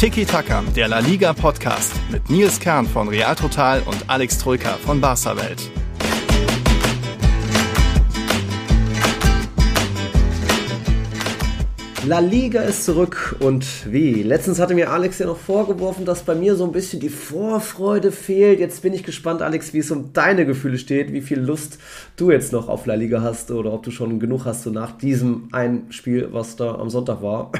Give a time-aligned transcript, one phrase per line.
[0.00, 4.70] Tiki Taka, der La Liga Podcast mit Nils Kern von Real Total und Alex Troika
[4.78, 5.70] von Barca Welt.
[12.06, 14.22] La Liga ist zurück und wie?
[14.22, 18.10] Letztens hatte mir Alex ja noch vorgeworfen, dass bei mir so ein bisschen die Vorfreude
[18.10, 18.58] fehlt.
[18.58, 21.78] Jetzt bin ich gespannt, Alex, wie es um deine Gefühle steht, wie viel Lust
[22.16, 24.96] du jetzt noch auf La Liga hast oder ob du schon genug hast so nach
[24.96, 27.52] diesem einen Spiel, was da am Sonntag war.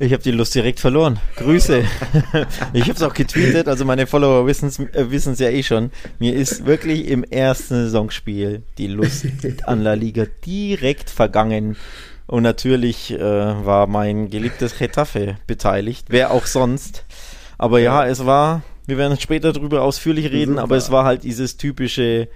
[0.00, 1.18] Ich habe die Lust direkt verloren.
[1.36, 1.82] Grüße.
[2.72, 5.90] ich habe es auch getweetet, also meine Follower wissen es äh, ja eh schon.
[6.20, 9.26] Mir ist wirklich im ersten Saisonspiel die Lust
[9.64, 11.76] an La Liga direkt vergangen.
[12.28, 16.06] Und natürlich äh, war mein geliebtes Getafe beteiligt.
[16.10, 17.04] Wer auch sonst.
[17.56, 21.56] Aber ja, es war, wir werden später darüber ausführlich reden, aber es war halt dieses
[21.56, 22.28] typische,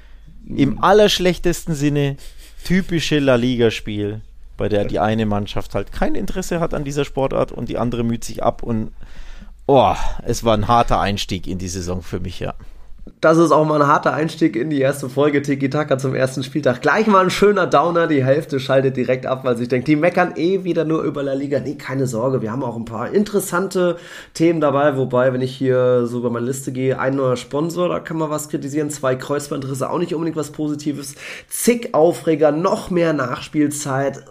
[0.48, 2.16] im allerschlechtesten Sinne,
[2.64, 4.22] typische La Liga-Spiel,
[4.56, 8.04] bei der die eine Mannschaft halt kein Interesse hat an dieser Sportart und die andere
[8.04, 8.92] müht sich ab und
[9.66, 12.54] oh, es war ein harter Einstieg in die Saison für mich, ja.
[13.22, 16.42] Das ist auch mal ein harter Einstieg in die erste Folge Tiki Taka zum ersten
[16.42, 16.82] Spieltag.
[16.82, 18.08] Gleich mal ein schöner Downer.
[18.08, 21.32] Die Hälfte schaltet direkt ab, weil sich denkt, die meckern eh wieder nur über La
[21.32, 21.60] Liga.
[21.60, 22.42] Nee, keine Sorge.
[22.42, 23.96] Wir haben auch ein paar interessante
[24.34, 24.96] Themen dabei.
[24.96, 28.28] Wobei, wenn ich hier so über meine Liste gehe, ein neuer Sponsor, da kann man
[28.28, 28.90] was kritisieren.
[28.90, 31.14] Zwei Kreuzbandrisse, auch nicht unbedingt was Positives.
[31.48, 34.24] Zig Aufreger, noch mehr Nachspielzeit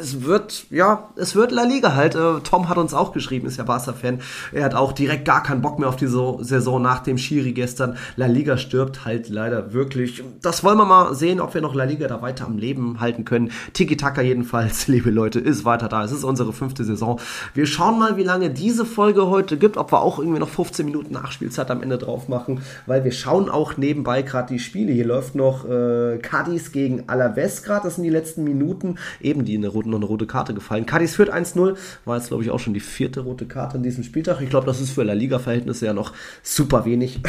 [0.00, 2.14] es wird, ja, es wird La Liga halt.
[2.14, 4.20] Äh, Tom hat uns auch geschrieben, ist ja Barca-Fan.
[4.52, 7.96] Er hat auch direkt gar keinen Bock mehr auf die Saison nach dem Schiri gestern.
[8.16, 10.22] La Liga stirbt halt leider wirklich.
[10.42, 13.24] Das wollen wir mal sehen, ob wir noch La Liga da weiter am Leben halten
[13.24, 13.50] können.
[13.72, 16.04] Tiki-Taka jedenfalls, liebe Leute, ist weiter da.
[16.04, 17.20] Es ist unsere fünfte Saison.
[17.54, 20.86] Wir schauen mal, wie lange diese Folge heute gibt, ob wir auch irgendwie noch 15
[20.86, 24.92] Minuten Nachspielzeit am Ende drauf machen, weil wir schauen auch nebenbei gerade die Spiele.
[24.92, 27.84] Hier läuft noch äh, Cadiz gegen Alaves gerade.
[27.84, 28.96] Das sind die letzten Minuten.
[29.20, 30.86] Eben die in der roten noch eine rote Karte gefallen.
[30.86, 34.04] Cadiz führt 1-0, war jetzt glaube ich auch schon die vierte rote Karte in diesem
[34.04, 34.40] Spieltag.
[34.40, 37.20] Ich glaube, das ist für La Liga-Verhältnisse ja noch super wenig.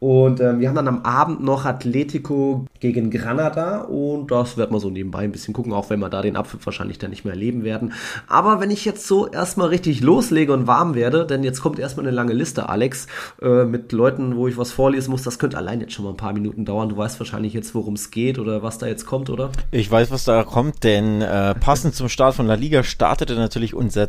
[0.00, 4.78] Und ähm, wir haben dann am Abend noch Atletico gegen Granada und das wird man
[4.78, 7.34] so nebenbei ein bisschen gucken, auch wenn wir da den Abpfiff wahrscheinlich dann nicht mehr
[7.34, 7.92] erleben werden.
[8.28, 12.06] Aber wenn ich jetzt so erstmal richtig loslege und warm werde, denn jetzt kommt erstmal
[12.06, 13.08] eine lange Liste, Alex,
[13.42, 16.16] äh, mit Leuten, wo ich was vorlesen muss, das könnte allein jetzt schon mal ein
[16.16, 16.88] paar Minuten dauern.
[16.88, 19.50] Du weißt wahrscheinlich jetzt, worum es geht oder was da jetzt kommt, oder?
[19.72, 23.74] Ich weiß, was da kommt, denn äh, passend zum Start von La Liga startete natürlich
[23.74, 24.08] unser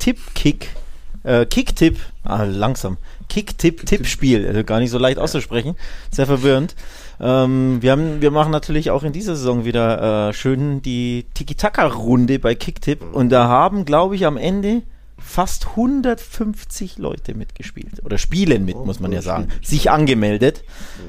[0.00, 0.70] Tippkick
[1.24, 2.96] äh, Kicktipp, ah, langsam,
[3.28, 5.76] Kicktipp-Tippspiel, also gar nicht so leicht auszusprechen,
[6.10, 6.74] sehr verwirrend.
[7.20, 12.38] Ähm, wir, haben, wir machen natürlich auch in dieser Saison wieder äh, schön die Tiki-Taka-Runde
[12.38, 13.02] bei Kicktipp.
[13.12, 14.82] Und da haben, glaube ich, am Ende
[15.18, 18.04] fast 150 Leute mitgespielt.
[18.04, 20.62] Oder spielen mit, oh, muss man ja sagen, sich angemeldet.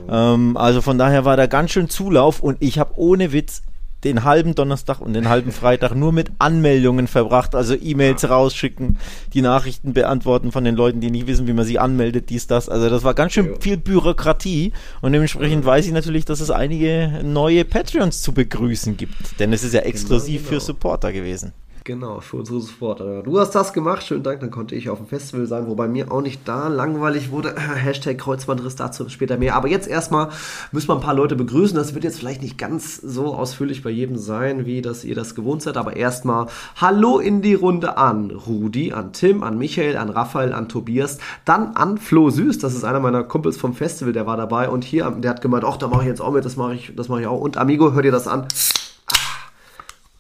[0.10, 2.42] Ähm, also von daher war da ganz schön Zulauf.
[2.42, 3.62] Und ich habe ohne Witz
[4.04, 8.98] den halben Donnerstag und den halben Freitag nur mit Anmeldungen verbracht, also E-Mails rausschicken,
[9.34, 12.70] die Nachrichten beantworten von den Leuten, die nicht wissen, wie man sie anmeldet, dies, das.
[12.70, 17.22] Also das war ganz schön viel Bürokratie und dementsprechend weiß ich natürlich, dass es einige
[17.24, 20.60] neue Patreons zu begrüßen gibt, denn es ist ja genau, exklusiv genau, genau.
[20.60, 21.54] für Supporter gewesen.
[21.84, 23.24] Genau, für unsere Supporter.
[23.24, 26.12] Du hast das gemacht, schönen Dank, dann konnte ich auf dem Festival sein, wobei mir
[26.12, 27.56] auch nicht da langweilig wurde.
[27.76, 29.56] Hashtag Kreuzbandriss dazu später mehr.
[29.56, 30.30] Aber jetzt erstmal
[30.72, 31.76] müssen wir ein paar Leute begrüßen.
[31.76, 35.36] Das wird jetzt vielleicht nicht ganz so ausführlich bei jedem sein, wie das ihr das
[35.36, 35.78] gewohnt seid.
[35.78, 40.70] Aber erstmal Hallo in die Runde an Rudi, an Tim, an Michael, an Raphael, an
[40.70, 42.58] Tobias, dann an Flo Süß.
[42.60, 44.70] Das ist einer meiner Kumpels vom Festival, der war dabei.
[44.70, 46.94] Und hier, der hat gemeint, ach, da mache ich jetzt auch mit, das mache ich,
[46.96, 47.40] das mache ich auch.
[47.40, 48.48] Und Amigo, hört ihr das an?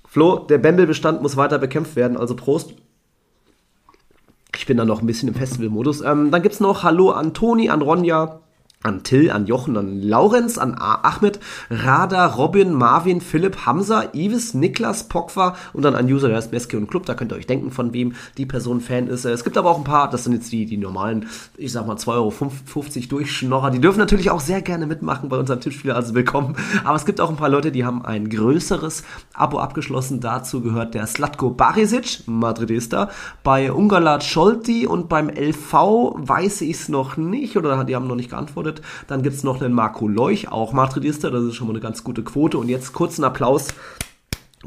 [0.09, 2.73] Flo, der Bembel-Bestand muss weiter bekämpft werden, also Prost.
[4.57, 6.01] Ich bin da noch ein bisschen im Festival-Modus.
[6.01, 8.39] Ähm, dann gibt es noch Hallo an Toni, an Ronja,
[8.81, 15.09] an Till, an Jochen, an Laurenz, an Ahmed, Rada, Robin, Marvin, Philipp, Hamza, Ivis, Niklas,
[15.09, 17.05] Pokwa und dann ein User, der heißt Meske und Club.
[17.05, 19.25] Da könnt ihr euch denken, von wem die Person Fan ist.
[19.25, 21.97] Es gibt aber auch ein paar, das sind jetzt die, die normalen, ich sag mal
[21.97, 22.33] 2,50 Euro
[23.09, 23.71] Durchschnorrer.
[23.71, 26.55] Die dürfen natürlich auch sehr gerne mitmachen bei unserem Tippspiel, also willkommen.
[26.85, 29.03] Aber es gibt auch ein paar Leute, die haben ein größeres
[29.33, 30.21] Abo abgeschlossen.
[30.21, 33.09] Dazu gehört der Slatko Barisic, Madridista,
[33.43, 35.73] bei Ungalat Scholti und beim LV
[36.15, 38.81] weiß ich es noch nicht oder die haben noch nicht geantwortet geantwortet.
[39.07, 42.03] Dann gibt es noch einen Marco Leuch, auch Madridista, das ist schon mal eine ganz
[42.03, 42.57] gute Quote.
[42.57, 43.67] Und jetzt kurzen Applaus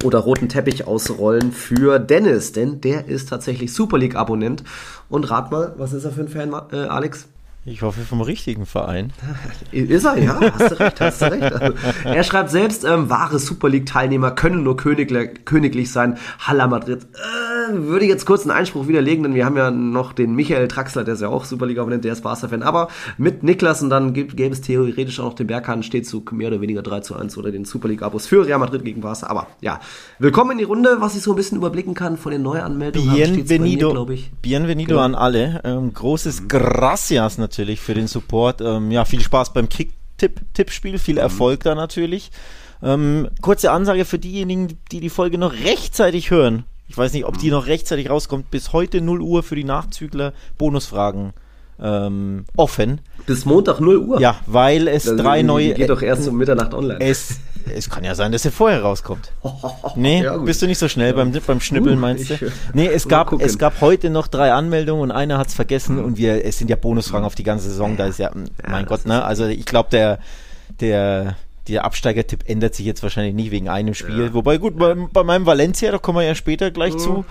[0.04, 4.64] oder roten Teppich ausrollen für Dennis, denn der ist tatsächlich Super League-Abonnent.
[5.08, 7.28] Und rat mal, was ist er für ein Fan, äh, Alex?
[7.64, 9.12] Ich hoffe vom richtigen Verein.
[9.72, 11.42] Ist er, ja, hast du recht, hast du recht.
[11.44, 16.18] Also, er schreibt selbst, ähm, wahre Super League-Teilnehmer können nur königlich, königlich sein.
[16.40, 17.06] Halla Madrid.
[17.14, 21.04] Äh, würde jetzt kurz einen Einspruch widerlegen, denn wir haben ja noch den Michael Traxler,
[21.04, 22.64] der ist ja auch Superliga-Abonnent, der ist Barca-Fan.
[22.64, 26.48] Aber mit Niklas und dann gäbe es theoretisch auch noch den Berghahn, steht zu mehr
[26.48, 29.28] oder weniger 3 zu 1 oder den Superliga-Abos für Real Madrid gegen Barca.
[29.28, 29.78] Aber ja,
[30.18, 33.14] willkommen in die Runde, was ich so ein bisschen überblicken kann von den Neuanmeldungen.
[33.14, 35.02] Bienvenido, mir, Bienvenido genau.
[35.02, 35.60] an alle.
[35.62, 38.60] Ähm, großes Gracias natürlich für den Support.
[38.60, 41.20] Ähm, ja, viel Spaß beim Kick-Tipp-Tippspiel, viel mhm.
[41.20, 42.30] Erfolg da natürlich.
[42.82, 46.64] Ähm, kurze Ansage für diejenigen, die die Folge noch rechtzeitig hören.
[46.88, 48.50] Ich weiß nicht, ob die noch rechtzeitig rauskommt.
[48.50, 51.32] Bis heute 0 Uhr für die Nachzügler Bonusfragen
[51.80, 53.00] ähm, offen.
[53.26, 54.20] Bis Montag 0 Uhr?
[54.20, 55.74] Ja, weil es das drei neue.
[55.74, 57.00] Geht doch erst um Mitternacht online.
[57.00, 57.38] Es,
[57.74, 59.32] es kann ja sein, dass er vorher rauskommt.
[59.96, 62.34] Nee, ja, bist du nicht so schnell beim, beim Schnippeln, uh, meinst du?
[62.34, 62.40] Ich,
[62.72, 66.16] nee, es gab, es gab heute noch drei Anmeldungen und einer hat es vergessen und
[66.16, 67.96] wir, es sind ja Bonusfragen auf die ganze Saison.
[67.96, 68.30] Da ist ja,
[68.68, 69.24] mein Gott, ne?
[69.24, 70.18] Also ich glaube, der,
[70.80, 71.36] der
[71.68, 74.26] der Absteigertipp ändert sich jetzt wahrscheinlich nicht wegen einem Spiel.
[74.26, 74.34] Ja.
[74.34, 76.98] Wobei, gut, bei, bei, meinem Valencia, da kommen wir ja später gleich mhm.
[76.98, 77.24] zu,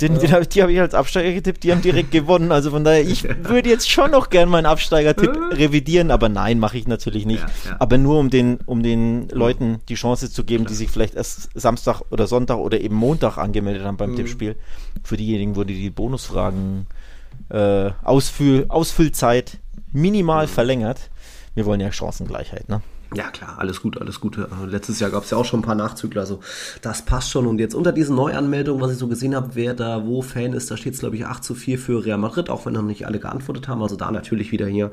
[0.00, 0.18] den, ja.
[0.18, 2.50] den hab, die habe ich als Absteiger getippt, die haben direkt gewonnen.
[2.50, 6.76] Also von daher, ich würde jetzt schon noch gern meinen Absteigertipp revidieren, aber nein, mache
[6.76, 7.44] ich natürlich nicht.
[7.66, 11.14] Ja, aber nur um den, um den Leuten die Chance zu geben, die sich vielleicht
[11.14, 14.16] erst Samstag oder Sonntag oder eben Montag angemeldet haben beim mhm.
[14.16, 14.56] Tippspiel.
[15.04, 16.86] Für diejenigen wurde die Bonusfragen
[17.50, 19.58] äh, Ausfüll, Ausfüllzeit
[19.92, 20.50] minimal mhm.
[20.50, 21.10] verlängert.
[21.54, 22.82] Wir wollen ja Chancengleichheit, ne?
[23.14, 24.36] Ja, klar, alles gut, alles gut.
[24.36, 26.40] Äh, letztes Jahr gab es ja auch schon ein paar Nachzügler, also
[26.82, 27.46] das passt schon.
[27.46, 30.70] Und jetzt unter diesen Neuanmeldungen, was ich so gesehen habe, wer da wo Fan ist,
[30.70, 33.06] da steht es, glaube ich, 8 zu 4 für Real Madrid, auch wenn noch nicht
[33.06, 33.80] alle geantwortet haben.
[33.80, 34.90] Also da natürlich wieder hier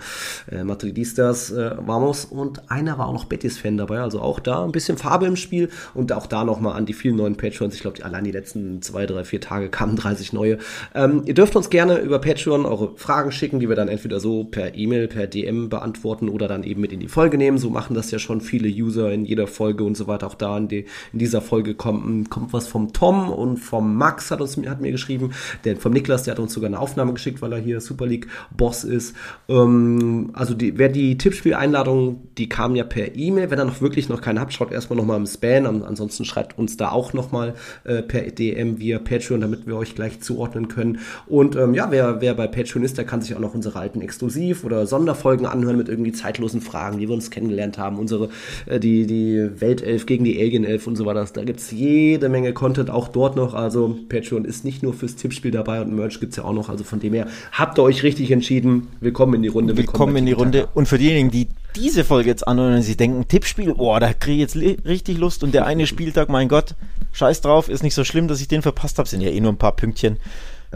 [0.50, 2.23] äh, Madridistas, äh, Vamos.
[2.23, 5.69] Und einer war auch noch Betis-Fan dabei, also auch da ein bisschen Farbe im Spiel.
[5.94, 7.75] Und auch da nochmal an die vielen neuen Patrons.
[7.75, 10.57] Ich glaube, allein die letzten zwei, drei, vier Tage kamen 30 neue.
[10.94, 14.45] Ähm, ihr dürft uns gerne über Patreon eure Fragen schicken, die wir dann entweder so
[14.45, 17.57] per E-Mail, per DM beantworten oder dann eben mit in die Folge nehmen.
[17.57, 20.28] So machen das das ja schon viele User in jeder Folge und so weiter.
[20.28, 24.31] Auch da in, die, in dieser Folge kommt, kommt was vom Tom und vom Max
[24.31, 25.31] hat, uns, hat mir geschrieben.
[25.63, 28.28] Der, vom Niklas, der hat uns sogar eine Aufnahme geschickt, weil er hier Super League
[28.56, 29.16] Boss ist.
[29.48, 33.50] Ähm, also die, wer die Tippspiel-Einladung, die kam ja per E-Mail.
[33.50, 35.66] Wenn ihr noch wirklich noch keine habt, schaut erstmal nochmal im Span.
[35.66, 40.22] Ansonsten schreibt uns da auch nochmal äh, per DM via Patreon, damit wir euch gleich
[40.22, 41.00] zuordnen können.
[41.28, 44.02] Und ähm, ja, wer, wer bei Patreon ist, der kann sich auch noch unsere alten
[44.02, 48.30] Exklusiv- oder Sonderfolgen anhören mit irgendwie zeitlosen Fragen, wie wir uns kennengelernt haben haben, unsere,
[48.65, 51.25] äh, die, die Weltelf gegen die Alien-Elf und so weiter.
[51.33, 53.53] Da gibt es jede Menge Content auch dort noch.
[53.53, 56.69] Also Patreon ist nicht nur fürs Tippspiel dabei und Merch gibt es ja auch noch.
[56.69, 58.88] Also von dem her habt ihr euch richtig entschieden.
[59.00, 59.77] Willkommen in die Runde.
[59.77, 60.68] Willkommen, Willkommen in die Runde.
[60.74, 64.44] Und für diejenigen, die diese Folge jetzt anhören und sie denken, Tippspiel, boah, da kriege
[64.44, 66.75] ich jetzt richtig Lust und der eine Spieltag, mein Gott,
[67.12, 69.51] scheiß drauf, ist nicht so schlimm, dass ich den verpasst habe, sind ja eh nur
[69.51, 70.18] ein paar Pünktchen,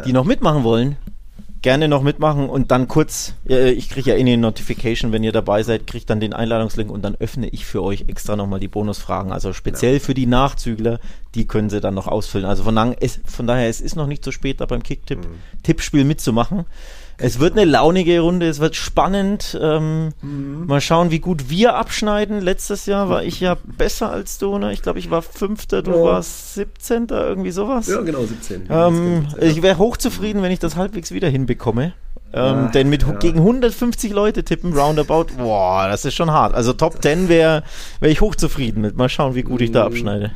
[0.05, 0.97] die noch mitmachen wollen
[1.61, 5.31] gerne noch mitmachen und dann kurz, äh, ich kriege ja eh eine Notification, wenn ihr
[5.31, 8.67] dabei seid, kriegt dann den Einladungslink und dann öffne ich für euch extra nochmal die
[8.67, 9.31] Bonusfragen.
[9.31, 9.99] Also speziell ja.
[9.99, 10.99] für die Nachzügler,
[11.35, 12.45] die können sie dann noch ausfüllen.
[12.45, 16.03] Also von, daher, es, von daher, es ist noch nicht zu spät, da beim Kicktipp-Tippspiel
[16.03, 16.07] mhm.
[16.07, 16.65] mitzumachen.
[17.21, 19.57] Es wird eine launige Runde, es wird spannend.
[19.61, 20.65] Ähm, mhm.
[20.67, 22.39] Mal schauen, wie gut wir abschneiden.
[22.39, 24.71] Letztes Jahr war ich ja besser als du, ne?
[24.71, 26.03] Ich glaube, ich war Fünfter, du ja.
[26.03, 27.07] warst 17.
[27.09, 27.87] irgendwie sowas.
[27.87, 28.67] Ja, genau, 17.
[28.69, 29.47] Ähm, ja.
[29.47, 31.93] Ich wäre hochzufrieden, wenn ich das halbwegs wieder hinbekomme.
[32.31, 36.53] Ähm, ja, denn mit gegen 150 Leute tippen, roundabout, boah, das ist schon hart.
[36.53, 37.63] Also Top 10 wäre
[37.99, 38.95] wär ich hochzufrieden mit.
[38.95, 39.87] Mal schauen, wie gut ich da mhm.
[39.87, 40.31] abschneide.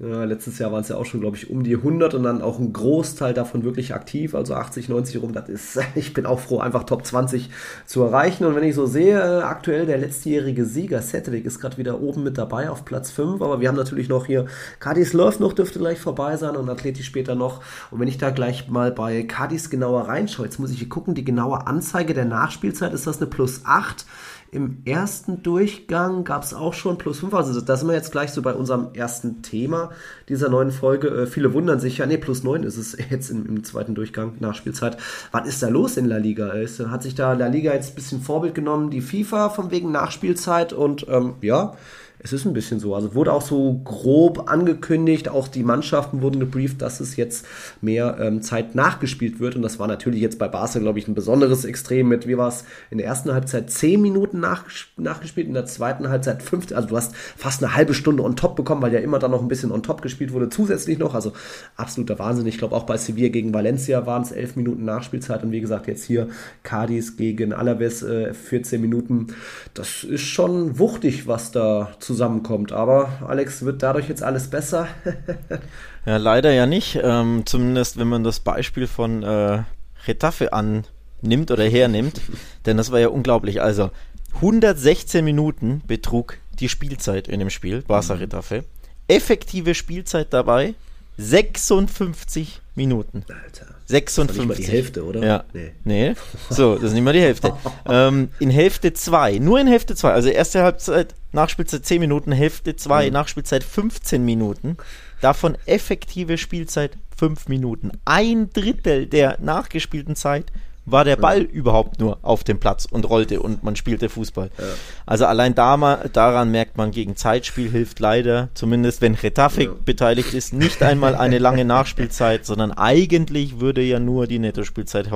[0.00, 2.40] Ja, letztes Jahr waren es ja auch schon, glaube ich, um die 100 und dann
[2.40, 5.32] auch ein Großteil davon wirklich aktiv, also 80, 90 rum.
[5.32, 7.50] Das ist, ich bin auch froh, einfach Top 20
[7.84, 8.44] zu erreichen.
[8.44, 12.22] Und wenn ich so sehe, äh, aktuell der letztjährige Sieger, Cedric, ist gerade wieder oben
[12.22, 13.42] mit dabei auf Platz 5.
[13.42, 14.46] Aber wir haben natürlich noch hier
[14.78, 17.60] Cardis Love noch, dürfte gleich vorbei sein und Athletisch später noch.
[17.90, 21.16] Und wenn ich da gleich mal bei Cardis genauer reinschaue, jetzt muss ich hier gucken,
[21.16, 24.06] die genaue Anzeige der Nachspielzeit, ist das eine plus 8?
[24.50, 27.34] Im ersten Durchgang gab es auch schon plus 5.
[27.34, 29.90] Also da sind wir jetzt gleich so bei unserem ersten Thema
[30.30, 31.08] dieser neuen Folge.
[31.08, 34.36] Äh, viele wundern sich, ja, nee, plus 9 ist es jetzt im, im, zweiten Durchgang
[34.40, 34.96] nach Spielzeit.
[35.32, 36.48] Was ist da los in La Liga?
[36.52, 39.92] Ist, hat sich da La Liga jetzt ein bisschen Vorbild genommen, die FIFA von wegen
[39.92, 41.74] Nachspielzeit und ähm, ja,
[42.20, 42.94] es ist ein bisschen so.
[42.94, 47.46] Also wurde auch so grob angekündigt, auch die Mannschaften wurden gebrieft, dass es jetzt
[47.80, 49.56] mehr ähm, Zeit nachgespielt wird.
[49.56, 52.48] Und das war natürlich jetzt bei Barca, glaube ich, ein besonderes Extrem mit, wie war
[52.48, 54.64] es, in der ersten Halbzeit 10 Minuten nach,
[54.96, 58.56] nachgespielt, in der zweiten Halbzeit 5, also du hast fast eine halbe Stunde on top
[58.56, 61.14] bekommen, weil ja immer dann noch ein bisschen on top gespielt wurde, zusätzlich noch.
[61.14, 61.32] Also
[61.76, 62.46] absoluter Wahnsinn.
[62.46, 65.42] Ich glaube, auch bei Sevilla gegen Valencia waren es 11 Minuten Nachspielzeit.
[65.42, 66.28] Und wie gesagt, jetzt hier
[66.62, 69.28] Cadiz gegen Alaves äh, 14 Minuten.
[69.74, 72.72] Das ist schon wuchtig, was da zu zusammenkommt.
[72.72, 74.88] Aber Alex, wird dadurch jetzt alles besser?
[76.06, 76.98] ja, leider ja nicht.
[77.00, 79.62] Ähm, zumindest wenn man das Beispiel von äh,
[80.06, 82.20] Retafe annimmt oder hernimmt.
[82.66, 83.60] Denn das war ja unglaublich.
[83.60, 83.90] Also
[84.36, 88.20] 116 Minuten betrug die Spielzeit in dem Spiel, Barca mhm.
[88.20, 88.64] Retafe.
[89.06, 90.74] Effektive Spielzeit dabei
[91.18, 93.24] 56 Minuten.
[93.28, 93.77] Alter.
[93.88, 94.26] 56.
[94.26, 95.26] Das ist nicht mal die Hälfte, oder?
[95.26, 95.44] Ja.
[95.54, 95.72] Nee.
[95.84, 96.14] nee.
[96.50, 97.54] So, das ist nicht mal die Hälfte.
[97.88, 102.76] ähm, in Hälfte 2, nur in Hälfte 2, also erste Halbzeit, Nachspielzeit 10 Minuten, Hälfte
[102.76, 103.12] 2, mhm.
[103.14, 104.76] Nachspielzeit 15 Minuten.
[105.22, 107.92] Davon effektive Spielzeit 5 Minuten.
[108.04, 110.52] Ein Drittel der nachgespielten Zeit
[110.90, 111.48] war der Ball ja.
[111.48, 114.50] überhaupt nur auf dem Platz und rollte und man spielte Fußball.
[114.58, 114.64] Ja.
[115.06, 119.70] Also allein da mal, daran merkt man, gegen Zeitspiel hilft leider, zumindest wenn Retafe ja.
[119.84, 125.10] beteiligt ist, nicht einmal eine lange Nachspielzeit, sondern eigentlich würde ja nur die Nettospielzeit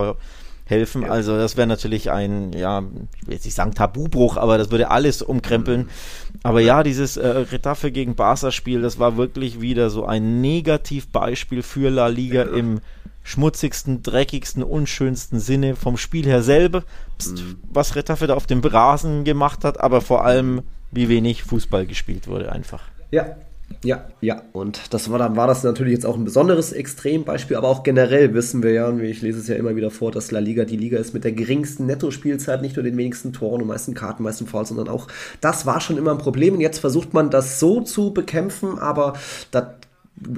[0.65, 1.05] helfen.
[1.05, 2.83] Also das wäre natürlich ein, ja,
[3.21, 5.89] ich will jetzt nicht sagen Tabubruch, aber das würde alles umkrempeln.
[6.43, 11.91] Aber ja, dieses äh, Retafe gegen Barca-Spiel, das war wirklich wieder so ein Negativbeispiel für
[11.91, 12.81] La Liga im
[13.23, 16.85] schmutzigsten, dreckigsten, unschönsten Sinne vom Spiel her selber,
[17.25, 17.57] mhm.
[17.73, 22.29] was Retafe da auf dem Rasen gemacht hat, aber vor allem, wie wenig Fußball gespielt
[22.29, 22.83] wurde einfach.
[23.11, 23.37] Ja,
[23.85, 27.69] ja, ja, und das war dann war das natürlich jetzt auch ein besonderes Extrembeispiel, aber
[27.69, 30.41] auch generell wissen wir ja, und ich lese es ja immer wieder vor, dass La
[30.41, 33.95] Liga die Liga ist mit der geringsten Nettospielzeit, nicht nur den wenigsten Toren und meisten
[33.95, 35.09] Karten, meisten Fouls, sondern auch
[35.41, 39.15] das war schon immer ein Problem und jetzt versucht man das so zu bekämpfen, aber
[39.51, 39.65] das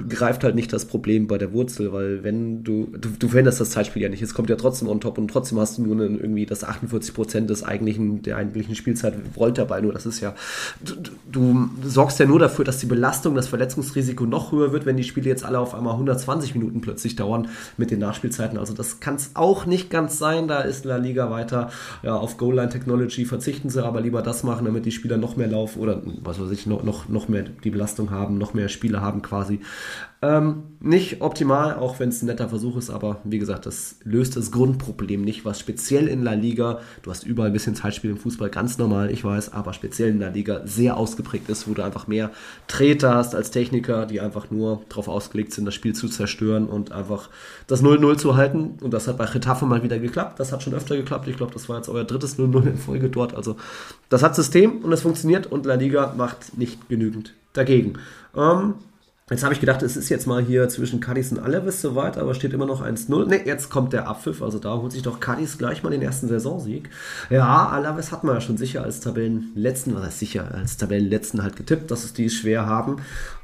[0.09, 3.71] greift halt nicht das Problem bei der Wurzel, weil wenn du, du, du veränderst das
[3.71, 6.19] Zeitspiel ja nicht, es kommt ja trotzdem on top und trotzdem hast du nur einen,
[6.19, 10.35] irgendwie das 48 Prozent des eigentlichen, der eigentlichen Spielzeit rollt dabei nur, das ist ja,
[10.83, 10.95] du,
[11.31, 15.03] du, sorgst ja nur dafür, dass die Belastung, das Verletzungsrisiko noch höher wird, wenn die
[15.03, 19.15] Spiele jetzt alle auf einmal 120 Minuten plötzlich dauern mit den Nachspielzeiten, also das kann
[19.15, 21.69] es auch nicht ganz sein, da ist La Liga weiter,
[22.03, 25.35] ja, auf Goal Line Technology verzichten sie, aber lieber das machen, damit die Spieler noch
[25.35, 28.69] mehr laufen oder was weiß ich, noch, noch, noch mehr die Belastung haben, noch mehr
[28.69, 29.59] Spiele haben quasi
[30.21, 34.35] ähm, nicht optimal, auch wenn es ein netter Versuch ist, aber wie gesagt, das löst
[34.35, 38.17] das Grundproblem nicht, was speziell in La Liga, du hast überall ein bisschen Zeitspiel im
[38.17, 41.83] Fußball, ganz normal, ich weiß, aber speziell in La Liga sehr ausgeprägt ist, wo du
[41.83, 42.31] einfach mehr
[42.67, 46.91] Treter hast als Techniker, die einfach nur darauf ausgelegt sind, das Spiel zu zerstören und
[46.91, 47.29] einfach
[47.67, 48.77] das 0-0 zu halten.
[48.81, 50.39] Und das hat bei Getafe mal wieder geklappt.
[50.39, 51.27] Das hat schon öfter geklappt.
[51.27, 53.35] Ich glaube, das war jetzt euer drittes 0-0 in Folge dort.
[53.35, 53.57] Also
[54.09, 57.93] das hat System und es funktioniert und La Liga macht nicht genügend dagegen.
[58.35, 58.75] Ähm,
[59.31, 62.35] Jetzt habe ich gedacht, es ist jetzt mal hier zwischen Cadiz und Alaves soweit, aber
[62.35, 63.25] steht immer noch 1-0.
[63.25, 66.27] Ne, jetzt kommt der Abpfiff, also da holt sich doch Cadiz gleich mal den ersten
[66.27, 66.91] Saisonsieg.
[67.31, 71.55] Ja, Alaves hat man ja schon sicher als Tabellenletzten, was heißt sicher, als Tabellenletzten halt
[71.55, 72.97] getippt, dass es die schwer haben.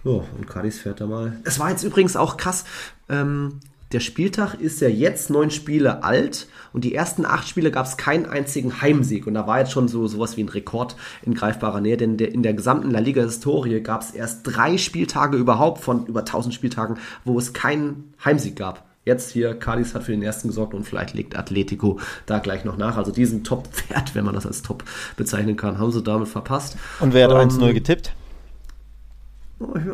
[0.03, 1.39] Ja, und Cadiz fährt da mal.
[1.45, 2.63] Es war jetzt übrigens auch krass,
[3.09, 3.59] ähm,
[3.93, 7.97] der Spieltag ist ja jetzt neun Spiele alt und die ersten acht Spiele gab es
[7.97, 9.27] keinen einzigen Heimsieg.
[9.27, 12.33] Und da war jetzt schon so sowas wie ein Rekord in greifbarer Nähe, denn der,
[12.33, 16.97] in der gesamten La Liga-Historie gab es erst drei Spieltage überhaupt von über 1000 Spieltagen,
[17.25, 18.85] wo es keinen Heimsieg gab.
[19.03, 22.77] Jetzt hier, Cadiz hat für den ersten gesorgt und vielleicht legt Atletico da gleich noch
[22.77, 22.97] nach.
[22.97, 24.83] Also diesen Top-Wert, wenn man das als Top
[25.17, 26.77] bezeichnen kann, haben sie damit verpasst.
[26.99, 28.13] Und wer hat ähm, 1-0 getippt?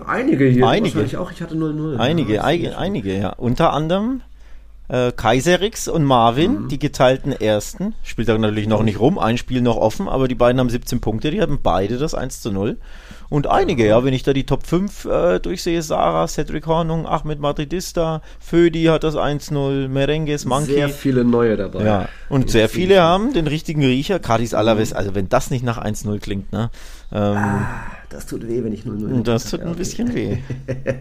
[0.06, 0.68] Einige hier.
[0.68, 1.04] Einige.
[1.04, 1.98] Ich auch, ich hatte 0-0.
[1.98, 3.30] Einige, ja, einige, einige, ja.
[3.34, 4.22] Unter anderem
[4.90, 6.68] äh, Kaiserix und Marvin, mhm.
[6.70, 7.94] die geteilten Ersten.
[8.04, 11.02] Spielt da natürlich noch nicht rum, ein Spiel noch offen, aber die beiden haben 17
[11.02, 12.78] Punkte, die haben beide das 1 zu 0.
[13.30, 17.42] Und einige, ja, wenn ich da die Top 5 äh, durchsehe, Sarah, Cedric Hornung, Ahmed
[17.42, 20.76] Madridista, Födi hat das 1-0, Merengues, Monkey.
[20.76, 21.84] Sehr viele neue dabei.
[21.84, 25.78] Ja, und sehr viele haben den richtigen Riecher, Cadiz Alaves, also wenn das nicht nach
[25.78, 26.70] 1-0 klingt, ne?
[27.12, 27.68] Ähm, ah,
[28.10, 30.38] das tut weh, wenn ich 0-0 Das tut ein bisschen weh.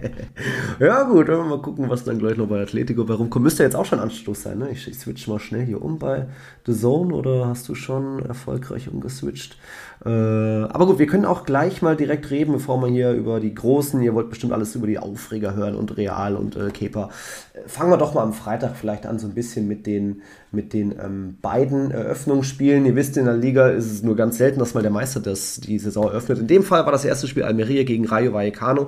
[0.80, 3.44] ja, gut, mal gucken, was dann gleich noch bei Atletico bei rumkommt.
[3.44, 4.70] Müsste jetzt auch schon Anstoß sein, ne?
[4.70, 6.26] Ich, ich switch mal schnell hier um bei
[6.66, 9.56] The Zone oder hast du schon erfolgreich umgeswitcht?
[10.04, 13.54] Äh, aber gut, wir können auch gleich mal direkt reden, bevor wir hier über die
[13.54, 17.10] großen, ihr wollt bestimmt alles über die Aufreger hören und Real und äh, Kepa.
[17.54, 20.22] Äh, fangen wir doch mal am Freitag vielleicht an, so ein bisschen mit den,
[20.52, 22.84] mit den ähm, beiden Eröffnungsspielen.
[22.84, 25.60] Ihr wisst, in der Liga ist es nur ganz selten, dass mal der Meister das,
[25.60, 26.38] die Saison eröffnet.
[26.40, 28.82] In dem Fall war das erste Spiel Almeria gegen Rayo Vallecano.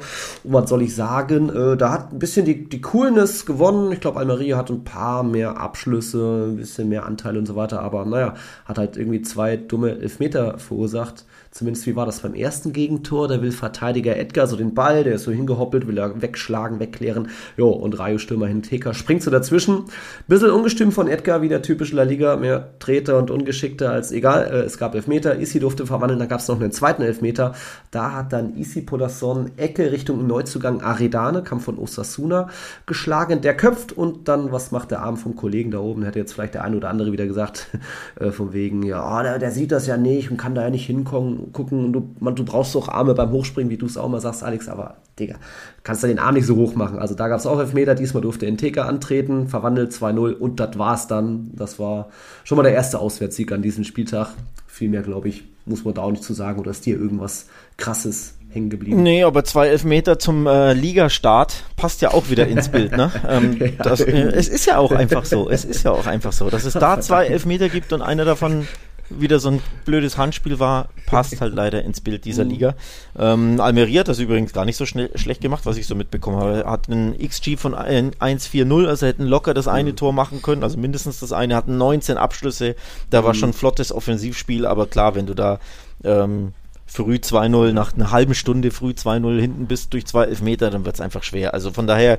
[0.44, 1.48] Und was soll ich sagen?
[1.48, 3.92] Äh, da hat ein bisschen die, die Coolness gewonnen.
[3.92, 7.80] Ich glaube, Almeria hat ein paar mehr Abschlüsse, ein bisschen mehr Anteile und so weiter.
[7.80, 8.34] Aber naja,
[8.66, 13.28] hat halt irgendwie zwei dumme Elfmeter verursacht gesagt, zumindest wie war das beim ersten Gegentor,
[13.28, 17.28] da will Verteidiger Edgar so den Ball, der ist so hingehoppelt, will er wegschlagen, wegklären.
[17.56, 19.84] Jo, und Rayo Stürmer Hinteka springt so dazwischen.
[20.26, 24.44] Bisschen ungestüm von Edgar, wie der typische La Liga, mehr Treter und ungeschickter als egal.
[24.44, 27.54] Äh, es gab Elfmeter, Isi durfte verwandeln, dann gab es noch einen zweiten Elfmeter.
[27.90, 32.48] Da hat dann Isi Podasson Ecke Richtung Neuzugang Aredane, kam von Osasuna,
[32.86, 33.40] geschlagen.
[33.40, 36.02] Der köpft und dann, was macht der Arm vom Kollegen da oben?
[36.02, 37.68] Hätte jetzt vielleicht der eine oder andere wieder gesagt,
[38.20, 40.86] äh, von wegen, ja, der, der sieht das ja nicht und kann da ja nicht
[40.86, 41.92] hinkommen, gucken.
[41.92, 44.68] Du, man, du brauchst doch Arme beim Hochspringen, wie du es auch mal sagst, Alex,
[44.68, 45.36] aber Digga,
[45.82, 46.98] kannst du den Arm nicht so hoch machen.
[46.98, 51.06] Also da gab es auch Elfmeter, diesmal durfte Enteka antreten, verwandelt 2-0 und das war's
[51.06, 51.50] dann.
[51.54, 52.08] Das war
[52.44, 54.34] schon mal der erste Auswärtssieg an diesem Spieltag.
[54.66, 57.46] Viel mehr, glaube ich, muss man da auch nicht zu sagen oder ist dir irgendwas
[57.76, 59.02] krasses hängen geblieben.
[59.02, 63.12] Nee, aber zwei Elfmeter zum äh, Ligastart passt ja auch wieder ins Bild, ne?
[63.28, 65.50] Ähm, ja, das, äh, es ist ja auch einfach so.
[65.50, 68.66] Es ist ja auch einfach so, dass es da zwei Elfmeter gibt und einer davon
[69.10, 72.50] wieder so ein blödes Handspiel war, passt halt leider ins Bild dieser mhm.
[72.50, 72.74] Liga.
[73.18, 76.38] Ähm, Almeria hat das übrigens gar nicht so schnell, schlecht gemacht, was ich so mitbekommen
[76.38, 76.62] habe.
[76.64, 79.96] Er hat einen XG von 1,40, also hätten locker das eine mhm.
[79.96, 82.76] Tor machen können, also mindestens das eine, hatten 19 Abschlüsse,
[83.10, 83.38] da war mhm.
[83.38, 85.58] schon flottes Offensivspiel, aber klar, wenn du da
[86.04, 86.52] ähm,
[86.86, 90.96] früh 2-0, nach einer halben Stunde früh 2-0 hinten bist durch zwei Elfmeter, dann wird
[90.96, 91.54] es einfach schwer.
[91.54, 92.18] Also von daher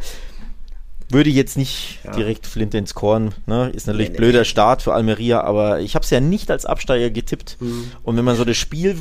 [1.10, 2.12] würde jetzt nicht ja.
[2.12, 3.34] direkt Flinte ins Korn.
[3.46, 3.70] Ne?
[3.70, 4.18] Ist natürlich nee, nee.
[4.18, 7.58] blöder Start für Almeria, aber ich habe es ja nicht als Absteiger getippt.
[7.60, 7.92] Mhm.
[8.04, 8.96] Und wenn man so das Spiel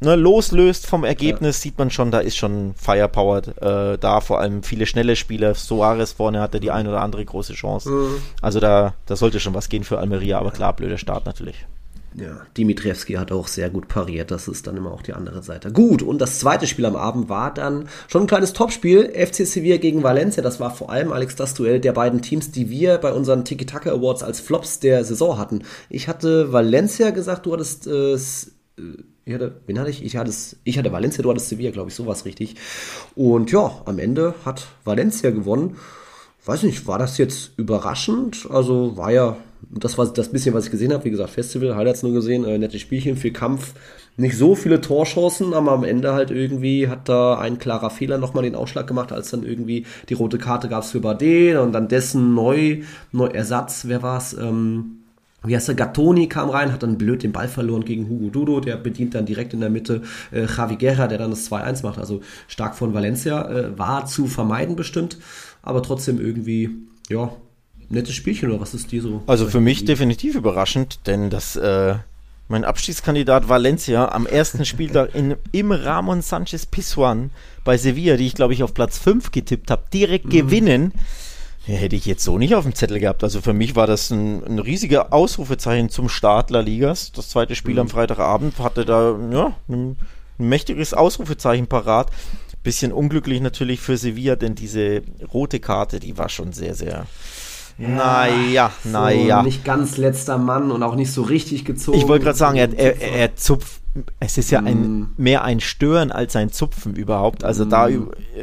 [0.00, 1.62] ne, loslöst vom Ergebnis, ja.
[1.62, 4.20] sieht man schon, da ist schon Firepower äh, da.
[4.20, 5.54] Vor allem viele schnelle Spieler.
[5.54, 7.90] Soares vorne hatte die ein oder andere große Chance.
[7.90, 8.22] Mhm.
[8.42, 11.66] Also da, da sollte schon was gehen für Almeria, aber klar, blöder Start natürlich.
[12.16, 15.70] Ja, Dimitrievski hat auch sehr gut pariert, das ist dann immer auch die andere Seite.
[15.70, 19.76] Gut, und das zweite Spiel am Abend war dann schon ein kleines Topspiel, FC Sevilla
[19.76, 23.12] gegen Valencia, das war vor allem, Alex, das Duell der beiden Teams, die wir bei
[23.12, 25.62] unseren Tiki-Taka Awards als Flops der Saison hatten.
[25.88, 30.04] Ich hatte Valencia gesagt, du hattest, äh, ich hatte, wen hatte ich?
[30.04, 30.32] Ich hatte,
[30.64, 32.56] ich hatte Valencia, du hattest Sevilla, glaube ich, sowas richtig.
[33.14, 35.76] Und ja, am Ende hat Valencia gewonnen.
[36.44, 38.48] Weiß nicht, war das jetzt überraschend?
[38.50, 39.36] Also war ja
[39.70, 41.04] das war das bisschen, was ich gesehen habe.
[41.04, 43.74] Wie gesagt, Festival, Highlights nur gesehen, äh, nette Spielchen, viel Kampf,
[44.16, 48.44] nicht so viele Torchancen, aber am Ende halt irgendwie hat da ein klarer Fehler nochmal
[48.44, 51.88] den Ausschlag gemacht, als dann irgendwie die rote Karte gab es für Bardet und dann
[51.88, 54.34] dessen neu, neu Ersatz, wer war's?
[54.34, 54.96] Ähm,
[55.42, 58.60] wie heißt der, Gattoni kam rein, hat dann blöd den Ball verloren gegen Hugo Dudo,
[58.60, 60.02] der bedient dann direkt in der Mitte
[60.32, 64.26] äh, Javi Guerra, der dann das 2-1 macht, also stark von Valencia, äh, war zu
[64.26, 65.16] vermeiden bestimmt,
[65.62, 66.68] aber trotzdem irgendwie,
[67.08, 67.32] ja,
[67.90, 69.22] nettes Spielchen oder was ist dir so?
[69.26, 71.96] Also für mich definitiv überraschend, denn das äh,
[72.48, 77.30] mein Abstiegskandidat Valencia am ersten Spieltag in, im Ramon Sanchez Pizjuan
[77.64, 80.30] bei Sevilla, die ich glaube ich auf Platz 5 getippt habe, direkt mhm.
[80.30, 80.92] gewinnen.
[81.66, 83.22] Hätte ich jetzt so nicht auf dem Zettel gehabt.
[83.22, 87.12] Also für mich war das ein, ein riesiger Ausrufezeichen zum Start La Ligas.
[87.12, 87.80] Das zweite Spiel mhm.
[87.80, 89.96] am Freitagabend hatte da ja, ein,
[90.38, 92.10] ein mächtiges Ausrufezeichen parat.
[92.62, 97.06] Bisschen unglücklich natürlich für Sevilla, denn diese rote Karte, die war schon sehr, sehr
[97.88, 99.42] naja, so naja.
[99.42, 101.98] Nicht ganz letzter Mann und auch nicht so richtig gezogen.
[101.98, 103.80] Ich wollte gerade sagen, er, er, er, zupft.
[104.20, 105.14] Es ist ja ein, mm.
[105.16, 107.42] mehr ein Stören als ein Zupfen überhaupt.
[107.42, 107.70] Also mm.
[107.70, 107.88] da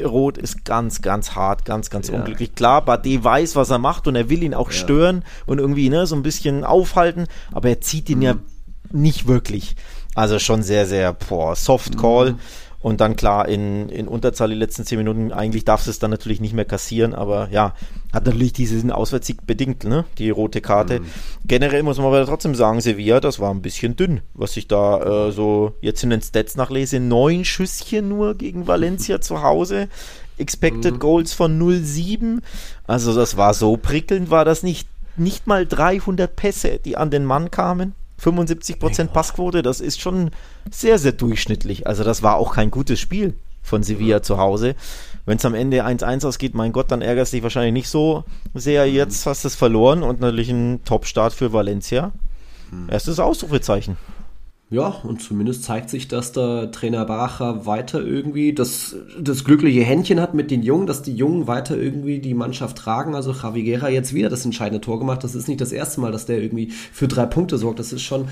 [0.04, 2.16] Rot ist ganz, ganz hart, ganz, ganz ja.
[2.16, 2.56] unglücklich.
[2.56, 4.78] Klar, Bade weiß, was er macht und er will ihn auch ja.
[4.78, 8.24] stören und irgendwie ne, so ein bisschen aufhalten, aber er zieht ihn mm.
[8.24, 8.36] ja
[8.92, 9.76] nicht wirklich.
[10.16, 12.36] Also schon sehr, sehr boah, Soft Call.
[12.80, 16.12] Und dann klar, in, in Unterzahl die letzten zehn Minuten, eigentlich darfst du es dann
[16.12, 17.74] natürlich nicht mehr kassieren, aber ja,
[18.14, 20.06] hat natürlich diesen Auswärtssieg bedingt, ne?
[20.20, 21.00] Die rote Karte.
[21.00, 21.06] Mhm.
[21.46, 25.28] Generell muss man aber trotzdem sagen, Sevilla, das war ein bisschen dünn, was ich da
[25.28, 27.00] äh, so jetzt in den Stats nachlese.
[27.00, 29.90] Neun Schüsschen nur gegen Valencia zu Hause.
[30.38, 31.00] Expected mhm.
[31.00, 32.42] Goals von 0,7.
[32.86, 34.88] Also das war so prickelnd, war das nicht.
[35.20, 37.96] Nicht mal 300 Pässe, die an den Mann kamen.
[38.22, 40.32] 75% Passquote, das ist schon
[40.72, 41.88] sehr, sehr durchschnittlich.
[41.88, 44.76] Also das war auch kein gutes Spiel von Sevilla zu Hause.
[45.26, 48.24] Wenn es am Ende 1-1 ausgeht, mein Gott, dann ärgerst du dich wahrscheinlich nicht so
[48.54, 48.90] sehr.
[48.90, 52.12] Jetzt hast du es verloren und natürlich ein Top-Start für Valencia.
[52.70, 52.88] Hm.
[52.90, 53.98] Erstes Ausrufezeichen.
[54.70, 60.20] Ja, und zumindest zeigt sich, dass der Trainer Baracha weiter irgendwie das, das glückliche Händchen
[60.20, 63.16] hat mit den Jungen, dass die Jungen weiter irgendwie die Mannschaft tragen.
[63.16, 65.24] Also Javi Guerra jetzt wieder das entscheidende Tor gemacht.
[65.24, 67.80] Das ist nicht das erste Mal, dass der irgendwie für drei Punkte sorgt.
[67.80, 68.28] Das ist schon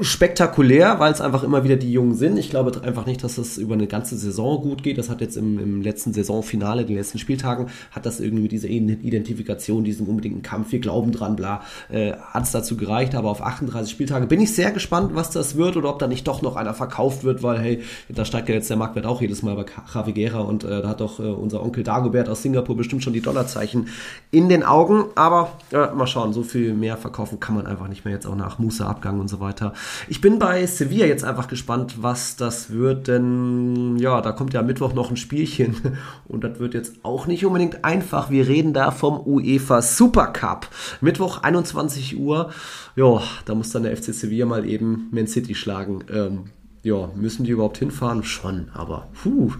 [0.00, 2.38] spektakulär, weil es einfach immer wieder die Jungen sind.
[2.38, 4.96] Ich glaube einfach nicht, dass das über eine ganze Saison gut geht.
[4.96, 8.68] Das hat jetzt im, im letzten Saisonfinale, den letzten Spieltagen, hat das irgendwie mit dieser
[8.70, 13.14] Identifikation, diesem unbedingten Kampf, wir glauben dran, bla, äh, hat es dazu gereicht.
[13.14, 16.06] Aber auf 38 Spieltage bin ich sehr gespannt, was das wird wird oder ob da
[16.06, 19.20] nicht doch noch einer verkauft wird, weil hey, da steigt ja jetzt der Marktwert auch
[19.20, 22.42] jedes Mal bei Javi Guerra und äh, da hat doch äh, unser Onkel Dagobert aus
[22.42, 23.88] Singapur bestimmt schon die Dollarzeichen
[24.30, 25.06] in den Augen.
[25.14, 28.36] Aber äh, mal schauen, so viel mehr verkaufen kann man einfach nicht mehr jetzt auch
[28.36, 29.72] nach Musa-Abgang und so weiter.
[30.08, 34.62] Ich bin bei Sevilla jetzt einfach gespannt, was das wird, denn ja, da kommt ja
[34.62, 35.76] Mittwoch noch ein Spielchen
[36.28, 38.30] und das wird jetzt auch nicht unbedingt einfach.
[38.30, 40.68] Wir reden da vom UEFA Super Cup.
[41.00, 42.50] Mittwoch 21 Uhr.
[42.96, 46.04] Ja, da muss dann der FC Sevilla mal eben Man City schlagen.
[46.12, 46.44] Ähm,
[46.82, 48.22] ja, müssen die überhaupt hinfahren?
[48.24, 49.52] Schon, aber puh.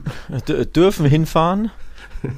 [0.76, 1.70] Dürfen hinfahren,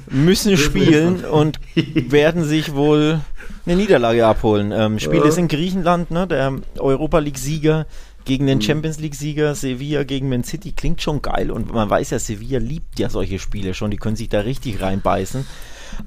[0.09, 3.19] müssen spielen und werden sich wohl
[3.65, 4.71] eine Niederlage abholen.
[4.71, 5.25] Ähm, Spiel ja.
[5.25, 6.25] ist in Griechenland, ne?
[6.25, 7.85] Der Europa League-Sieger
[8.23, 8.63] gegen den mhm.
[8.63, 12.97] Champions League-Sieger, Sevilla gegen Man City klingt schon geil und man weiß ja, Sevilla liebt
[12.97, 15.45] ja solche Spiele schon, die können sich da richtig reinbeißen.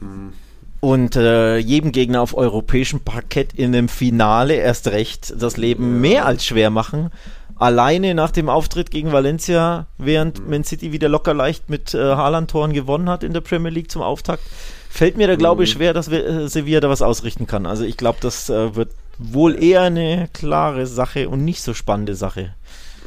[0.00, 0.32] Mhm.
[0.80, 6.26] Und äh, jedem Gegner auf europäischem Parkett in einem Finale erst recht das Leben mehr
[6.26, 7.10] als schwer machen.
[7.56, 12.72] Alleine nach dem Auftritt gegen Valencia, während Man City wieder locker leicht mit äh, Haaland-Toren
[12.72, 14.42] gewonnen hat in der Premier League zum Auftakt,
[14.88, 17.66] fällt mir da glaube ich schwer, dass wir, äh, Sevilla da was ausrichten kann.
[17.66, 22.14] Also ich glaube, das äh, wird wohl eher eine klare Sache und nicht so spannende
[22.14, 22.54] Sache.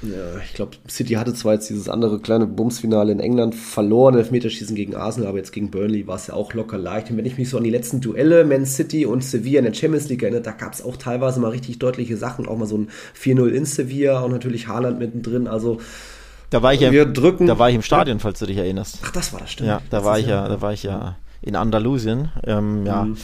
[0.04, 4.76] Ja, ich glaube, City hatte zwar jetzt dieses andere kleine Bumsfinale in England verloren, Elfmeterschießen
[4.76, 7.10] gegen Arsenal, aber jetzt gegen Burnley war es ja auch locker leicht.
[7.10, 9.74] Und wenn ich mich so an die letzten Duelle, Man City und Sevilla in der
[9.74, 12.78] Champions League erinnere, da gab es auch teilweise mal richtig deutliche Sachen, auch mal so
[12.80, 15.80] ein 4-0 in Sevilla und natürlich Haaland mittendrin, also
[16.50, 17.48] Da war ich ja, wir drücken.
[17.48, 19.00] da war ich im Stadion, falls du dich erinnerst.
[19.06, 19.70] Ach, das war das, stimmt.
[19.70, 22.30] Ja, da Das war ich ja, da war ich ja in Andalusien.
[22.44, 23.18] Ähm, ja, Mhm.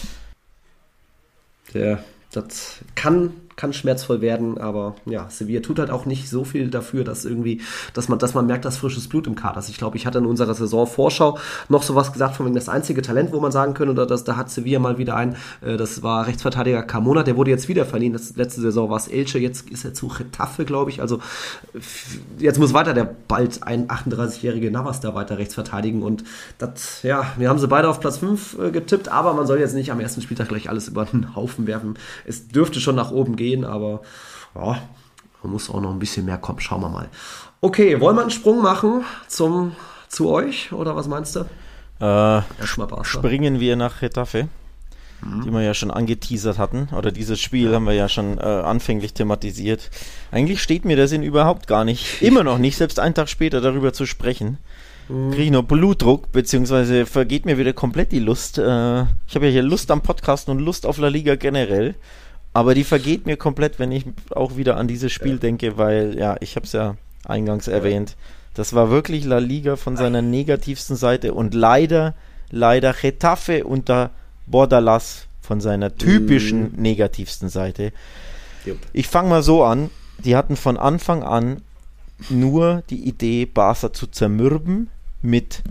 [1.73, 1.99] Ja,
[2.31, 7.03] das kann, kann schmerzvoll werden, aber ja, Sevilla tut halt auch nicht so viel dafür,
[7.03, 7.59] dass irgendwie,
[7.93, 9.67] dass man, dass man merkt, dass frisches Blut im Kader ist.
[9.67, 13.33] Ich glaube, ich hatte in unserer Saisonvorschau noch sowas gesagt, von wegen das einzige Talent,
[13.33, 16.25] wo man sagen könnte, oder das, da hat Sevilla mal wieder ein, äh, das war
[16.25, 18.13] Rechtsverteidiger Carmona, der wurde jetzt wieder verliehen.
[18.13, 21.01] Das, letzte Saison war es Elche, jetzt ist er zu Retafe, glaube ich.
[21.01, 21.19] Also
[22.37, 26.23] jetzt muss weiter der bald ein 38-jährige Navas da weiter rechts verteidigen und
[26.59, 29.75] das, ja, wir haben sie beide auf Platz 5 äh, getippt, aber man soll jetzt
[29.75, 31.95] nicht am ersten Spieltag gleich alles über den Haufen werfen.
[32.25, 34.01] Es dürfte schon nach oben gehen, aber
[34.55, 34.81] ja,
[35.43, 36.59] man muss auch noch ein bisschen mehr kommen.
[36.59, 37.09] Schauen wir mal.
[37.61, 39.75] Okay, wollen wir einen Sprung machen zum,
[40.07, 41.41] zu euch oder was meinst du?
[41.99, 43.03] äh, Erstmal Barca.
[43.03, 44.47] springen wir nach Retafe,
[45.21, 46.87] die wir ja schon angeteasert hatten.
[46.95, 49.89] Oder dieses Spiel haben wir ja schon äh, anfänglich thematisiert.
[50.31, 53.59] Eigentlich steht mir der Sinn überhaupt gar nicht, immer noch nicht, selbst einen Tag später
[53.59, 54.57] darüber zu sprechen.
[55.09, 58.59] Kriege ich nur Blutdruck, beziehungsweise vergeht mir wieder komplett die Lust.
[58.59, 61.95] Äh, ich habe ja hier Lust am Podcast und Lust auf La Liga generell.
[62.53, 66.35] Aber die vergeht mir komplett, wenn ich auch wieder an dieses Spiel denke, weil, ja,
[66.39, 68.15] ich habe es ja eingangs erwähnt.
[68.55, 72.15] Das war wirklich La Liga von seiner negativsten Seite und leider,
[72.49, 74.09] leider Getafe unter
[74.47, 77.93] Bordalas von seiner typischen negativsten Seite.
[78.65, 78.79] Jupp.
[78.93, 79.89] Ich fange mal so an.
[80.23, 81.61] Die hatten von Anfang an
[82.29, 84.89] nur die Idee, Barca zu zermürben
[85.21, 85.63] mit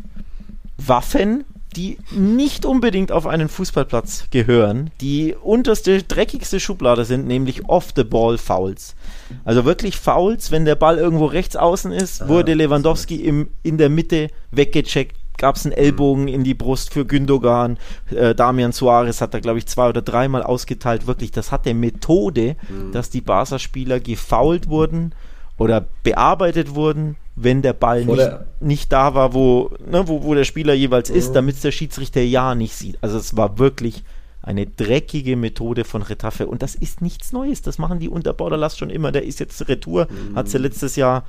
[0.79, 1.45] Waffen,
[1.79, 8.97] die nicht unbedingt auf einen Fußballplatz gehören, die unterste, dreckigste Schublade sind, nämlich Off-the-Ball-Fouls.
[9.45, 13.91] Also wirklich Fouls, wenn der Ball irgendwo rechts außen ist, wurde Lewandowski im, in der
[13.91, 17.79] Mitte weggecheckt, gab es einen Ellbogen in die Brust für Gündogan,
[18.11, 21.75] äh, Damian Suarez hat da glaube ich zwei oder dreimal ausgeteilt, wirklich, das hat der
[21.75, 22.57] Methode,
[22.93, 25.13] dass die Barca-Spieler gefoult wurden
[25.59, 30.35] oder bearbeitet wurden, wenn der Ball nicht, der- nicht da war, wo, ne, wo, wo
[30.35, 32.97] der Spieler jeweils ist, damit es der Schiedsrichter ja nicht sieht.
[33.01, 34.03] Also es war wirklich
[34.43, 37.61] eine dreckige Methode von Retafe und das ist nichts Neues.
[37.63, 39.13] Das machen die unter Borderlass schon immer.
[39.13, 41.25] Der ist jetzt Retour, hat sie letztes Jahr,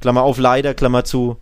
[0.00, 1.36] Klammer auf, leider, Klammer zu,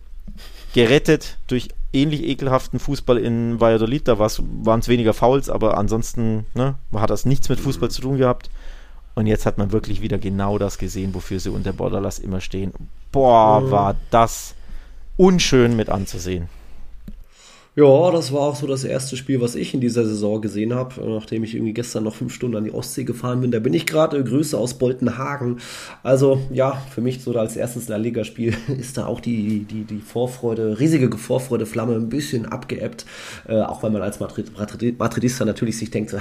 [0.73, 4.07] gerettet durch ähnlich ekelhaften Fußball in Valladolid.
[4.07, 8.17] Da waren es weniger Fouls, aber ansonsten ne, hat das nichts mit Fußball zu tun
[8.17, 8.49] gehabt.
[9.19, 12.71] Und jetzt hat man wirklich wieder genau das gesehen, wofür sie unter Borderlass immer stehen.
[13.11, 14.55] Boah, war das
[15.17, 16.47] unschön mit anzusehen.
[17.75, 21.01] Ja, das war auch so das erste Spiel, was ich in dieser Saison gesehen habe,
[21.07, 23.51] nachdem ich irgendwie gestern noch fünf Stunden an die Ostsee gefahren bin.
[23.51, 24.23] Da bin ich gerade.
[24.23, 25.59] Grüße aus Boltenhagen.
[26.01, 29.99] Also ja, für mich so als erstes La Liga-Spiel ist da auch die, die, die
[29.99, 33.05] Vorfreude, riesige Vorfreude-Flamme ein bisschen abgeebbt.
[33.47, 36.17] Äh, auch weil man als Madrid, Madrid, Madridista natürlich sich denkt, so,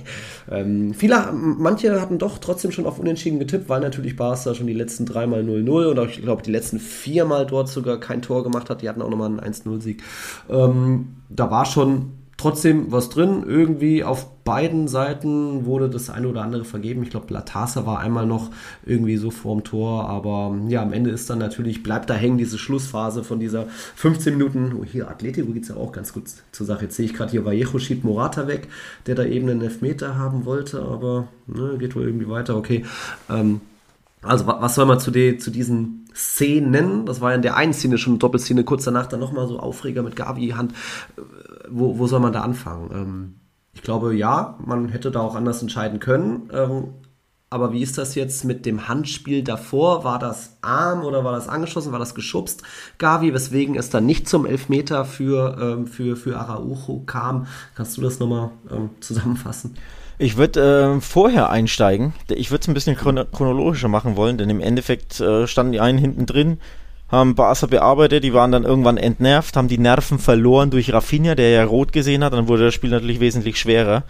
[0.52, 4.72] ähm, viele, manche hatten doch trotzdem schon auf Unentschieden getippt, weil natürlich Barca schon die
[4.72, 8.70] letzten dreimal 0-0 und auch, ich glaube, die letzten viermal dort sogar kein Tor gemacht
[8.70, 8.82] hat.
[8.82, 10.02] Die hatten auch nochmal einen 1-0-Sieg.
[10.48, 10.91] Ähm,
[11.28, 13.44] da war schon trotzdem was drin.
[13.46, 17.04] Irgendwie auf beiden Seiten wurde das eine oder andere vergeben.
[17.04, 18.50] Ich glaube, Latasa war einmal noch
[18.84, 22.58] irgendwie so vorm Tor, aber ja, am Ende ist dann natürlich, bleibt da hängen diese
[22.58, 24.72] Schlussphase von dieser 15 Minuten.
[24.80, 26.84] Oh, hier, Atletico geht es ja auch ganz gut zur Sache.
[26.84, 28.66] Jetzt sehe ich gerade hier Vallejo schiebt Morata weg,
[29.06, 32.56] der da eben einen Elfmeter haben wollte, aber ne, geht wohl irgendwie weiter.
[32.56, 32.84] Okay.
[33.30, 33.60] Ähm,
[34.22, 37.06] also, wa- was soll man zu, de, zu diesen Szenen?
[37.06, 39.58] Das war ja in der einen Szene schon eine Doppelszene, kurz danach dann nochmal so
[39.58, 40.72] Aufreger mit Gavi Hand.
[41.16, 41.22] Äh,
[41.70, 42.90] Wo, wo soll man da anfangen?
[42.92, 43.34] Ähm,
[43.74, 46.50] ich glaube, ja, man hätte da auch anders entscheiden können.
[46.52, 46.88] Ähm,
[47.48, 50.04] aber wie ist das jetzt mit dem Handspiel davor?
[50.04, 51.92] War das Arm oder war das angeschossen?
[51.92, 52.62] War das geschubst?
[52.96, 57.46] Gavi, weswegen es dann nicht zum Elfmeter für, ähm, für, für Araujo kam?
[57.74, 59.74] Kannst du das nochmal ähm, zusammenfassen?
[60.18, 62.14] Ich würde äh, vorher einsteigen.
[62.28, 65.80] Ich würde es ein bisschen chron chronologischer machen wollen, denn im Endeffekt äh, standen die
[65.80, 66.58] einen hinten drin,
[67.08, 71.50] haben Barca bearbeitet, die waren dann irgendwann entnervt, haben die Nerven verloren durch Rafinha, der
[71.50, 74.04] ja rot gesehen hat, dann wurde das Spiel natürlich wesentlich schwerer.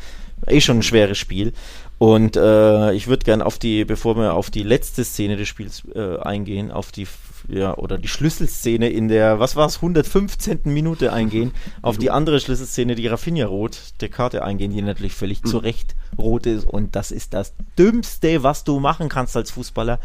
[0.47, 1.53] Eh schon ein schweres Spiel.
[1.99, 5.83] Und äh, ich würde gerne auf die, bevor wir auf die letzte Szene des Spiels
[5.95, 7.07] äh, eingehen, auf die
[7.49, 10.61] ja, oder die Schlüsselszene in der, was war es, 115.
[10.65, 11.53] Minute eingehen,
[11.83, 15.49] auf die andere Schlüsselszene, die Rafinha rot, der Karte eingehen, die natürlich völlig mhm.
[15.49, 16.67] zu Recht rot ist.
[16.67, 19.99] Und das ist das Dümmste, was du machen kannst als Fußballer.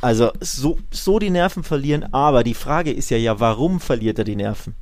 [0.00, 4.24] Also so, so die Nerven verlieren, aber die Frage ist ja, ja, warum verliert er
[4.24, 4.74] die Nerven?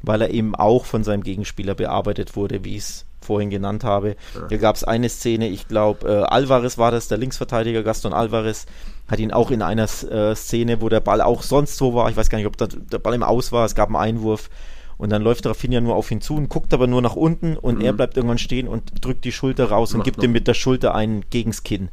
[0.00, 4.16] Weil er eben auch von seinem Gegenspieler bearbeitet wurde, wie ich es vorhin genannt habe.
[4.48, 8.66] Da gab es eine Szene, ich glaube, äh, Alvarez war das, der Linksverteidiger Gaston Alvarez,
[9.08, 12.16] hat ihn auch in einer äh, Szene, wo der Ball auch sonst wo war, ich
[12.16, 14.48] weiß gar nicht, ob da, der Ball im Aus war, es gab einen Einwurf
[14.96, 17.78] und dann läuft Rafinha nur auf ihn zu und guckt aber nur nach unten und
[17.78, 17.84] mhm.
[17.84, 20.24] er bleibt irgendwann stehen und drückt die Schulter raus und gibt noch.
[20.24, 21.88] ihm mit der Schulter einen gegens Kinn.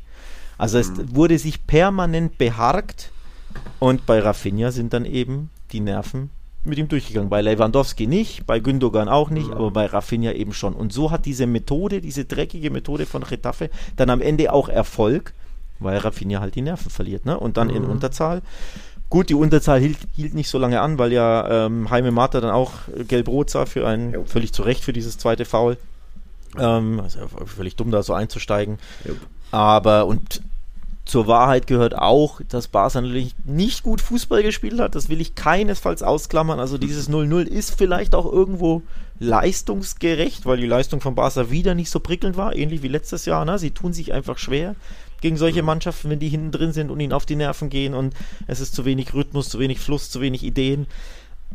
[0.58, 0.84] Also mhm.
[0.84, 3.12] es wurde sich permanent beharkt
[3.80, 6.30] und bei Rafinha sind dann eben die Nerven
[6.64, 7.30] mit ihm durchgegangen.
[7.30, 9.54] Bei Lewandowski nicht, bei Gündogan auch nicht, mhm.
[9.54, 10.74] aber bei Rafinha eben schon.
[10.74, 15.34] Und so hat diese Methode, diese dreckige Methode von Getafe dann am Ende auch Erfolg,
[15.80, 17.26] weil Rafinha halt die Nerven verliert.
[17.26, 17.40] Ne?
[17.40, 17.76] Und dann mhm.
[17.76, 18.42] in Unterzahl.
[19.10, 22.52] Gut, die Unterzahl hielt, hielt, nicht so lange an, weil ja ähm, Jaime Mata dann
[22.52, 22.74] auch
[23.08, 24.24] gelb-rot sah für ein, jo.
[24.26, 25.78] völlig zu Recht für dieses zweite Foul.
[26.58, 28.78] Ähm, also völlig dumm, da so einzusteigen.
[29.06, 29.16] Jo.
[29.52, 30.42] Aber, und
[31.06, 34.94] zur Wahrheit gehört auch, dass Barca natürlich nicht gut Fußball gespielt hat.
[34.94, 36.60] Das will ich keinesfalls ausklammern.
[36.60, 38.84] Also dieses 0-0 ist vielleicht auch irgendwo
[39.20, 43.44] leistungsgerecht, weil die Leistung von Barca wieder nicht so prickelnd war, ähnlich wie letztes Jahr.
[43.44, 43.58] Ne?
[43.58, 44.76] Sie tun sich einfach schwer
[45.22, 48.14] gegen solche Mannschaften, wenn die hinten drin sind und ihnen auf die Nerven gehen und
[48.48, 50.88] es ist zu wenig Rhythmus, zu wenig Fluss, zu wenig Ideen.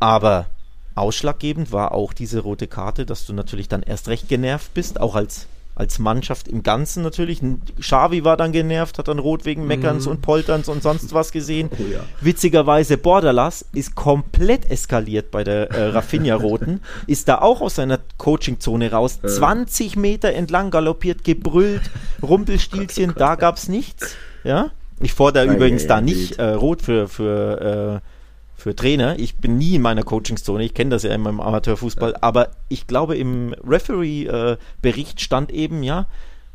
[0.01, 0.47] Aber
[0.95, 5.15] ausschlaggebend war auch diese rote Karte, dass du natürlich dann erst recht genervt bist, auch
[5.15, 7.41] als als Mannschaft im Ganzen natürlich.
[7.81, 10.13] Xavi war dann genervt, hat dann rot wegen Meckerns mhm.
[10.13, 11.69] und Polterns und sonst was gesehen.
[11.73, 12.01] Oh, ja.
[12.21, 18.91] Witzigerweise Borderlass ist komplett eskaliert bei der äh, Rafinha-Roten, ist da auch aus seiner Coaching-Zone
[18.93, 19.29] raus, äh.
[19.29, 21.91] 20 Meter entlang galoppiert, gebrüllt,
[22.23, 24.17] Rumpelstilzchen, oh da gab's nichts.
[24.45, 28.14] Ja, ich fordere übrigens da nicht äh, rot für, für äh,
[28.57, 29.19] für Trainer.
[29.19, 32.19] Ich bin nie in meiner Coachingzone, ich kenne das ja in meinem Amateurfußball, ja.
[32.21, 36.07] aber ich glaube, im Referee-Bericht stand eben, ja,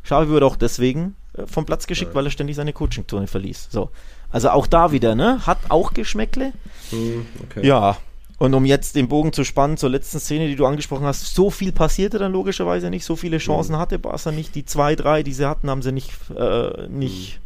[0.02, 2.14] Xavi wurde auch deswegen äh, vom Platz geschickt, ja.
[2.14, 3.68] weil er ständig seine Coachingzone verließ.
[3.70, 3.90] So.
[4.30, 5.46] Also auch da wieder, ne?
[5.46, 6.52] Hat auch Geschmäckle.
[6.90, 7.66] Hm, okay.
[7.66, 7.96] Ja.
[8.38, 11.50] Und um jetzt den Bogen zu spannen zur letzten Szene, die du angesprochen hast, so
[11.50, 13.80] viel passierte dann logischerweise nicht, so viele Chancen hm.
[13.80, 14.54] hatte Barca nicht.
[14.54, 17.40] Die zwei, drei, die sie hatten, haben sie nicht, äh, nicht hm.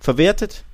[0.00, 0.64] verwertet.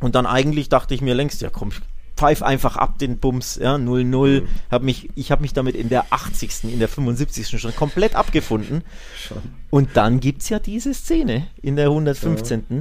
[0.00, 1.72] Und dann eigentlich dachte ich mir längst, ja komm,
[2.16, 4.40] pfeif einfach ab den Bums, ja, 0-0.
[4.40, 4.48] Mhm.
[4.70, 7.60] Hab mich, ich habe mich damit in der 80., in der 75.
[7.60, 8.82] schon komplett abgefunden.
[9.16, 9.38] Schon.
[9.70, 12.64] Und dann gibt es ja diese Szene in der 115.
[12.68, 12.76] Ja.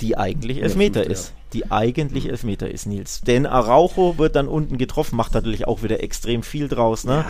[0.00, 1.32] Die eigentlich Elfmeter ja, ist.
[1.52, 2.30] Die eigentlich mhm.
[2.30, 3.22] Elfmeter ist, Nils.
[3.22, 7.04] Denn Araujo wird dann unten getroffen, macht natürlich auch wieder extrem viel draus.
[7.04, 7.24] Ne?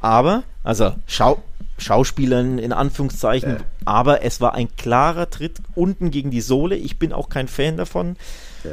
[0.00, 1.42] Aber, also Schau,
[1.78, 6.74] Schauspielern in Anführungszeichen, aber es war ein klarer Tritt unten gegen die Sohle.
[6.74, 8.16] Ich bin auch kein Fan davon.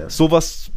[0.08, 0.72] Sowas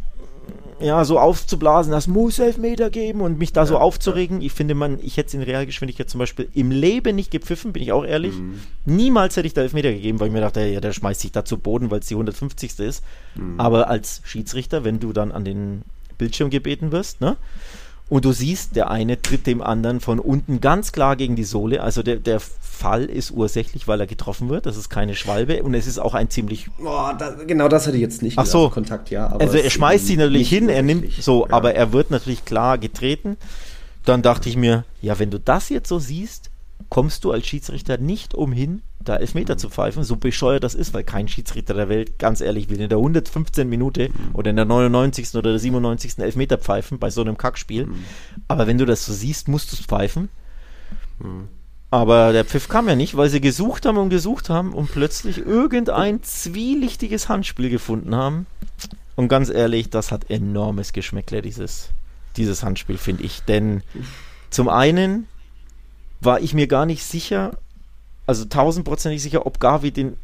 [0.79, 4.41] ja, so aufzublasen, das muss Elfmeter geben und mich da ja, so aufzuregen.
[4.41, 4.47] Ja.
[4.47, 7.83] Ich finde, man, ich hätte es in Realgeschwindigkeit zum Beispiel im Leben nicht gepfiffen, bin
[7.83, 8.35] ich auch ehrlich.
[8.35, 8.59] Mhm.
[8.85, 11.45] Niemals hätte ich da Elfmeter gegeben, weil ich mir dachte, ja, der schmeißt sich da
[11.45, 12.79] zu Boden, weil es die 150.
[12.79, 13.03] ist.
[13.35, 13.59] Mhm.
[13.59, 15.81] Aber als Schiedsrichter, wenn du dann an den
[16.17, 17.37] Bildschirm gebeten wirst, ne?
[18.09, 21.83] Und du siehst, der eine tritt dem anderen von unten ganz klar gegen die Sohle.
[21.83, 24.65] Also der, der Fall ist ursächlich, weil er getroffen wird.
[24.65, 26.69] Das ist keine Schwalbe und es ist auch ein ziemlich.
[26.77, 28.69] Boah, da, genau das hätte ich jetzt nicht Ach so.
[28.69, 29.27] Kontakt, ja.
[29.27, 31.53] also er schmeißt sich natürlich hin, er nimmt so, ja.
[31.53, 33.35] aber er wird natürlich klar getreten.
[34.05, 36.49] Dann dachte ich mir, ja, wenn du das jetzt so siehst,
[36.89, 39.59] kommst du als Schiedsrichter nicht umhin, da Elfmeter mhm.
[39.59, 42.89] zu pfeifen, so bescheuert das ist, weil kein Schiedsrichter der Welt, ganz ehrlich, will in
[42.89, 44.35] der 115 Minute mhm.
[44.35, 45.35] oder in der 99.
[45.35, 46.19] oder der 97.
[46.19, 47.87] Elfmeter pfeifen bei so einem Kackspiel.
[47.87, 48.03] Mhm.
[48.47, 50.29] Aber wenn du das so siehst, musst du es pfeifen.
[51.19, 51.47] Mhm.
[51.89, 55.37] Aber der Pfiff kam ja nicht, weil sie gesucht haben und gesucht haben und plötzlich
[55.37, 58.45] irgendein zwielichtiges Handspiel gefunden haben.
[59.15, 61.89] Und ganz ehrlich, das hat enormes Geschmäckle, dieses,
[62.35, 63.41] dieses Handspiel, finde ich.
[63.43, 63.83] Denn
[64.49, 65.27] zum einen
[66.19, 67.57] war ich mir gar nicht sicher,
[68.27, 70.17] also tausendprozentig sicher, ob Gavi den,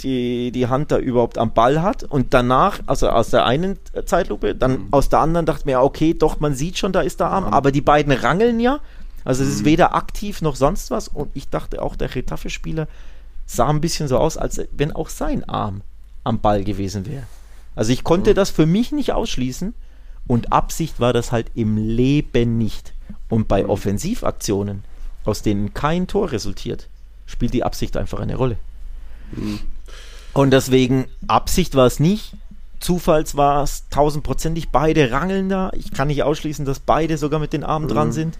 [0.00, 2.04] die, die Hand da überhaupt am Ball hat.
[2.04, 4.88] Und danach, also aus der einen Zeitlupe, dann mhm.
[4.92, 7.52] aus der anderen dachte mir, okay, doch, man sieht schon, da ist der Arm, mhm.
[7.52, 8.80] aber die beiden rangeln ja.
[9.24, 9.66] Also es ist mhm.
[9.66, 11.08] weder aktiv noch sonst was.
[11.08, 12.86] Und ich dachte auch, der Retafe-Spieler
[13.46, 15.82] sah ein bisschen so aus, als wenn auch sein Arm
[16.22, 17.24] am Ball gewesen wäre.
[17.74, 18.34] Also ich konnte mhm.
[18.36, 19.74] das für mich nicht ausschließen.
[20.26, 22.94] Und Absicht war das halt im Leben nicht.
[23.28, 23.70] Und bei mhm.
[23.70, 24.84] Offensivaktionen,
[25.24, 26.88] aus denen kein Tor resultiert,
[27.26, 28.56] spielt die Absicht einfach eine Rolle.
[29.32, 29.60] Mhm.
[30.32, 32.32] Und deswegen, Absicht war es nicht.
[32.80, 34.70] Zufalls war es tausendprozentig.
[34.70, 35.70] Beide rangeln da.
[35.74, 37.90] Ich kann nicht ausschließen, dass beide sogar mit den Armen mhm.
[37.90, 38.38] dran sind.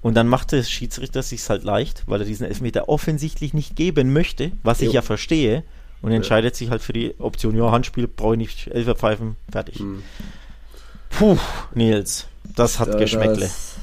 [0.00, 4.12] Und dann macht der Schiedsrichter sich halt leicht, weil er diesen Elfmeter offensichtlich nicht geben
[4.12, 4.92] möchte, was ich jo.
[4.94, 5.64] ja verstehe,
[6.02, 6.58] und entscheidet ja.
[6.58, 9.80] sich halt für die Option, ja, Handspiel, brauche ich nicht Elfer pfeifen, fertig.
[9.80, 10.02] Mhm.
[11.10, 11.36] Puh,
[11.74, 13.40] Nils, das hat Da- Geschmäckle.
[13.40, 13.74] Das,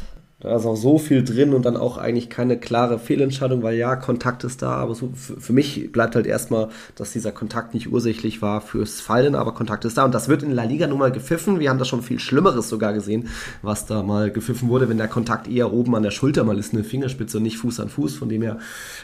[0.46, 3.96] da ist auch so viel drin und dann auch eigentlich keine klare Fehlentscheidung, weil ja,
[3.96, 7.92] Kontakt ist da, aber so für, für mich bleibt halt erstmal, dass dieser Kontakt nicht
[7.92, 11.00] ursächlich war fürs Fallen, aber Kontakt ist da und das wird in La Liga nun
[11.00, 11.60] mal gepfiffen.
[11.60, 13.30] Wir haben da schon viel Schlimmeres sogar gesehen,
[13.64, 16.74] was da mal gepfiffen wurde, wenn der Kontakt eher oben an der Schulter mal ist,
[16.74, 18.60] eine Fingerspitze und nicht Fuß an Fuß, von dem her,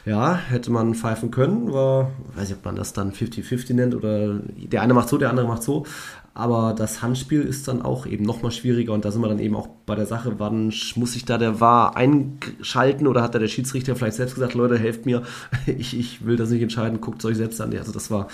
[0.06, 4.36] ja, hätte man pfeifen können, war, weiß nicht, ob man das dann 50-50 nennt oder
[4.36, 5.88] der eine macht so, der andere macht so,
[6.34, 9.56] aber das Handspiel ist dann auch eben nochmal schwieriger und da sind wir dann eben
[9.56, 13.50] auch bei der Sache, wann muss sich da der VAR einschalten oder hat da der
[13.50, 15.24] Schiedsrichter vielleicht selbst gesagt, Leute, helft mir,
[15.66, 17.76] ich, ich will das nicht entscheiden, guckt es euch selbst an.
[17.76, 18.28] Also das war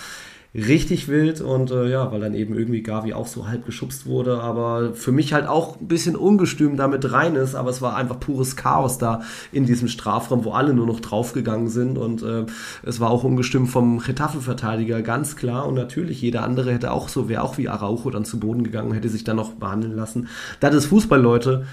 [0.58, 4.42] richtig wild und äh, ja, weil dann eben irgendwie Gavi auch so halb geschubst wurde,
[4.42, 8.20] aber für mich halt auch ein bisschen ungestüm damit rein ist, aber es war einfach
[8.20, 12.46] pures Chaos da in diesem Strafraum, wo alle nur noch draufgegangen sind und äh,
[12.84, 17.30] es war auch ungestüm vom Getafe-Verteidiger, ganz klar und natürlich jeder andere hätte auch so,
[17.30, 20.28] wäre auch wie Araujo dann zu Boden gegangen, hätte sich dann noch behandeln lassen.
[20.60, 21.66] Das ist Fußball, Leute.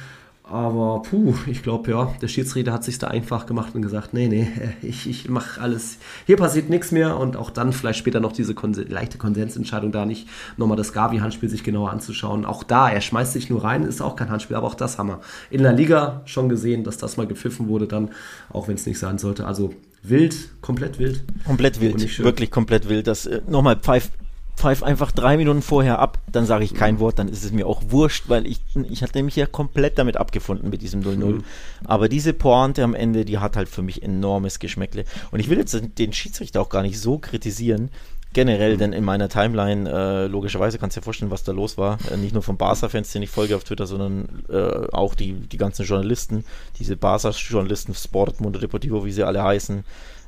[0.46, 4.28] Aber puh, ich glaube ja, der Schiedsrichter hat sich da einfach gemacht und gesagt, nee,
[4.28, 4.46] nee,
[4.82, 8.54] ich, ich mache alles, hier passiert nichts mehr und auch dann vielleicht später noch diese
[8.54, 10.28] Konse leichte Konsensentscheidung da nicht
[10.58, 12.44] nochmal das Gavi-Handspiel sich genauer anzuschauen.
[12.44, 15.08] Auch da, er schmeißt sich nur rein, ist auch kein Handspiel, aber auch das haben
[15.08, 18.10] wir in der Liga schon gesehen, dass das mal gepfiffen wurde dann,
[18.50, 19.46] auch wenn es nicht sein sollte.
[19.46, 21.24] Also wild, komplett wild.
[21.46, 22.24] Komplett wild, nicht schön.
[22.26, 23.06] wirklich komplett wild.
[23.06, 24.10] Das äh, nochmal pfeif,
[24.56, 26.76] pfeif einfach drei Minuten vorher ab, dann sage ich Mhm.
[26.76, 29.98] kein Wort, dann ist es mir auch wurscht, weil ich ich hatte mich ja komplett
[29.98, 31.16] damit abgefunden mit diesem 0-0.
[31.26, 31.44] Mhm.
[31.84, 35.04] Aber diese Pointe am Ende, die hat halt für mich enormes Geschmäckle.
[35.30, 37.82] Und ich will jetzt den Schiedsrichter auch gar nicht so kritisieren.
[37.82, 37.88] Mhm.
[38.32, 41.98] Generell, denn in meiner Timeline, äh, logischerweise kannst du dir vorstellen, was da los war.
[42.12, 45.56] Äh, nicht nur von Barca-Fans, den ich folge auf Twitter, sondern äh, auch die, die
[45.56, 46.44] ganzen Journalisten,
[46.80, 49.84] diese Barca-Journalisten, Sport, Mundo Deportivo, wie sie alle heißen.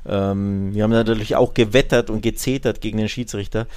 [0.07, 3.67] Ähm, wir haben natürlich auch gewettert und gezetert gegen den Schiedsrichter.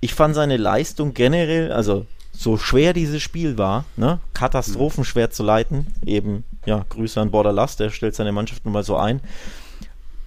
[0.00, 5.88] Ich fand seine Leistung generell, also so schwer dieses Spiel war, ne, katastrophenschwer zu leiten.
[6.06, 9.20] Eben, ja, Grüße an Borderlass, der stellt seine Mannschaft nun mal so ein.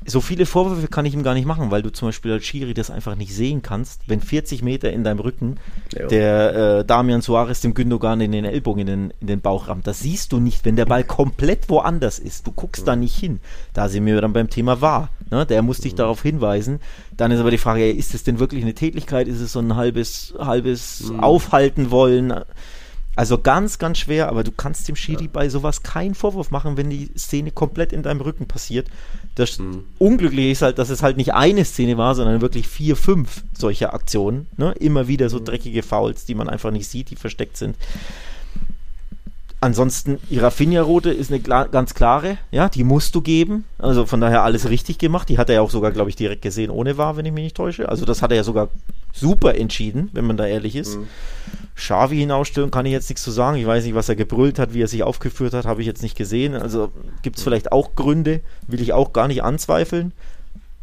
[0.03, 2.73] So viele Vorwürfe kann ich ihm gar nicht machen, weil du zum Beispiel als Schiri
[2.73, 5.57] das einfach nicht sehen kannst, wenn 40 Meter in deinem Rücken
[5.93, 6.07] Ja.
[6.07, 9.85] der äh, Damian Suarez dem Gündogan in den Ellbogen in den, in den Bauch rammt.
[9.85, 12.47] Das siehst du nicht, wenn der Ball komplett woanders ist.
[12.47, 13.39] Du guckst da nicht hin.
[13.73, 15.09] Da sind wir dann beim Thema wahr.
[15.29, 15.45] Ne?
[15.45, 16.79] Der muss dich darauf hinweisen.
[17.15, 19.27] Dann ist aber die Frage, ey, ist es denn wirklich eine Tätigkeit?
[19.27, 22.33] Ist es so ein halbes, halbes Aufhalten wollen?
[23.15, 26.89] Also ganz, ganz schwer, aber du kannst dem Schiri bei sowas keinen Vorwurf machen, wenn
[26.89, 28.87] die Szene komplett in deinem Rücken passiert.
[29.35, 29.59] Das
[29.97, 33.93] Unglückliche ist halt, dass es halt nicht eine Szene war, sondern wirklich vier, fünf solcher
[33.93, 34.47] Aktionen.
[34.57, 34.73] Ne?
[34.79, 37.75] Immer wieder so dreckige Fouls, die man einfach nicht sieht, die versteckt sind.
[39.63, 43.65] Ansonsten, die Rafinha-Rote ist eine klar, ganz klare, ja, die musst du geben.
[43.77, 45.29] Also von daher alles richtig gemacht.
[45.29, 47.43] Die hat er ja auch sogar, glaube ich, direkt gesehen, ohne war, wenn ich mich
[47.43, 47.87] nicht täusche.
[47.87, 48.69] Also das hat er ja sogar
[49.13, 50.97] super entschieden, wenn man da ehrlich ist.
[51.81, 53.57] Xavi hinausstellen kann ich jetzt nichts zu sagen.
[53.57, 56.03] Ich weiß nicht, was er gebrüllt hat, wie er sich aufgeführt hat, habe ich jetzt
[56.03, 56.53] nicht gesehen.
[56.53, 56.91] Also
[57.23, 60.13] gibt es vielleicht auch Gründe, will ich auch gar nicht anzweifeln.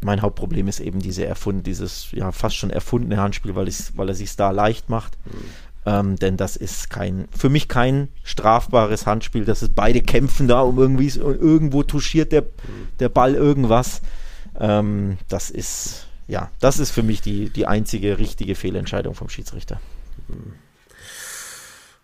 [0.01, 4.13] Mein Hauptproblem ist eben diese erfunden, dieses ja fast schon erfundene Handspiel, weil, weil er
[4.13, 5.17] sich da leicht macht.
[5.85, 9.45] Ähm, denn das ist kein, für mich kein strafbares Handspiel.
[9.45, 12.43] Das ist beide kämpfen da um irgendwie, und irgendwo touchiert der,
[12.99, 14.01] der Ball irgendwas.
[14.59, 19.79] Ähm, das ist, ja, das ist für mich die, die einzige richtige Fehlentscheidung vom Schiedsrichter.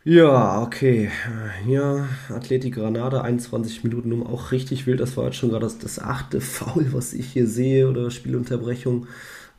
[0.08, 1.10] Ja, okay.
[1.65, 5.00] Hier, Athletik Granada, 21 Minuten um, auch richtig wild.
[5.00, 9.08] Das war jetzt schon gerade das, das achte Foul, was ich hier sehe, oder Spielunterbrechung.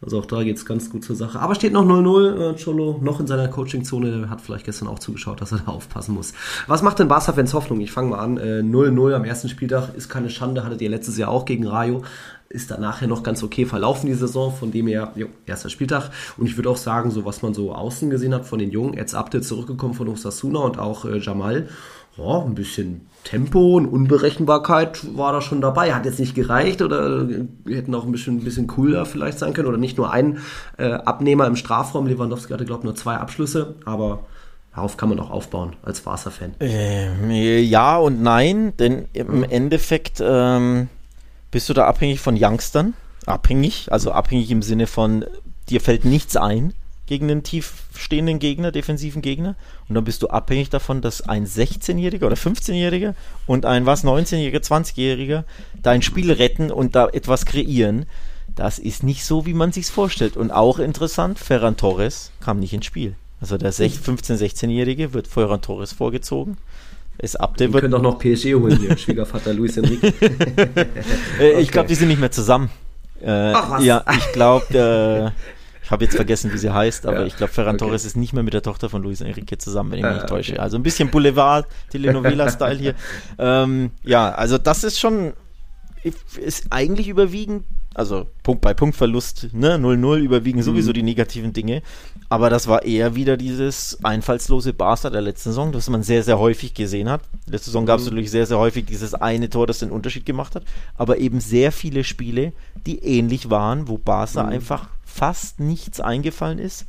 [0.03, 1.41] Also auch da geht es ganz gut zur Sache.
[1.41, 2.53] Aber steht noch 0-0.
[2.53, 4.11] Äh, Cholo noch in seiner Coachingzone.
[4.11, 6.35] Der hat vielleicht gestern auch zugeschaut, dass er da aufpassen muss.
[6.67, 7.81] Was macht denn Barca-Fans Hoffnung?
[7.81, 8.37] Ich fange mal an.
[8.37, 10.65] Äh, 0-0 am ersten Spieltag ist keine Schande.
[10.65, 12.03] Hattet ihr letztes Jahr auch gegen Rayo.
[12.49, 14.55] Ist dann nachher noch ganz okay verlaufen, die Saison.
[14.55, 16.11] Von dem her, jo, erster Spieltag.
[16.37, 18.95] Und ich würde auch sagen, so was man so außen gesehen hat von den Jungen.
[18.95, 21.69] Jetzt Abde zurückgekommen von Osasuna und auch äh, Jamal.
[22.17, 25.93] Ja, ein bisschen Tempo und Unberechenbarkeit war da schon dabei.
[25.93, 29.53] Hat jetzt nicht gereicht oder wir hätten auch ein bisschen, ein bisschen cooler vielleicht sein
[29.53, 29.69] können.
[29.69, 30.39] Oder nicht nur ein
[30.79, 32.07] äh, Abnehmer im Strafraum.
[32.07, 33.75] Lewandowski hatte, glaube ich, nur zwei Abschlüsse.
[33.85, 34.21] Aber
[34.75, 36.55] darauf kann man doch aufbauen als Barca-Fan.
[36.61, 40.89] Ähm, ja und nein, denn im Endeffekt ähm,
[41.51, 42.95] bist du da abhängig von Youngstern.
[43.27, 45.25] Abhängig, also abhängig im Sinne von,
[45.69, 46.73] dir fällt nichts ein
[47.07, 49.55] gegen den tiefstehenden Gegner, defensiven Gegner.
[49.89, 53.15] Und dann bist du abhängig davon, dass ein 16-Jähriger oder 15-Jähriger
[53.47, 55.45] und ein was, 19-Jähriger, 20-Jähriger
[55.83, 58.07] dein Spiel retten und da etwas kreieren.
[58.55, 60.37] Das ist nicht so, wie man sich's vorstellt.
[60.37, 63.15] Und auch interessant, Ferran Torres kam nicht ins Spiel.
[63.41, 66.57] Also der 15-, 16-Jährige wird Ferran Torres vorgezogen.
[67.19, 70.03] Es Abde Wir wird können doch noch PSG holen hier, Schwiegervater Luis Enrique.
[71.41, 71.67] äh, Ich Okay.
[71.73, 72.71] glaube, die sind nicht mehr zusammen.
[73.23, 73.85] Äh, Ach, was?
[73.85, 75.33] Ja, ich glaube,
[75.87, 77.85] Ich habe jetzt vergessen, wie sie heißt, aber Ja, ich glaube, Ferran okay.
[77.85, 80.27] Torres ist nicht mehr mit der Tochter von Luis Enrique zusammen, wenn ich mich nicht
[80.27, 80.59] täusche.
[80.59, 82.95] Also ein bisschen Boulevard, Telenovela-Style hier.
[83.39, 85.33] Ähm, ja, also das ist schon,
[86.03, 91.83] ist eigentlich überwiegend, also Punkt bei Punktverlust, ne, 0-0 überwiegen sowieso die negativen Dinge.
[92.29, 96.41] Aber das war eher wieder dieses einfallslose Barca der letzten Saison, das man sehr, sehr
[96.41, 97.21] häufig gesehen hat.
[97.49, 100.57] Letzte Saison gab es natürlich sehr, sehr häufig dieses eine Tor, das den Unterschied gemacht
[100.57, 100.65] hat.
[100.97, 102.53] Aber eben sehr viele Spiele,
[102.87, 106.87] die ähnlich waren, wo Barca einfach fast nichts eingefallen ist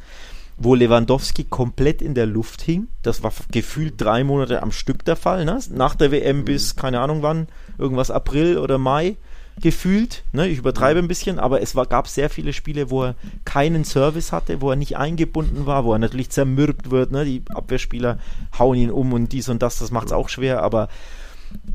[0.57, 2.87] wo Lewandowski komplett in der Luft hing.
[3.03, 5.45] Das war gefühlt drei Monate am Stück der Fall.
[5.45, 5.59] Ne?
[5.71, 7.47] Nach der WM bis, keine Ahnung wann,
[7.77, 9.17] irgendwas April oder Mai
[9.61, 10.23] gefühlt.
[10.33, 10.47] Ne?
[10.47, 13.15] Ich übertreibe ein bisschen, aber es war, gab sehr viele Spiele, wo er
[13.45, 17.11] keinen Service hatte, wo er nicht eingebunden war, wo er natürlich zermürbt wird.
[17.11, 17.23] Ne?
[17.23, 18.17] Die Abwehrspieler
[18.57, 20.89] hauen ihn um und dies und das, das macht es auch schwer, aber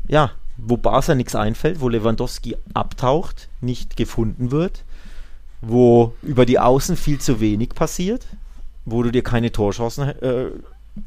[0.07, 4.83] ja, wo Barca nichts einfällt, wo Lewandowski abtaucht, nicht gefunden wird,
[5.65, 8.25] wo über die Außen viel zu wenig passiert,
[8.85, 10.45] wo du dir keine Torchancen äh,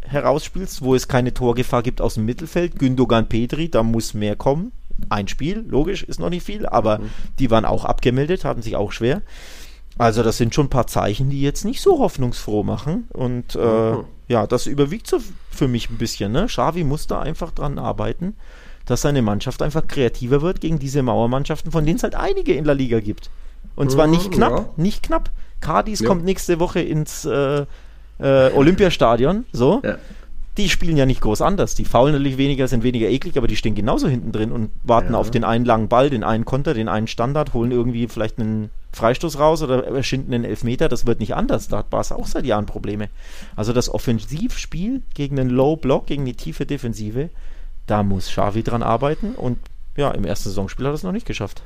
[0.03, 2.79] herausspielst, wo es keine Torgefahr gibt aus dem Mittelfeld.
[2.79, 4.73] Gündogan Petri, da muss mehr kommen.
[5.11, 7.01] Ein Spiel, logisch, ist noch nicht viel, aber
[7.39, 9.21] die waren auch abgemeldet, hatten sich auch schwer.
[9.99, 13.09] Also das sind schon ein paar Zeichen, die jetzt nicht so hoffnungsfroh machen.
[13.13, 14.05] Und äh, Mhm.
[14.29, 15.19] ja, das überwiegt so
[15.51, 16.33] für mich ein bisschen.
[16.33, 16.47] Ne?
[16.47, 18.35] Xavi muss da einfach dran arbeiten,
[18.87, 22.65] dass seine Mannschaft einfach kreativer wird gegen diese Mauermannschaften, von denen es halt einige in
[22.65, 23.31] La Liga gibt.
[23.77, 24.69] Und zwar Mhm, nicht knapp, ja.
[24.77, 25.31] nicht knapp.
[25.61, 26.09] Cadiz Ja.
[26.09, 27.65] kommt nächste Woche ins äh,
[28.19, 29.81] äh, Olympiastadion, so.
[29.85, 29.97] Ja.
[30.57, 31.75] Die spielen ja nicht groß anders.
[31.75, 35.15] Die faulen natürlich weniger, sind weniger eklig, aber die stehen genauso hinten drin und warten
[35.15, 38.71] auf den einen langen Ball, den einen Konter, den einen Standard, holen irgendwie vielleicht einen
[38.95, 40.89] Freistoß raus oder erschinden einen Elfmeter.
[40.89, 41.69] Das wird nicht anders.
[41.69, 43.11] Da hat Barca auch seit Jahren Probleme.
[43.55, 47.29] Also das Offensivspiel gegen den Low Block, gegen die tiefe Defensive,
[47.87, 49.59] da muss Xavi dran arbeiten und
[49.99, 51.61] ja, im ersten Saisonspiel hat er es noch nicht geschafft.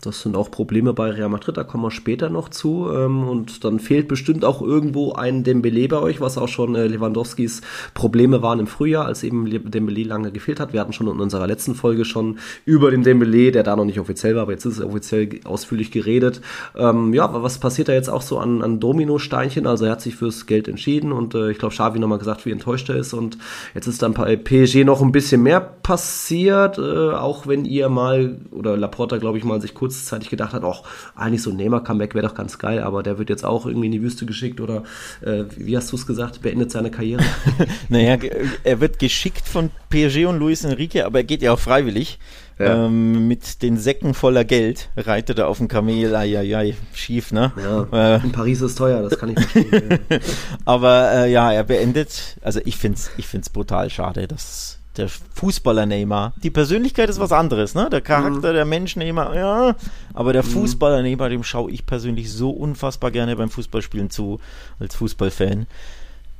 [0.00, 2.88] Das sind auch Probleme bei Real Madrid, da kommen wir später noch zu.
[2.94, 6.86] Ähm, und dann fehlt bestimmt auch irgendwo ein Dembele bei euch, was auch schon äh,
[6.86, 7.62] Lewandowskis
[7.94, 10.72] Probleme waren im Frühjahr, als eben Le- Dembele lange gefehlt hat.
[10.72, 13.98] Wir hatten schon in unserer letzten Folge schon über den Dembele, der da noch nicht
[13.98, 16.40] offiziell war, aber jetzt ist es offiziell ausführlich geredet.
[16.76, 19.66] Ähm, ja, aber was passiert da jetzt auch so an, an Dominosteinchen?
[19.66, 22.52] Also er hat sich fürs Geld entschieden und äh, ich glaube, Xavi nochmal gesagt, wie
[22.52, 23.14] enttäuscht er ist.
[23.14, 23.38] Und
[23.74, 28.36] jetzt ist dann bei PSG noch ein bisschen mehr passiert, äh, auch wenn ihr mal,
[28.52, 30.84] oder Laporta, glaube ich, mal sich kurzzeitig gedacht hat, auch
[31.16, 33.92] eigentlich so ein Neymar-Comeback wäre doch ganz geil, aber der wird jetzt auch irgendwie in
[33.92, 34.82] die Wüste geschickt oder
[35.22, 37.22] äh, wie hast du es gesagt, beendet seine Karriere.
[37.88, 38.18] Naja,
[38.64, 42.18] er wird geschickt von PSG und Luis Enrique, aber er geht ja auch freiwillig.
[42.58, 42.86] Ja.
[42.86, 47.52] Ähm, mit den Säcken voller Geld reitet er auf dem Kamel, ai, schief, ne?
[47.60, 49.98] Ja, Äh, in Paris ist teuer, das kann ich verstehen.
[50.10, 50.18] ja.
[50.64, 55.86] aber äh, ja, er beendet, also ich find's, ich find's brutal schade, dass der Fußballer
[55.86, 57.88] Neymar, die Persönlichkeit ist was anderes, ne?
[57.90, 59.76] Der Charakter, der Mensch Neymar, ja,
[60.12, 64.40] aber der Fußballer Neymar, dem schaue ich persönlich so unfassbar gerne beim Fußballspielen zu,
[64.78, 65.66] als Fußballfan.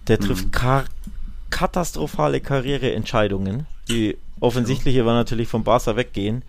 [0.07, 0.85] Der trifft ka
[1.51, 3.67] katastrophale Karriereentscheidungen.
[3.89, 6.43] Die offensichtliche war natürlich vom Barca weggehen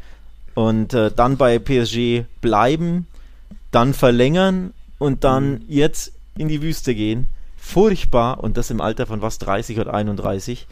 [0.56, 3.08] und äh, dann bei PSG bleiben,
[3.72, 7.28] dann verlängern und dann jetzt in die Wüste gehen.
[7.58, 10.68] Furchtbar und das im Alter von was 30 oder 31.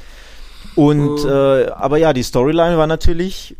[0.75, 3.55] Und äh, aber ja, die Storyline war natürlich,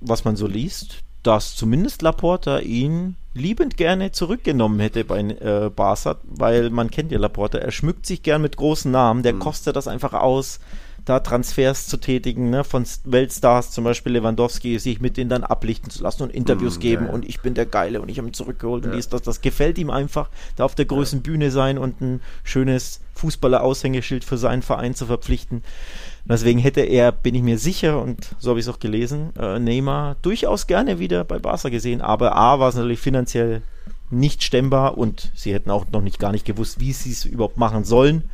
[0.00, 6.16] was man so liest, dass zumindest Laporta ihn liebend gerne zurückgenommen hätte bei äh, Barca,
[6.24, 9.86] weil man kennt ja Laporta, er schmückt sich gern mit großen Namen, der kostet das
[9.86, 10.60] einfach aus,
[11.04, 15.90] da Transfers zu tätigen, ne, von Weltstars, zum Beispiel Lewandowski, sich mit denen dann ablichten
[15.90, 17.14] zu lassen und Interviews Mm, geben ja, ja.
[17.14, 19.78] und ich bin der Geile und ich habe ihn zurückgeholt und dies, das, das gefällt
[19.78, 24.94] ihm einfach, da auf der großen Bühne sein und ein schönes Fußballer-Aushängeschild für seinen Verein
[24.94, 25.62] zu verpflichten.
[26.24, 29.58] Deswegen hätte er, bin ich mir sicher, und so habe ich es auch gelesen, äh,
[29.58, 32.00] Neymar durchaus gerne wieder bei Barca gesehen.
[32.00, 33.62] Aber A war es natürlich finanziell
[34.10, 37.56] nicht stemmbar und sie hätten auch noch nicht gar nicht gewusst, wie sie es überhaupt
[37.56, 38.24] machen sollen.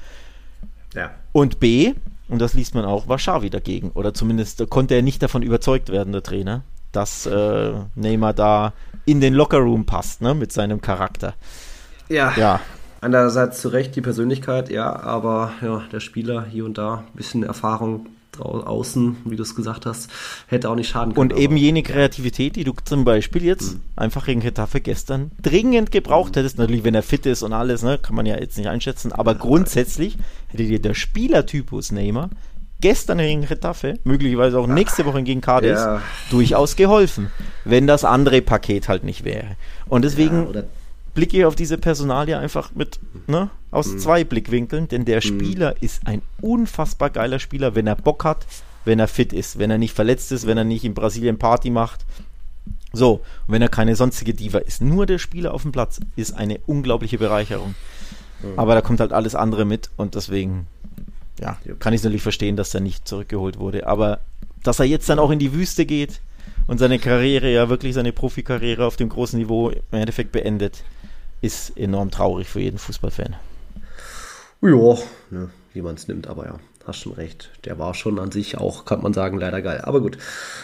[0.95, 1.11] ja.
[1.32, 1.93] Und B,
[2.28, 3.91] und das liest man auch, war Xavi dagegen.
[3.91, 6.62] Oder zumindest konnte er nicht davon überzeugt werden, der Trainer,
[6.93, 8.72] dass äh, Neymar da
[9.05, 11.34] in den Lockerroom passt, ne, mit seinem Charakter.
[12.09, 12.32] Ja.
[12.37, 12.61] Ja,
[13.07, 17.44] Einerseits zu Recht die Persönlichkeit, ja, aber ja, der Spieler hier und da, ein bisschen
[17.44, 18.07] Erfahrung
[18.40, 20.11] außen, wie du es gesagt hast,
[20.48, 21.30] hätte auch nicht schaden können.
[21.30, 26.34] Und eben jene Kreativität, die du zum Beispiel jetzt einfach gegen Getafe gestern dringend gebraucht
[26.36, 26.59] hättest.
[26.59, 29.12] Natürlich, wenn er fit ist und alles, ne, kann man ja jetzt nicht einschätzen.
[29.12, 32.30] Aber grundsätzlich hätte dir der Spielertypus Neymar
[32.80, 36.02] gestern gegen Getafe, möglicherweise auch nächste Woche gegen Cadiz, Ja.
[36.30, 37.30] durchaus geholfen,
[37.64, 39.57] wenn das andere Paket halt nicht wäre.
[39.88, 40.62] Und deswegen Ja,
[41.16, 43.98] blicke ich auf diese Personalie einfach mit, ne, aus Mhm.
[43.98, 48.46] zwei Blickwinkeln, denn der Spieler ist ein unfassbar geiler Spieler, wenn er Bock hat,
[48.84, 51.70] wenn er fit ist, wenn er nicht verletzt ist, wenn er nicht in Brasilien Party
[51.70, 52.04] macht,
[52.92, 53.14] So,
[53.46, 56.58] und wenn er keine sonstige Diva ist, nur der Spieler auf dem Platz ist eine
[56.66, 57.74] unglaubliche Bereicherung.
[58.42, 58.58] Mhm.
[58.58, 60.66] Aber da kommt halt alles andere mit und deswegen,
[61.40, 63.86] ja, kann ich natürlich verstehen, dass er nicht zurückgeholt wurde.
[63.86, 64.20] Aber
[64.62, 66.20] dass er jetzt dann auch in die Wüste geht
[66.68, 70.82] und seine Karriere, ja wirklich seine Profikarriere auf dem großen Niveau im Endeffekt beendet,
[71.41, 73.37] ist enorm traurig für jeden Fußballfan.
[74.62, 74.99] Ja,
[75.30, 77.51] ne, wie man es nimmt, aber ja hast schon recht.
[77.64, 79.80] Der war schon an sich auch, kann man sagen, leider geil.
[79.82, 80.18] Aber gut.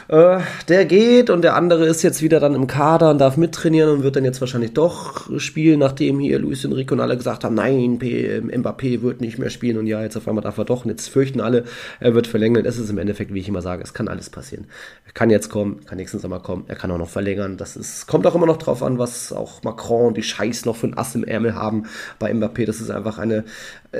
[0.08, 3.90] Äh, der geht und der andere ist jetzt wieder dann im Kader und darf mittrainieren
[3.90, 7.54] und wird dann jetzt wahrscheinlich doch spielen, nachdem hier Luis Enrique und alle gesagt haben,
[7.54, 10.84] nein, P Mbappé wird nicht mehr spielen und ja, jetzt auf einmal darf er doch
[10.84, 11.64] und jetzt fürchten alle,
[12.00, 12.64] er wird verlängern.
[12.64, 14.66] Es ist im Endeffekt, wie ich immer sage, es kann alles passieren.
[15.06, 17.56] Er kann jetzt kommen, kann nächsten Sommer kommen, er kann auch noch verlängern.
[17.56, 20.76] Das ist, kommt auch immer noch drauf an, was auch Macron und die Scheiß noch
[20.76, 21.84] für ein Ass im Ärmel haben
[22.18, 22.66] bei Mbappé.
[22.66, 23.44] Das ist einfach eine,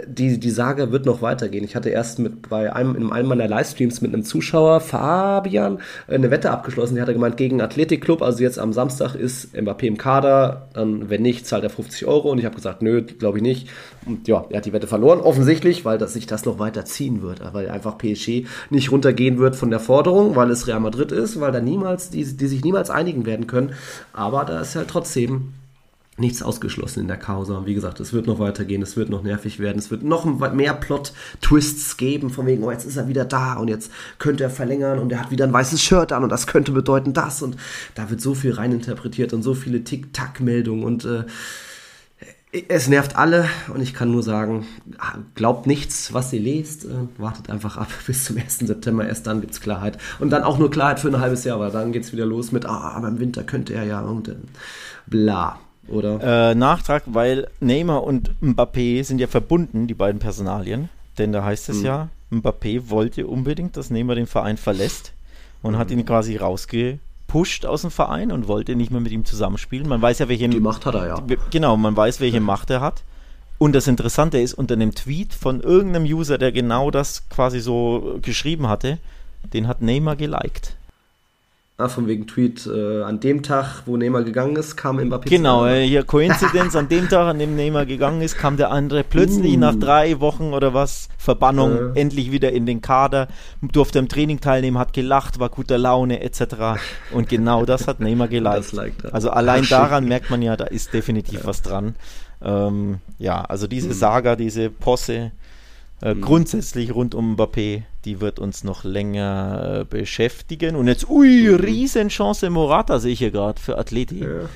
[0.07, 1.65] die, die Saga wird noch weitergehen.
[1.65, 6.31] Ich hatte erst mit bei einem, in einem meiner Livestreams mit einem Zuschauer, Fabian, eine
[6.31, 6.95] Wette abgeschlossen.
[6.95, 11.23] Der hatte gemeint, gegen Athletikclub, also jetzt am Samstag ist Mbappé im Kader, dann, wenn
[11.23, 12.31] nicht, zahlt er 50 Euro.
[12.31, 13.69] Und ich habe gesagt, nö, glaube ich nicht.
[14.07, 17.23] Und ja, er hat die Wette verloren, offensichtlich, weil das, sich das noch weiter ziehen
[17.23, 21.41] wird, weil einfach PSG nicht runtergehen wird von der Forderung, weil es Real Madrid ist,
[21.41, 23.73] weil da niemals, die, die sich niemals einigen werden können.
[24.13, 25.55] Aber da ist halt trotzdem
[26.23, 27.59] nichts ausgeschlossen in der Causa.
[27.59, 30.25] Und wie gesagt, es wird noch weitergehen, es wird noch nervig werden, es wird noch
[30.25, 34.51] mehr Plot-Twists geben, von wegen, oh, jetzt ist er wieder da und jetzt könnte er
[34.51, 37.43] verlängern und er hat wieder ein weißes Shirt an und das könnte bedeuten das.
[37.43, 37.57] Und
[37.95, 41.25] da wird so viel reininterpretiert und so viele Tick-Tack-Meldungen und äh,
[42.69, 44.67] es nervt alle und ich kann nur sagen,
[45.35, 46.85] glaubt nichts, was ihr lest.
[46.85, 48.59] Äh, wartet einfach ab bis zum 1.
[48.59, 49.07] September.
[49.07, 49.99] Erst dann gibt es Klarheit.
[50.21, 52.53] Und dann auch nur Klarheit für ein halbes Jahr, weil dann geht es wieder los
[52.53, 54.37] mit, ah, aber im Winter könnte er ja und äh,
[55.07, 55.59] bla
[55.93, 56.51] oder?
[56.51, 60.89] Äh, Nachtrag, weil Neymar und Mbappé sind ja verbunden, die beiden Personalien.
[61.19, 61.85] Denn da heißt es mhm.
[61.85, 65.13] ja, Mbappé wollte unbedingt, dass Neymar den Verein verlässt
[65.63, 65.79] und mhm.
[65.79, 69.89] hat ihn quasi rausgepusht aus dem Verein und wollte nicht mehr mit ihm zusammenspielen.
[69.89, 71.23] Man weiß ja, welche die Macht hat er ja.
[71.51, 73.03] Genau, man weiß, welche Macht er hat.
[73.59, 78.19] Und das Interessante ist, unter einem Tweet von irgendeinem User, der genau das quasi so
[78.21, 78.99] geschrieben hatte,
[79.53, 80.75] den hat Neymar geliked.
[81.79, 85.31] Ah, von wegen Tweet, äh, an dem Tag, wo Neymar gegangen ist, kam Mbappé.
[85.31, 89.03] Genau, äh, hier Koinzidenz, an dem Tag, an dem Neymar gegangen ist, kam der andere
[89.03, 89.59] plötzlich uh.
[89.59, 92.01] nach drei Wochen oder was, Verbannung, äh.
[92.01, 93.27] endlich wieder in den Kader,
[93.63, 96.79] durfte im Training teilnehmen, hat gelacht, war guter Laune etc.
[97.11, 99.11] Und genau das hat Neymar geliked.
[99.11, 101.47] Also allein daran merkt man ja, da ist definitiv ja.
[101.47, 101.97] was dran.
[102.45, 103.95] Ähm, ja, also diese hm.
[103.95, 105.33] Saga, diese Posse,
[106.03, 106.21] äh, mhm.
[106.21, 110.77] grundsätzlich rund um Mbappé, die wird uns noch länger äh, beschäftigen.
[110.77, 111.57] Und jetzt, ui, mhm.
[111.57, 114.21] Riesenchance Morata sehe ich hier gerade für Athleti.
[114.25, 114.49] Ja.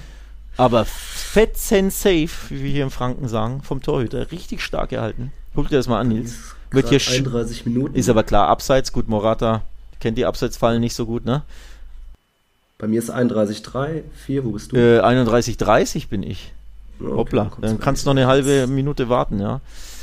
[0.57, 4.33] Aber fetzen safe, wie wir hier in Franken sagen, vom Torhüter.
[4.33, 5.33] Richtig stark gehalten.
[5.55, 6.37] Guck dir das mal an, Nils.
[6.71, 7.95] Wird hier 31 Minuten.
[7.95, 8.93] Ist aber klar, abseits.
[8.93, 9.63] Gut, Morata
[10.01, 11.43] kennt die Abseitsfallen nicht so gut, ne?
[12.79, 14.77] Bei mir ist 31,3, 4, wo bist du?
[14.77, 16.53] Äh, 31,30 bin ich.
[17.01, 19.61] Okay, Hoppla, dann kannst du noch eine halbe Minute warten, ja.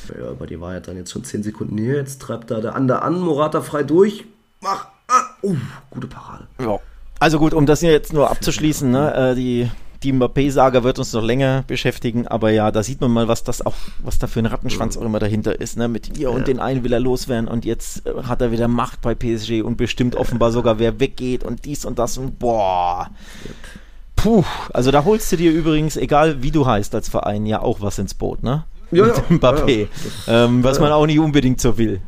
[0.10, 1.96] Ja, aber die war ja dann jetzt schon 10 Sekunden hier.
[1.96, 4.26] Jetzt treibt da der andere an, Morata frei durch.
[4.62, 4.88] Mach!
[5.08, 5.56] Ah, uh,
[5.90, 6.48] gute Parade.
[6.60, 6.80] Ja.
[7.20, 9.70] Also gut, um das hier jetzt nur abzuschließen, ne, äh, die,
[10.04, 13.66] die Mbappé-Saga wird uns noch länger beschäftigen, aber ja, da sieht man mal, was das
[13.66, 15.88] auch, was da für ein Rattenschwanz auch immer dahinter ist, ne?
[15.88, 16.30] Mit ihr ja.
[16.30, 19.62] und den einen will er loswerden und jetzt äh, hat er wieder Macht bei PSG
[19.62, 23.10] und bestimmt offenbar sogar, wer weggeht und dies und das und boah.
[24.16, 24.44] Puh,
[24.74, 28.00] also da holst du dir übrigens, egal wie du heißt als Verein, ja auch was
[28.00, 28.66] ins Boot, ne?
[28.96, 29.88] Ja, mit ja, Mbappé.
[30.28, 32.02] Ja, ähm, was man auch nicht unbedingt so will.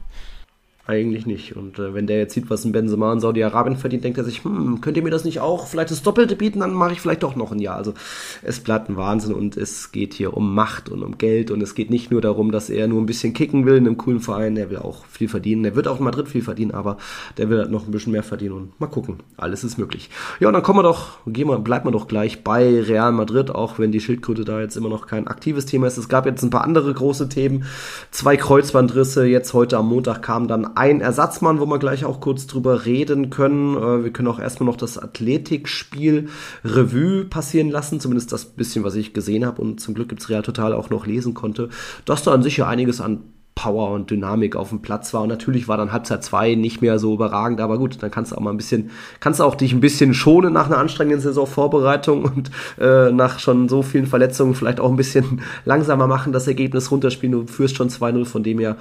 [0.87, 1.55] Eigentlich nicht.
[1.55, 4.43] Und äh, wenn der jetzt sieht, was ein Benzema in Saudi-Arabien verdient, denkt er sich,
[4.43, 7.23] hm, könnt ihr mir das nicht auch vielleicht das Doppelte bieten, dann mache ich vielleicht
[7.23, 7.75] doch noch ein Jahr.
[7.75, 7.95] Also
[8.43, 11.73] es bleibt ein Wahnsinn und es geht hier um Macht und um Geld und es
[11.73, 14.57] geht nicht nur darum, dass er nur ein bisschen kicken will in einem coolen Verein,
[14.57, 15.65] er will auch viel verdienen.
[15.65, 16.97] Er wird auch in Madrid viel verdienen, aber
[17.37, 19.17] der will halt noch ein bisschen mehr verdienen und mal gucken.
[19.37, 20.11] Alles ist möglich.
[20.39, 23.49] Ja, und dann kommen wir doch, gehen wir, bleibt man doch gleich bei Real Madrid,
[23.49, 25.97] auch wenn die Schildkröte da jetzt immer noch kein aktives Thema ist.
[25.97, 27.65] Es gab jetzt ein paar andere große Themen.
[28.11, 32.47] Zwei Kreuzbandrisse, jetzt heute am Montag kam dann ein Ersatzmann, wo wir gleich auch kurz
[32.47, 33.75] drüber reden können.
[33.75, 36.29] Äh, wir können auch erstmal noch das Athletikspiel
[36.63, 40.29] Revue passieren lassen, zumindest das bisschen, was ich gesehen habe und zum Glück gibt es
[40.29, 41.69] Real Total auch noch lesen konnte,
[42.05, 43.23] dass da an sich ja einiges an
[43.55, 45.21] Power und Dynamik auf dem Platz war.
[45.21, 48.35] Und natürlich war dann Halbzeit 2 nicht mehr so überragend, aber gut, dann kannst du
[48.35, 52.25] auch mal ein bisschen, kannst du auch dich ein bisschen schonen nach einer anstrengenden Saisonvorbereitung
[52.25, 56.91] und äh, nach schon so vielen Verletzungen vielleicht auch ein bisschen langsamer machen, das Ergebnis
[56.91, 57.31] runterspielen.
[57.31, 58.75] Du führst schon 2-0, von dem her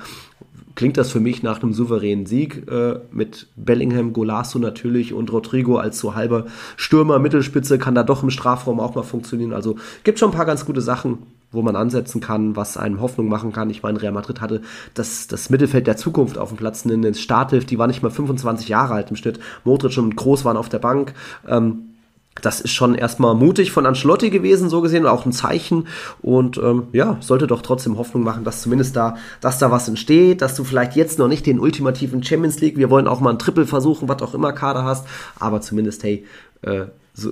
[0.74, 5.76] klingt das für mich nach einem souveränen Sieg äh, mit Bellingham, Golasso natürlich und Rodrigo
[5.76, 6.46] als so halber
[6.76, 9.52] Stürmer, Mittelspitze kann da doch im Strafraum auch mal funktionieren.
[9.52, 11.18] Also gibt schon ein paar ganz gute Sachen,
[11.52, 13.70] wo man ansetzen kann, was einem Hoffnung machen kann.
[13.70, 14.62] Ich meine, Real Madrid hatte
[14.94, 18.68] das, das Mittelfeld der Zukunft auf dem Platz, eine Starthilfe, die war nicht mal 25
[18.68, 19.38] Jahre alt im Schnitt.
[19.62, 21.14] Modric und Groß waren auf der Bank.
[21.46, 21.93] Ähm,
[22.42, 25.86] das ist schon erstmal mutig von Ancelotti gewesen, so gesehen, auch ein Zeichen.
[26.20, 30.42] Und ähm, ja, sollte doch trotzdem Hoffnung machen, dass zumindest da, dass da was entsteht,
[30.42, 33.38] dass du vielleicht jetzt noch nicht den ultimativen Champions League, wir wollen auch mal ein
[33.38, 35.06] Triple versuchen, was auch immer Kader hast,
[35.38, 36.24] aber zumindest, hey,
[36.62, 37.30] äh, so,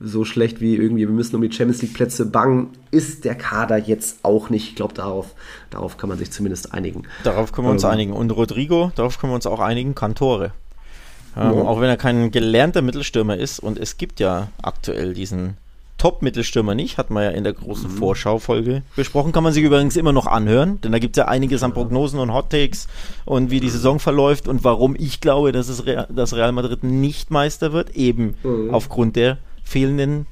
[0.00, 3.78] so schlecht wie irgendwie, wir müssen um die Champions League Plätze bangen, ist der Kader
[3.78, 4.70] jetzt auch nicht.
[4.70, 5.34] Ich glaube, darauf,
[5.70, 7.04] darauf kann man sich zumindest einigen.
[7.22, 8.12] Darauf können wir uns ähm, einigen.
[8.12, 10.52] Und Rodrigo, darauf können wir uns auch einigen, Kantore.
[11.38, 11.62] Ähm, ja.
[11.62, 15.56] Auch wenn er kein gelernter Mittelstürmer ist und es gibt ja aktuell diesen
[15.98, 17.96] Top-Mittelstürmer nicht, hat man ja in der großen mhm.
[17.96, 19.32] Vorschaufolge besprochen.
[19.32, 22.20] Kann man sich übrigens immer noch anhören, denn da gibt es ja einiges an Prognosen
[22.20, 22.86] und Hottakes
[23.24, 26.84] und wie die Saison verläuft und warum ich glaube, dass es Real, dass Real Madrid
[26.84, 28.72] nicht Meister wird, eben mhm.
[28.72, 30.26] aufgrund der fehlenden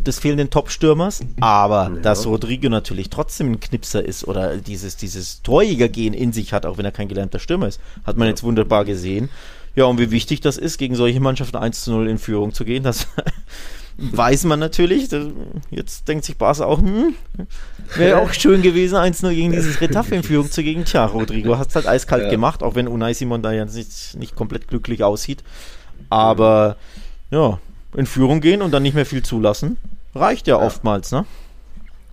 [0.00, 2.00] des fehlenden Top-Stürmers, aber ja.
[2.02, 6.76] dass Rodrigo natürlich trotzdem ein Knipser ist oder dieses, dieses Torjäger-Gehen in sich hat, auch
[6.76, 9.28] wenn er kein gelernter Stürmer ist, hat man jetzt wunderbar gesehen.
[9.76, 12.64] Ja, und wie wichtig das ist, gegen solche Mannschaften 1 zu 0 in Führung zu
[12.64, 13.06] gehen, das
[13.98, 15.08] weiß man natürlich.
[15.70, 17.14] Jetzt denkt sich Barca auch, hm,
[17.94, 20.86] wäre auch schön gewesen, 1-0 gegen dieses Retafe in Führung zu gehen.
[20.86, 22.30] Tja, Rodrigo hat es halt eiskalt ja.
[22.30, 25.44] gemacht, auch wenn Unai Simon da ja nicht, nicht komplett glücklich aussieht.
[26.08, 26.76] Aber
[27.30, 27.58] ja,
[27.94, 29.76] in Führung gehen und dann nicht mehr viel zulassen,
[30.14, 30.66] reicht ja, ja.
[30.66, 31.26] oftmals, ne?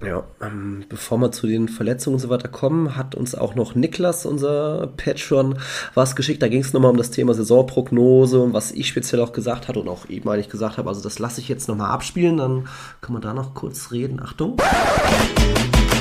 [0.05, 3.73] Ja, ähm, bevor wir zu den Verletzungen und so weiter kommen, hat uns auch noch
[3.73, 5.57] Niklas, unser Patron,
[5.93, 6.41] was geschickt.
[6.41, 9.79] Da ging es nochmal um das Thema Saisonprognose und was ich speziell auch gesagt hatte
[9.79, 10.89] und auch eben eigentlich gesagt habe.
[10.89, 12.67] Also das lasse ich jetzt nochmal abspielen, dann
[12.99, 14.21] kann man da noch kurz reden.
[14.21, 14.57] Achtung.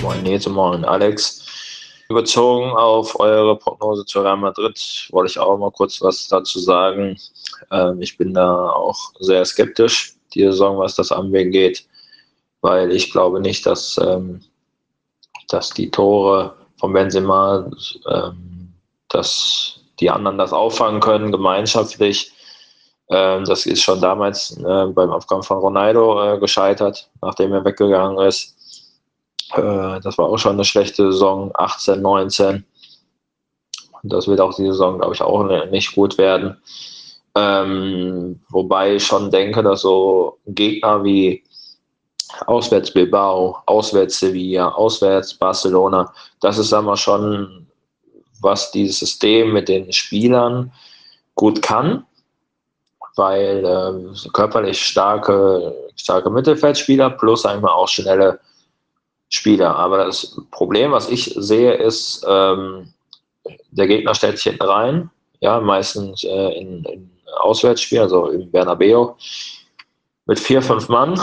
[0.03, 1.47] Moin Nete, moin Alex.
[2.09, 7.17] Überzogen auf eure Prognose zu Real Madrid wollte ich auch mal kurz was dazu sagen.
[7.71, 11.87] Ähm, ich bin da auch sehr skeptisch, die Saison, was das angeht
[12.63, 14.41] weil ich glaube nicht, dass, ähm,
[15.49, 17.71] dass die Tore von Benzema,
[18.11, 18.73] ähm,
[19.09, 22.33] dass die anderen das auffangen können, gemeinschaftlich.
[23.11, 28.19] Ähm, das ist schon damals äh, beim Aufgang von Ronaldo äh, gescheitert, nachdem er weggegangen
[28.27, 28.57] ist.
[29.53, 32.65] Äh, das war auch schon eine schlechte Saison, 18, 19.
[34.03, 36.61] Und das wird auch die Saison, glaube ich, auch nicht gut werden.
[37.35, 41.43] Ähm, wobei ich schon denke, dass so Gegner wie
[42.47, 46.13] auswärts Bilbao, auswärts Sevilla, auswärts Barcelona.
[46.41, 47.67] Das ist einmal schon,
[48.41, 50.73] was dieses System mit den Spielern
[51.35, 52.05] gut kann,
[53.17, 58.41] weil ähm, körperlich starke, starke Mittelfeldspieler plus einmal auch schnelle
[59.29, 59.77] Spieler.
[59.77, 62.93] Aber das Problem, was ich sehe, ist, ähm,
[63.71, 65.11] der Gegner stellt sich hinten rein,
[65.41, 67.11] ja, meistens äh, in, in
[67.41, 69.15] Auswärtsspiel, also im Bernabeu,
[70.27, 71.21] mit vier, fünf Mann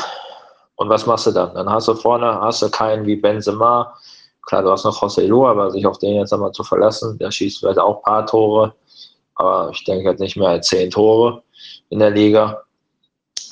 [0.79, 1.53] und was machst du dann?
[1.53, 3.93] Dann hast du vorne, hast du keinen wie Benzema.
[4.43, 7.31] Klar, du hast noch José Lu, aber sich auf den jetzt einmal zu verlassen, der
[7.31, 8.73] schießt vielleicht auch ein paar Tore.
[9.35, 11.43] Aber ich denke jetzt nicht mehr als zehn Tore
[11.89, 12.63] in der Liga.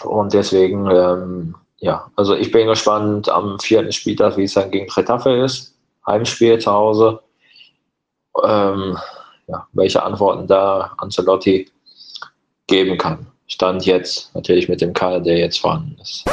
[0.05, 4.89] Und deswegen, ähm, ja, also ich bin gespannt am vierten Spieltag, wie es dann gegen
[4.89, 5.75] Retafe ist.
[6.07, 7.19] Heimspiel zu Hause.
[8.41, 8.97] Ähm,
[9.47, 11.69] ja, welche Antworten da Ancelotti
[12.67, 13.27] geben kann.
[13.47, 16.23] Stand jetzt natürlich mit dem Kader, der jetzt vorhanden ist.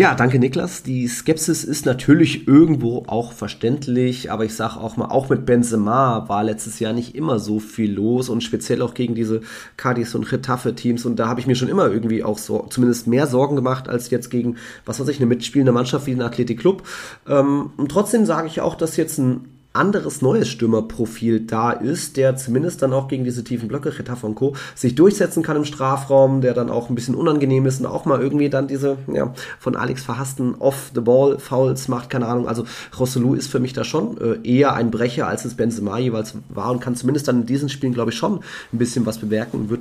[0.00, 0.82] Ja, danke Niklas.
[0.82, 6.26] Die Skepsis ist natürlich irgendwo auch verständlich, aber ich sage auch mal, auch mit Benzema
[6.26, 9.42] war letztes Jahr nicht immer so viel los und speziell auch gegen diese
[9.76, 13.26] Cadiz und Getafe-Teams und da habe ich mir schon immer irgendwie auch so, zumindest mehr
[13.26, 16.82] Sorgen gemacht als jetzt gegen, was weiß ich, eine mitspielende Mannschaft wie den Athletic Club.
[17.28, 22.36] Ähm, und trotzdem sage ich auch, dass jetzt ein anderes neues Stürmerprofil da ist, der
[22.36, 24.56] zumindest dann auch gegen diese tiefen Blöcke, Retafe und Co.
[24.74, 28.20] sich durchsetzen kann im Strafraum, der dann auch ein bisschen unangenehm ist und auch mal
[28.20, 32.48] irgendwie dann diese ja, von Alex verhassten Off-the-Ball-Fouls macht, keine Ahnung.
[32.48, 32.64] Also
[32.98, 36.72] Rossellou ist für mich da schon äh, eher ein Brecher, als es Benzema jeweils war
[36.72, 38.40] und kann zumindest dann in diesen Spielen, glaube ich, schon
[38.72, 39.80] ein bisschen was bewirken und wird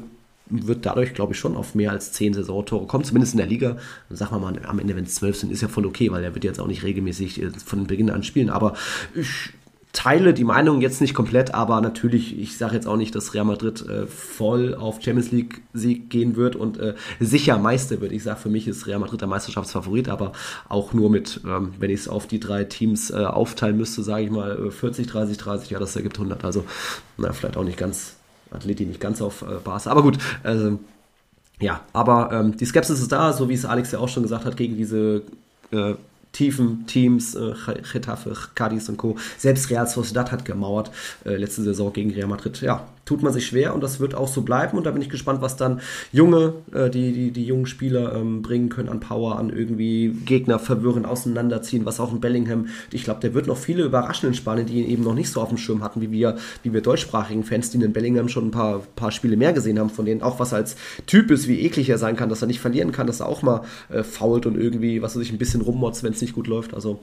[0.49, 3.77] wird dadurch, glaube ich, schon auf mehr als zehn Saisontore kommen, zumindest in der Liga.
[4.09, 6.33] Sagen wir mal, am Ende, wenn es zwölf sind, ist ja voll okay, weil er
[6.33, 8.49] wird jetzt auch nicht regelmäßig äh, von Beginn an spielen.
[8.49, 8.73] Aber
[9.13, 9.51] ich
[9.91, 13.45] teile die Meinung jetzt nicht komplett, aber natürlich, ich sage jetzt auch nicht, dass Real
[13.45, 18.11] Madrid äh, voll auf Champions League Sieg gehen wird und äh, sicher Meister wird.
[18.11, 20.33] Ich sage, für mich ist Real Madrid der Meisterschaftsfavorit, aber
[20.67, 24.25] auch nur mit, ähm, wenn ich es auf die drei Teams äh, aufteilen müsste, sage
[24.25, 26.45] ich mal 40, 30, 30, ja, das ergibt 100.
[26.45, 26.65] Also,
[27.17, 28.15] na, vielleicht auch nicht ganz,
[28.51, 30.77] Athleti nicht ganz auf äh, Basis, aber gut, also,
[31.59, 34.45] ja, aber ähm, die Skepsis ist da, so wie es Alex ja auch schon gesagt
[34.45, 35.23] hat, gegen diese
[35.71, 35.95] äh,
[36.31, 37.53] tiefen Teams, äh,
[38.55, 39.17] Cadiz und Co.
[39.37, 40.91] Selbst Real Sociedad hat gemauert
[41.25, 42.61] äh, letzte Saison gegen Real Madrid.
[42.61, 44.77] Ja, tut man sich schwer und das wird auch so bleiben.
[44.77, 45.81] Und da bin ich gespannt, was dann
[46.11, 50.59] junge, äh, die, die, die jungen Spieler ähm, bringen können an Power, an irgendwie Gegner
[50.59, 54.67] verwirren, auseinanderziehen, was auch ein Bellingham, ich glaube, der wird noch viele überraschen in Spanien,
[54.67, 57.43] die ihn eben noch nicht so auf dem Schirm hatten, wie wir, wie wir deutschsprachigen
[57.43, 60.39] Fans, die in Bellingham schon ein paar, paar Spiele mehr gesehen haben, von denen auch
[60.39, 60.75] was als
[61.07, 63.41] Typ ist, wie eklig er sein kann, dass er nicht verlieren kann, dass er auch
[63.41, 66.45] mal äh, fault und irgendwie, was weiß ich, ein bisschen rummotzt, wenn es nicht gut
[66.45, 66.75] läuft.
[66.75, 66.99] Also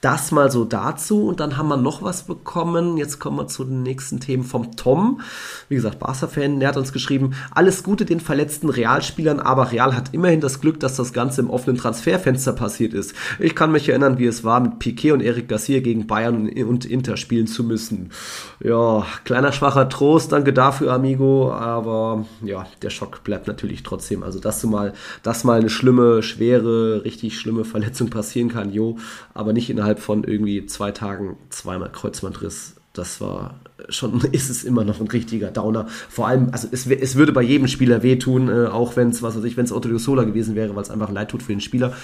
[0.00, 1.26] das mal so dazu.
[1.26, 2.96] Und dann haben wir noch was bekommen.
[2.96, 5.20] Jetzt kommen wir zu den nächsten Themen vom Tom.
[5.68, 10.12] Wie gesagt, Barca-Fan, der hat uns geschrieben, alles Gute den verletzten Realspielern, aber Real hat
[10.12, 13.14] immerhin das Glück, dass das Ganze im offenen Transferfenster passiert ist.
[13.38, 16.84] Ich kann mich erinnern, wie es war, mit Piquet und Eric Garcia gegen Bayern und
[16.84, 18.10] Inter spielen zu müssen.
[18.62, 24.22] Ja, kleiner schwacher Trost, danke dafür, Amigo, aber ja, der Schock bleibt natürlich trotzdem.
[24.22, 28.98] Also, dass du mal, dass mal eine schlimme, schwere, richtig schlimme Verletzung passieren kann, jo,
[29.34, 33.54] aber nicht innerhalb von irgendwie zwei Tagen zweimal Kreuzbandriss das war
[33.88, 35.86] schon, ist es immer noch ein richtiger Downer.
[36.08, 39.36] Vor allem, also es, es würde bei jedem Spieler wehtun, äh, auch wenn es, was
[39.36, 41.60] weiß ich, wenn es Otto Sola gewesen wäre, weil es einfach leid tut für den
[41.60, 41.94] Spieler,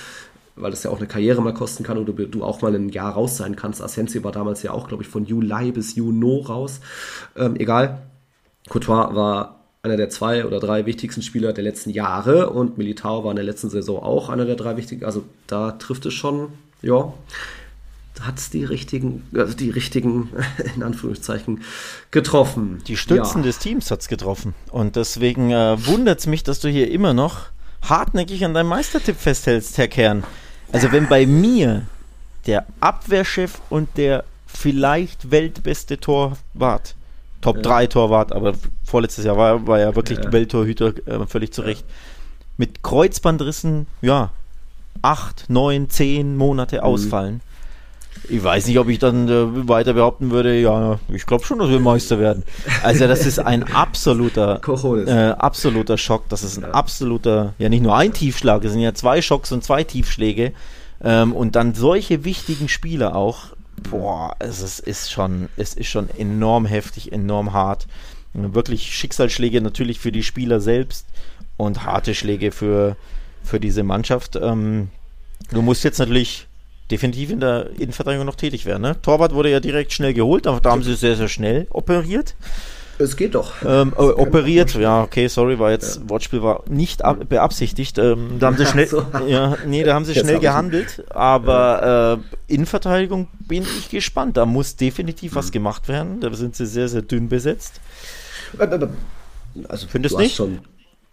[0.56, 3.12] weil das ja auch eine Karriere mal kosten kann oder du auch mal ein Jahr
[3.12, 3.82] raus sein kannst.
[3.82, 6.80] Asensio war damals ja auch, glaube ich, von Juli bis Juno raus.
[7.36, 8.02] Ähm, egal.
[8.68, 13.30] Courtois war einer der zwei oder drei wichtigsten Spieler der letzten Jahre und Militao war
[13.32, 15.04] in der letzten Saison auch einer der drei wichtigen.
[15.04, 16.48] Also da trifft es schon,
[16.80, 17.12] ja
[18.20, 20.30] hat es die richtigen, also die richtigen,
[20.76, 21.62] in Anführungszeichen,
[22.10, 22.82] getroffen.
[22.86, 23.46] Die Stützen ja.
[23.46, 24.54] des Teams hat es getroffen.
[24.70, 27.46] Und deswegen äh, wundert es mich, dass du hier immer noch
[27.82, 30.24] hartnäckig an deinem Meistertipp festhältst, Herr Kern.
[30.72, 31.86] Also wenn bei mir
[32.46, 36.94] der Abwehrchef und der vielleicht weltbeste Torwart,
[37.40, 37.62] Top ja.
[37.62, 38.54] 3 Torwart, aber
[38.84, 40.32] vorletztes Jahr war, war ja wirklich ja.
[40.32, 41.84] Welttorhüter äh, völlig zurecht,
[42.56, 44.30] mit Kreuzbandrissen, ja,
[45.02, 46.82] acht, neun, zehn Monate mhm.
[46.82, 47.40] ausfallen
[48.28, 51.68] ich weiß nicht, ob ich dann äh, weiter behaupten würde, ja, ich glaube schon, dass
[51.68, 52.42] wir Meister werden.
[52.82, 54.60] Also das ist ein absoluter,
[55.06, 56.28] äh, absoluter Schock.
[56.28, 59.62] Das ist ein absoluter, ja nicht nur ein Tiefschlag, es sind ja zwei Schocks und
[59.62, 60.52] zwei Tiefschläge.
[61.02, 63.54] Ähm, und dann solche wichtigen Spieler auch.
[63.90, 67.86] Boah, es ist, ist schon, es ist schon enorm heftig, enorm hart.
[68.32, 71.06] Wirklich Schicksalsschläge natürlich für die Spieler selbst
[71.56, 72.96] und harte Schläge für,
[73.42, 74.36] für diese Mannschaft.
[74.36, 74.88] Ähm,
[75.50, 76.46] du musst jetzt natürlich
[76.90, 78.82] definitiv in der Innenverteidigung noch tätig werden.
[78.82, 79.00] Ne?
[79.00, 82.34] Torwart wurde ja direkt schnell geholt, da haben sie sehr, sehr schnell operiert.
[82.96, 83.52] Es geht doch.
[83.66, 86.08] Ähm, äh, operiert, ja, okay, sorry, war jetzt, ja.
[86.08, 87.98] Wortspiel war nicht beabsichtigt.
[87.98, 89.04] Ähm, da haben sie schnell, so.
[89.26, 94.36] ja, nee, da haben sie jetzt schnell gehandelt, aber äh, Innenverteidigung bin ich gespannt.
[94.36, 95.36] Da muss definitiv mhm.
[95.36, 96.20] was gemacht werden.
[96.20, 97.80] Da sind sie sehr, sehr dünn besetzt.
[99.68, 100.36] Also, Findest du nicht?
[100.36, 100.60] Schon,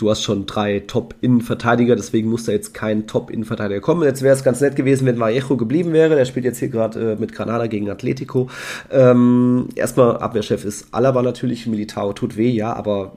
[0.01, 4.01] du hast schon drei Top-Innenverteidiger, deswegen muss da jetzt kein Top-Innenverteidiger kommen.
[4.01, 6.15] Jetzt wäre es ganz nett gewesen, wenn Vallejo geblieben wäre.
[6.15, 8.49] Der spielt jetzt hier gerade äh, mit Granada gegen Atletico.
[8.89, 13.13] Ähm, erstmal Abwehrchef ist Alaba natürlich, Militao tut weh, ja, aber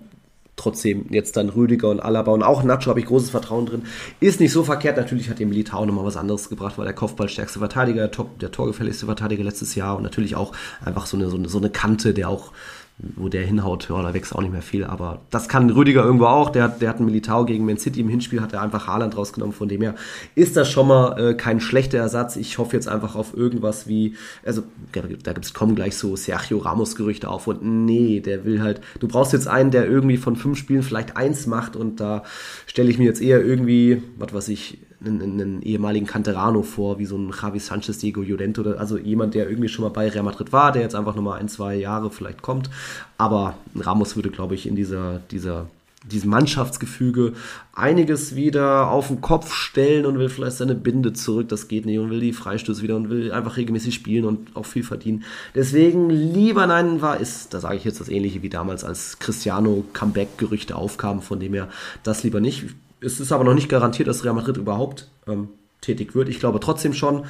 [0.56, 3.82] trotzdem jetzt dann Rüdiger und Alaba und auch Nacho habe ich großes Vertrauen drin.
[4.20, 4.96] Ist nicht so verkehrt.
[4.96, 8.52] Natürlich hat dem Militao nochmal was anderes gebracht, weil der Kopfballstärkste Verteidiger, der, Top, der
[8.52, 10.52] torgefälligste Verteidiger letztes Jahr und natürlich auch
[10.84, 12.52] einfach so eine, so eine, so eine Kante, der auch
[12.98, 14.84] wo der hinhaut, ja, da wächst auch nicht mehr viel.
[14.84, 16.50] Aber das kann Rüdiger irgendwo auch.
[16.50, 19.52] Der, der hat einen Militao gegen Man City im Hinspiel, hat er einfach Haaland rausgenommen.
[19.52, 19.96] Von dem her
[20.36, 22.36] ist das schon mal äh, kein schlechter Ersatz.
[22.36, 24.14] Ich hoffe jetzt einfach auf irgendwas wie,
[24.44, 28.80] also da gibt's kommen gleich so Sergio Ramos Gerüchte auf und nee, der will halt,
[29.00, 32.22] du brauchst jetzt einen, der irgendwie von fünf Spielen vielleicht eins macht und da
[32.66, 37.06] stelle ich mir jetzt eher irgendwie, was weiß ich, einen, einen ehemaligen Canterano vor, wie
[37.06, 40.24] so ein Javi Sanchez, Diego Llorente oder also jemand, der irgendwie schon mal bei Real
[40.24, 42.70] Madrid war, der jetzt einfach nochmal ein, zwei Jahre vielleicht kommt.
[43.18, 45.66] Aber Ramos würde, glaube ich, in dieser, dieser
[46.10, 47.32] diesem Mannschaftsgefüge
[47.72, 51.98] einiges wieder auf den Kopf stellen und will vielleicht seine Binde zurück, das geht nicht
[51.98, 55.24] und will die Freistöße wieder und will einfach regelmäßig spielen und auch viel verdienen.
[55.54, 59.84] Deswegen lieber nein war, ist, da sage ich jetzt das ähnliche wie damals, als Cristiano
[59.92, 61.68] Comeback-Gerüchte aufkamen, von dem her
[62.02, 62.66] das lieber nicht.
[63.04, 65.48] Es ist aber noch nicht garantiert, dass Real Madrid überhaupt ähm,
[65.80, 66.28] tätig wird.
[66.28, 67.24] Ich glaube trotzdem schon,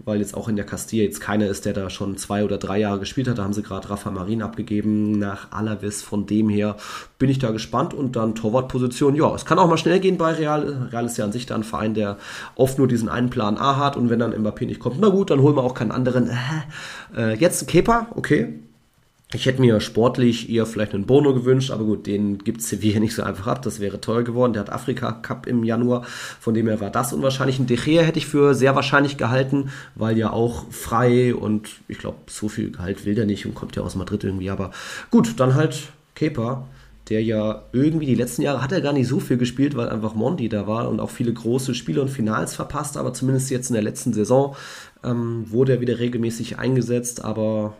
[0.00, 2.78] weil jetzt auch in der Castilla jetzt keiner ist, der da schon zwei oder drei
[2.78, 3.38] Jahre gespielt hat.
[3.38, 6.02] Da haben sie gerade Rafa Marin abgegeben nach Alaves.
[6.02, 6.76] Von dem her
[7.18, 7.94] bin ich da gespannt.
[7.94, 9.14] Und dann Torwartposition.
[9.14, 10.88] Ja, es kann auch mal schnell gehen bei Real.
[10.90, 12.16] Real ist ja an sich da ein Verein, der
[12.54, 13.96] oft nur diesen einen Plan A hat.
[13.96, 16.30] Und wenn dann Mbappé nicht kommt, na gut, dann holen wir auch keinen anderen.
[17.16, 18.60] Äh, jetzt Kepa, okay.
[19.32, 23.14] Ich hätte mir sportlich eher vielleicht einen Bono gewünscht, aber gut, den gibt Sevilla nicht
[23.14, 23.62] so einfach ab.
[23.62, 24.54] Das wäre teuer geworden.
[24.54, 26.02] Der hat Afrika Cup im Januar,
[26.40, 27.60] von dem her war das unwahrscheinlich.
[27.60, 31.98] Ein De Gea hätte ich für sehr wahrscheinlich gehalten, weil ja auch frei und ich
[31.98, 34.50] glaube, so viel Gehalt will der nicht und kommt ja aus Madrid irgendwie.
[34.50, 34.72] Aber
[35.10, 36.66] gut, dann halt Kepa,
[37.08, 40.14] der ja irgendwie die letzten Jahre hat er gar nicht so viel gespielt, weil einfach
[40.14, 43.74] Mondi da war und auch viele große Spiele und Finals verpasst, aber zumindest jetzt in
[43.74, 44.56] der letzten Saison
[45.04, 47.74] ähm, wurde er wieder regelmäßig eingesetzt, aber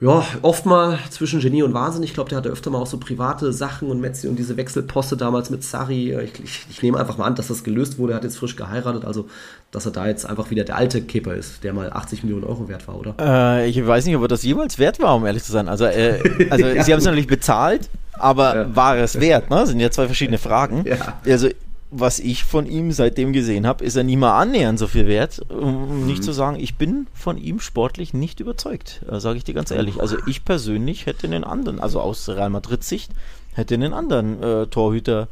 [0.00, 2.02] ja, oft mal zwischen Genie und Wahnsinn.
[2.02, 5.16] Ich glaube, der hatte öfter mal auch so private Sachen und Metzi und diese Wechselposte
[5.16, 6.12] damals mit Sari.
[6.20, 8.12] Ich, ich, ich, nehme einfach mal an, dass das gelöst wurde.
[8.12, 9.28] Er hat jetzt frisch geheiratet, also
[9.70, 12.68] dass er da jetzt einfach wieder der alte Keeper ist, der mal 80 Millionen Euro
[12.68, 13.14] wert war, oder?
[13.20, 15.68] Äh, ich weiß nicht, ob er das jemals wert war, um ehrlich zu sein.
[15.68, 16.20] Also, äh,
[16.50, 16.82] also ja.
[16.82, 18.76] sie haben es natürlich bezahlt, aber ja.
[18.76, 19.48] war es wert?
[19.48, 19.56] Ne?
[19.56, 20.84] Das sind ja zwei verschiedene Fragen.
[20.86, 21.20] Ja.
[21.24, 21.48] Also
[21.96, 25.40] was ich von ihm seitdem gesehen habe, ist er nie mal annähernd so viel wert,
[25.48, 26.06] um mhm.
[26.06, 29.70] nicht zu sagen, ich bin von ihm sportlich nicht überzeugt, äh, sage ich dir ganz
[29.70, 30.00] ehrlich.
[30.00, 33.12] Also ich persönlich hätte einen anderen, also aus Real Madrid Sicht,
[33.54, 35.28] hätte einen anderen äh, Torhüter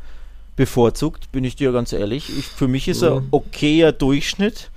[0.55, 2.31] bevorzugt, bin ich dir ganz ehrlich.
[2.39, 4.71] Ich, für mich ist er okayer Durchschnitt,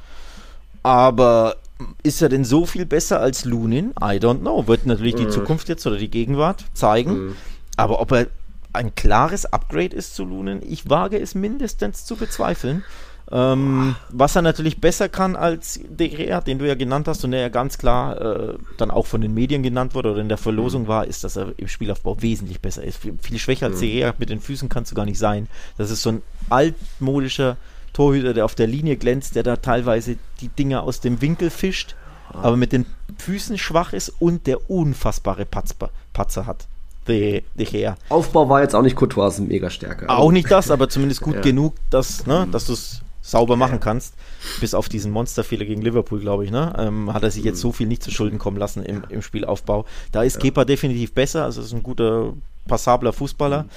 [0.81, 1.57] aber
[2.01, 3.91] ist er denn so viel besser als Lunin?
[4.01, 4.67] I don't know.
[4.67, 5.31] Wird natürlich die mhm.
[5.31, 7.11] Zukunft jetzt oder die Gegenwart zeigen.
[7.11, 7.35] Mhm.
[7.77, 8.27] Aber ob er
[8.75, 10.61] ein klares Upgrade ist zu Lunen.
[10.67, 12.83] Ich wage es mindestens zu bezweifeln.
[13.31, 17.31] Ähm, was er natürlich besser kann als De Gea, den du ja genannt hast und
[17.31, 20.37] der ja ganz klar äh, dann auch von den Medien genannt wurde oder in der
[20.37, 20.87] Verlosung mhm.
[20.87, 22.97] war, ist, dass er im Spielaufbau wesentlich besser ist.
[22.97, 23.81] Viel, viel schwächer als mhm.
[23.81, 25.47] De Gea mit den Füßen kannst du gar nicht sein.
[25.77, 27.57] Das ist so ein altmodischer
[27.93, 31.95] Torhüter, der auf der Linie glänzt, der da teilweise die Dinger aus dem Winkel fischt,
[32.31, 32.43] ah.
[32.43, 32.85] aber mit den
[33.17, 36.67] Füßen schwach ist und der unfassbare Patzer, Patzer hat.
[37.07, 37.97] De, De Gea.
[38.09, 40.09] Aufbau war jetzt auch nicht Courtois mega stärker.
[40.09, 41.41] Auch nicht das, aber zumindest gut ja.
[41.41, 44.13] genug, dass, ne, dass du es sauber machen kannst.
[44.59, 46.73] Bis auf diesen Monsterfehler gegen Liverpool, glaube ich, ne?
[46.77, 49.85] Ähm, hat er sich jetzt so viel nicht zu Schulden kommen lassen im, im Spielaufbau.
[50.11, 50.41] Da ist ja.
[50.41, 52.33] Kepa definitiv besser, also ist ein guter,
[52.67, 53.63] passabler Fußballer.
[53.63, 53.69] Mhm.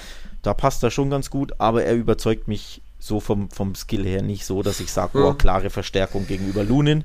[0.43, 4.22] Da passt er schon ganz gut, aber er überzeugt mich so vom, vom Skill her
[4.22, 7.05] nicht so, dass ich sage, oh, klare Verstärkung gegenüber Lunin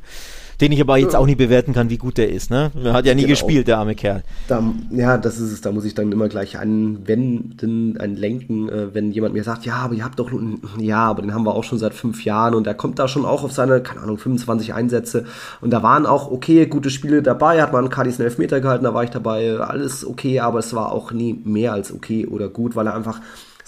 [0.62, 2.50] den ich aber jetzt auch nicht bewerten kann, wie gut der ist.
[2.50, 2.72] Ne?
[2.84, 3.32] Er hat ja nie genau.
[3.32, 4.24] gespielt, der arme Kerl.
[4.48, 5.62] Da, ja, das ist es.
[5.62, 9.76] Da muss ich dann immer gleich anwenden, ein Lenken, äh, wenn jemand mir sagt, ja,
[9.76, 10.32] aber ihr habt doch,
[10.78, 13.26] ja, aber den haben wir auch schon seit fünf Jahren und er kommt da schon
[13.26, 15.26] auch auf seine, keine Ahnung, 25 Einsätze
[15.62, 18.94] und da waren auch okay, gute Spiele dabei, hat man Cardis einen Elfmeter gehalten, da
[18.94, 22.76] war ich dabei, alles okay, aber es war auch nie mehr als okay oder gut,
[22.76, 23.22] weil er einfach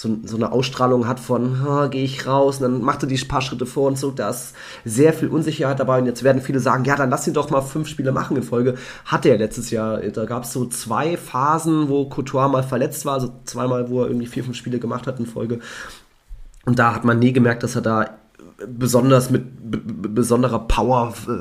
[0.06, 3.42] so, so eine Ausstrahlung hat von, gehe ich raus, und dann macht er die paar
[3.42, 6.86] Schritte vor und zurück, da ist sehr viel Unsicherheit dabei und jetzt werden viele sagen,
[6.86, 8.76] ja, dann lass ihn doch mal fünf Spiele machen in Folge.
[9.06, 13.16] Hatte er letztes Jahr, da gab es so zwei Phasen, wo Couture mal verletzt war,
[13.16, 15.60] also zweimal, wo er irgendwie vier, fünf Spiele gemacht hat in Folge.
[16.66, 18.10] Und da hat man nie gemerkt, dass er da
[18.58, 19.44] besonders mit
[20.16, 21.32] besonderer Power, äh,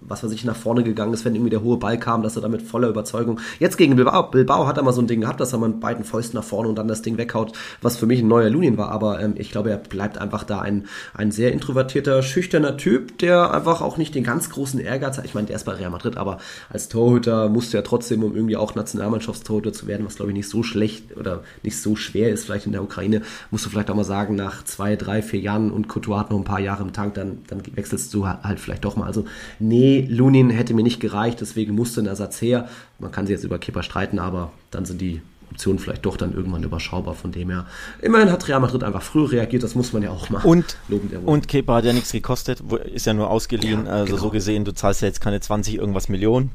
[0.00, 2.42] was weiß ich, nach vorne gegangen ist, wenn irgendwie der hohe Ball kam, dass er
[2.42, 3.40] damit voller Überzeugung.
[3.58, 6.04] Jetzt gegen Bilbao, Bilbao hat er mal so ein Ding gehabt, dass er mit beiden
[6.04, 7.52] Fäusten nach vorne und dann das Ding weghaut,
[7.82, 8.90] was für mich ein neuer Lunin war.
[8.90, 13.52] Aber ähm, ich glaube, er bleibt einfach da ein, ein sehr introvertierter, schüchterner Typ, der
[13.52, 15.26] einfach auch nicht den ganz großen Ehrgeiz hat.
[15.26, 16.38] Ich meine, der ist bei Real Madrid, aber
[16.70, 20.48] als Torhüter musste er trotzdem, um irgendwie auch Nationalmannschaftstorhüter zu werden, was glaube ich nicht
[20.48, 23.94] so schlecht oder nicht so schwer ist, vielleicht in der Ukraine, musst du vielleicht auch
[23.94, 26.92] mal sagen, nach zwei, drei, vier Jahren und Couture hat noch ein paar Jahre im
[26.92, 29.06] Tank, dann, dann wechselst du halt vielleicht doch mal.
[29.06, 29.24] Also,
[29.58, 32.68] nee, Lunin hätte mir nicht gereicht, deswegen musste ein Ersatz her.
[32.98, 35.20] Man kann sich jetzt über Kipper streiten, aber dann sind die
[35.52, 37.14] Optionen vielleicht doch dann irgendwann überschaubar.
[37.14, 37.66] Von dem her,
[38.00, 40.48] immerhin hat Real Madrid einfach früh reagiert, das muss man ja auch machen.
[40.48, 40.76] Und,
[41.24, 43.86] und Kepa hat ja nichts gekostet, ist ja nur ausgeliehen.
[43.86, 44.24] Ja, also genau.
[44.24, 46.50] so gesehen, du zahlst ja jetzt keine 20 irgendwas Millionen.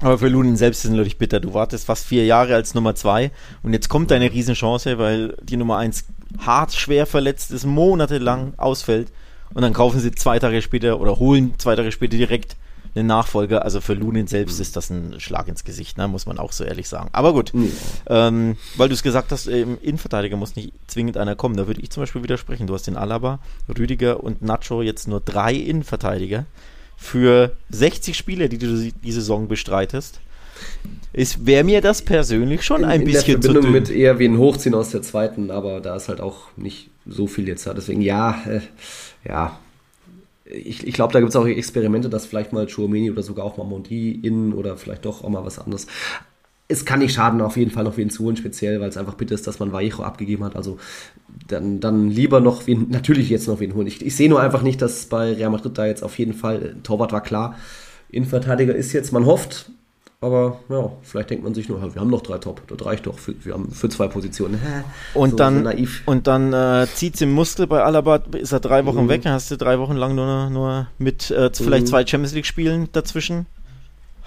[0.00, 1.38] Aber für Lunin selbst ist es natürlich bitter.
[1.40, 3.30] Du wartest fast vier Jahre als Nummer zwei
[3.62, 6.04] und jetzt kommt deine Riesenchance, weil die Nummer eins
[6.38, 9.12] hart schwer verletzt ist, monatelang ausfällt
[9.54, 12.56] und dann kaufen sie zwei Tage später oder holen zwei Tage später direkt
[12.94, 13.64] einen Nachfolger.
[13.64, 16.08] Also für Lunin selbst ist das ein Schlag ins Gesicht, ne?
[16.08, 17.08] muss man auch so ehrlich sagen.
[17.12, 17.72] Aber gut, mhm.
[18.08, 21.56] ähm, weil du es gesagt hast, im Innenverteidiger muss nicht zwingend einer kommen.
[21.56, 22.66] Da würde ich zum Beispiel widersprechen.
[22.66, 23.38] Du hast den Alaba,
[23.68, 26.46] Rüdiger und Nacho jetzt nur drei Innenverteidiger
[26.96, 30.20] für 60 Spiele, die du die Saison bestreitest.
[31.12, 33.72] Es wäre mir das persönlich schon in, ein in bisschen der Verbindung zu dünn.
[33.72, 37.26] mit eher wie ein Hochziehen aus der zweiten, aber da ist halt auch nicht so
[37.26, 37.74] viel jetzt da.
[37.74, 38.60] Deswegen ja, äh,
[39.24, 39.58] ja,
[40.44, 43.56] ich, ich glaube, da gibt es auch Experimente, dass vielleicht mal Chouameni oder sogar auch
[43.56, 45.86] mal Monti innen oder vielleicht doch auch mal was anderes.
[46.68, 49.14] Es kann nicht schaden, auf jeden Fall noch wen zu holen, speziell, weil es einfach
[49.14, 50.56] bitter ist, dass man Vallejo abgegeben hat.
[50.56, 50.78] Also
[51.48, 53.86] dann, dann lieber noch wen, natürlich jetzt noch wen holen.
[53.86, 56.76] Ich, ich sehe nur einfach nicht, dass bei Real Madrid da jetzt auf jeden Fall,
[56.82, 57.56] Torwart war klar,
[58.10, 59.70] Innenverteidiger ist jetzt, man hofft,
[60.22, 63.18] aber ja, vielleicht denkt man sich nur, wir haben noch drei Top, das reicht doch,
[63.18, 64.60] für, wir haben für zwei Positionen.
[65.14, 65.72] Und so, dann, so
[66.06, 69.08] und dann äh, zieht es im Muskel bei Alaba, ist er drei Wochen mhm.
[69.08, 71.90] weg, hast du drei Wochen lang nur, nur mit äh, vielleicht mhm.
[71.90, 73.46] zwei Champions League Spielen dazwischen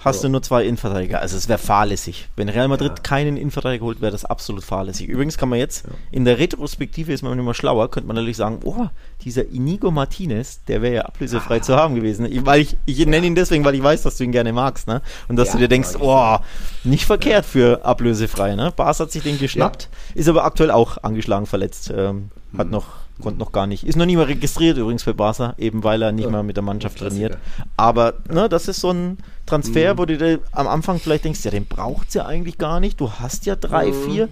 [0.06, 0.28] hast ja.
[0.28, 1.20] du nur zwei Innenverteidiger.
[1.20, 2.28] Also es wäre fahrlässig.
[2.36, 3.02] Wenn Real Madrid ja.
[3.02, 5.08] keinen Innenverteidiger holt, wäre das absolut fahrlässig.
[5.08, 5.92] Übrigens kann man jetzt, ja.
[6.12, 8.86] in der Retrospektive ist man immer schlauer, könnte man natürlich sagen, oh,
[9.22, 12.24] dieser Inigo Martinez, der wäre ja ablösefrei zu haben gewesen.
[12.26, 14.86] Ich, weil ich, ich nenne ihn deswegen, weil ich weiß, dass du ihn gerne magst,
[14.86, 15.02] ne?
[15.28, 16.38] Und dass du dir denkst, oh,
[16.84, 18.72] nicht verkehrt für ablösefrei, ne?
[18.74, 21.92] Bas hat sich den geschnappt, ist aber aktuell auch angeschlagen verletzt.
[21.94, 22.86] Ähm, Hat noch,
[23.22, 26.12] konnte noch gar nicht, ist noch nie mal registriert übrigens für Barca, eben weil er
[26.12, 27.36] nicht Ja, mal mit der Mannschaft trainiert.
[27.76, 29.98] Aber ne, das ist so ein Transfer, Mhm.
[29.98, 33.00] wo du dir am Anfang vielleicht denkst, ja, den braucht's ja eigentlich gar nicht.
[33.00, 34.04] Du hast ja drei, Mhm.
[34.04, 34.28] vier.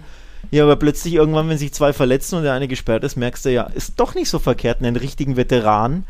[0.51, 3.51] Ja, aber plötzlich irgendwann, wenn sich zwei verletzen und der eine gesperrt ist, merkst du
[3.51, 6.03] ja, ist doch nicht so verkehrt, einen richtigen Veteran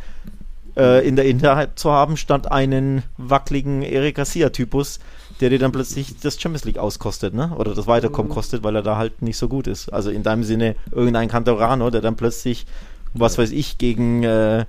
[0.77, 4.99] äh, in der Hinterhalt zu haben, statt einen wackeligen Eric Garcia-Typus,
[5.41, 7.53] der dir dann plötzlich das Champions League auskostet, ne?
[7.57, 9.89] Oder das Weiterkommen kostet, weil er da halt nicht so gut ist.
[9.89, 12.65] Also in deinem Sinne irgendein Cantorano, der dann plötzlich,
[13.13, 14.65] was weiß ich, gegen äh,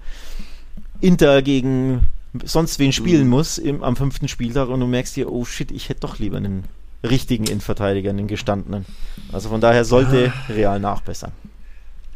[1.01, 2.07] Inter, gegen
[2.45, 5.89] sonst wen spielen muss im, am fünften Spieltag und du merkst dir, oh shit, ich
[5.89, 6.65] hätte doch lieber einen
[7.03, 8.85] richtigen Innenverteidiger, einen gestandenen.
[9.33, 11.33] Also von daher sollte Real nachbessern.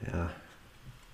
[0.07, 0.31] Ja.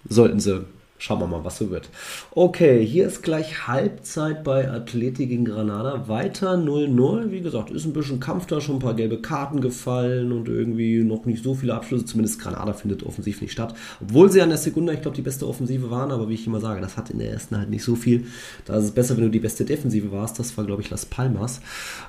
[0.09, 0.65] Sollten sie.
[0.99, 1.91] Schauen wir mal, was so wird.
[2.31, 6.09] Okay, hier ist gleich Halbzeit bei Athletik gegen Granada.
[6.09, 7.31] Weiter 0-0.
[7.31, 11.03] Wie gesagt, ist ein bisschen Kampf da, schon ein paar gelbe Karten gefallen und irgendwie
[11.05, 12.07] noch nicht so viele Abschlüsse.
[12.07, 13.75] Zumindest Granada findet offensiv nicht statt.
[14.01, 16.61] Obwohl sie an der Sekunde, ich glaube, die beste Offensive waren, aber wie ich immer
[16.61, 18.27] sage, das hat in der ersten halt nicht so viel.
[18.65, 20.39] Da ist es besser, wenn du die beste Defensive warst.
[20.39, 21.61] Das war, glaube ich, Las Palmas.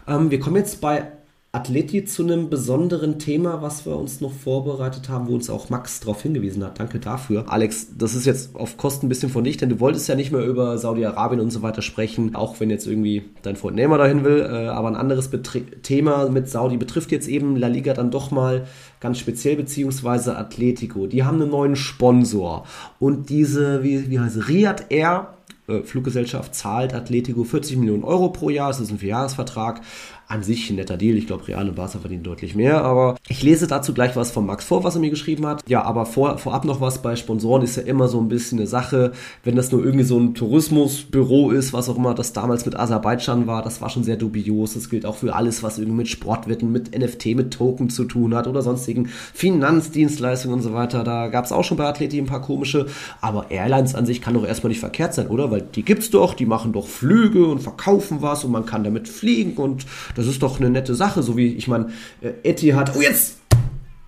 [0.07, 1.11] Ähm, wir kommen jetzt bei
[1.57, 5.99] Athleti zu einem besonderen Thema, was wir uns noch vorbereitet haben, wo uns auch Max
[5.99, 6.79] darauf hingewiesen hat.
[6.79, 7.45] Danke dafür.
[7.47, 10.31] Alex, das ist jetzt auf Kosten ein bisschen von dich, denn du wolltest ja nicht
[10.31, 14.23] mehr über Saudi-Arabien und so weiter sprechen, auch wenn jetzt irgendwie dein Freund Neymar dahin
[14.23, 14.41] will.
[14.41, 18.29] Äh, aber ein anderes Betri Thema mit Saudi betrifft jetzt eben La Liga dann doch
[18.29, 18.67] mal
[18.99, 21.07] ganz speziell, beziehungsweise Atletico.
[21.07, 22.65] Die haben einen neuen Sponsor.
[22.99, 25.33] Und diese, wie, wie heißt es, Riyadh Air
[25.67, 28.69] äh, Fluggesellschaft zahlt Atletico 40 Millionen Euro pro Jahr.
[28.69, 29.81] Es ist ein Vierjahresvertrag.
[30.29, 31.15] An sich ein netter Deal.
[31.15, 32.83] Ich glaube, Real und Barca verdienen deutlich mehr.
[32.83, 35.63] Aber ich lese dazu gleich was von Max vor, was er mir geschrieben hat.
[35.69, 37.01] Ja, aber vor, vorab noch was.
[37.01, 39.13] Bei Sponsoren ist ja immer so ein bisschen eine Sache.
[39.45, 43.47] Wenn das nur irgendwie so ein Tourismusbüro ist, was auch immer das damals mit Aserbaidschan
[43.47, 44.73] war, das war schon sehr dubios.
[44.73, 48.35] Das gilt auch für alles, was irgendwie mit Sportwetten, mit NFT, mit Token zu tun
[48.35, 51.05] hat oder sonstigen Finanzdienstleistungen und so weiter.
[51.05, 52.87] Da gab es auch schon bei Athleti ein paar komische.
[53.21, 55.51] Aber Airlines an sich kann doch erstmal nicht verkehrt sein, oder?
[55.51, 59.07] Weil die gibt's doch, die machen doch Flüge und verkaufen was und man kann damit
[59.07, 59.85] fliegen und
[60.17, 61.89] das ist doch eine nette Sache, so wie, ich meine,
[62.21, 63.37] äh, Etihad, oh jetzt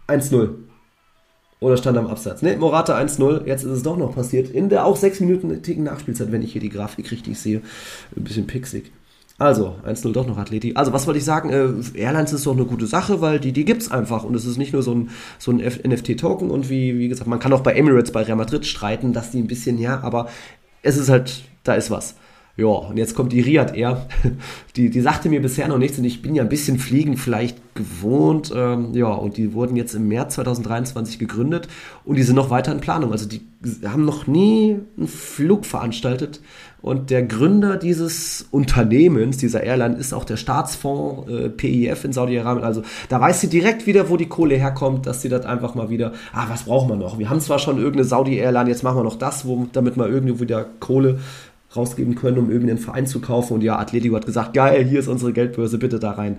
[0.07, 0.49] 1-0.
[1.60, 2.41] Oder stand am Absatz.
[2.41, 4.49] Ne, Morata 1-0, jetzt ist es doch noch passiert.
[4.49, 7.62] In der auch 6 Minuten Ticken Nachspielzeit, wenn ich hier die Grafik richtig sehe.
[8.16, 8.91] Ein bisschen pixig.
[9.38, 10.74] Also, 1-0 doch noch Athleti.
[10.76, 11.49] Also, was wollte ich sagen?
[11.51, 14.24] Äh, Airlines ist doch eine gute Sache, weil die, die gibt's einfach.
[14.24, 16.49] Und es ist nicht nur so ein, so ein NFT-Token.
[16.49, 19.39] Und wie, wie gesagt, man kann auch bei Emirates, bei Real Madrid streiten, dass die
[19.39, 20.28] ein bisschen, ja, aber
[20.82, 22.16] es ist halt, da ist was.
[22.60, 24.05] Ja, und jetzt kommt die Riyadh Air.
[24.76, 27.57] Die, die sagte mir bisher noch nichts und ich bin ja ein bisschen Fliegen vielleicht
[27.76, 28.53] gewohnt.
[28.55, 31.68] Ähm, ja, und die wurden jetzt im März 2023 gegründet
[32.05, 33.12] und die sind noch weiter in Planung.
[33.12, 33.41] Also die
[33.86, 36.39] haben noch nie einen Flug veranstaltet.
[36.82, 42.64] Und der Gründer dieses Unternehmens, dieser Airline, ist auch der Staatsfonds äh, PIF in Saudi-Arabien.
[42.64, 45.89] Also da weiß sie direkt wieder, wo die Kohle herkommt, dass sie das einfach mal
[45.89, 47.20] wieder, ah, was brauchen wir noch?
[47.20, 50.39] Wir haben zwar schon irgendeine Saudi-Airline, jetzt machen wir noch das, wo, damit wir irgendwie
[50.39, 51.20] wieder Kohle
[51.76, 53.54] rausgeben können, um irgendeinen Verein zu kaufen.
[53.54, 56.38] Und ja, Atletico hat gesagt, geil, hier ist unsere Geldbörse, bitte da rein.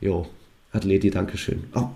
[0.00, 0.26] Jo,
[0.72, 1.64] Atleti, Dankeschön.
[1.74, 1.86] Oh,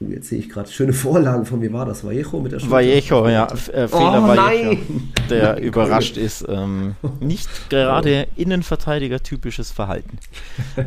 [0.00, 2.02] jetzt sehe ich gerade schöne Vorlagen von mir war das.
[2.04, 2.74] Vallejo mit der Schulter.
[2.74, 5.12] Vallejo, ja, F äh, Fehler Oh, Vallejo, nein!
[5.30, 6.44] der überrascht ist.
[6.48, 10.18] Ähm, nicht gerade Innenverteidiger-typisches Verhalten.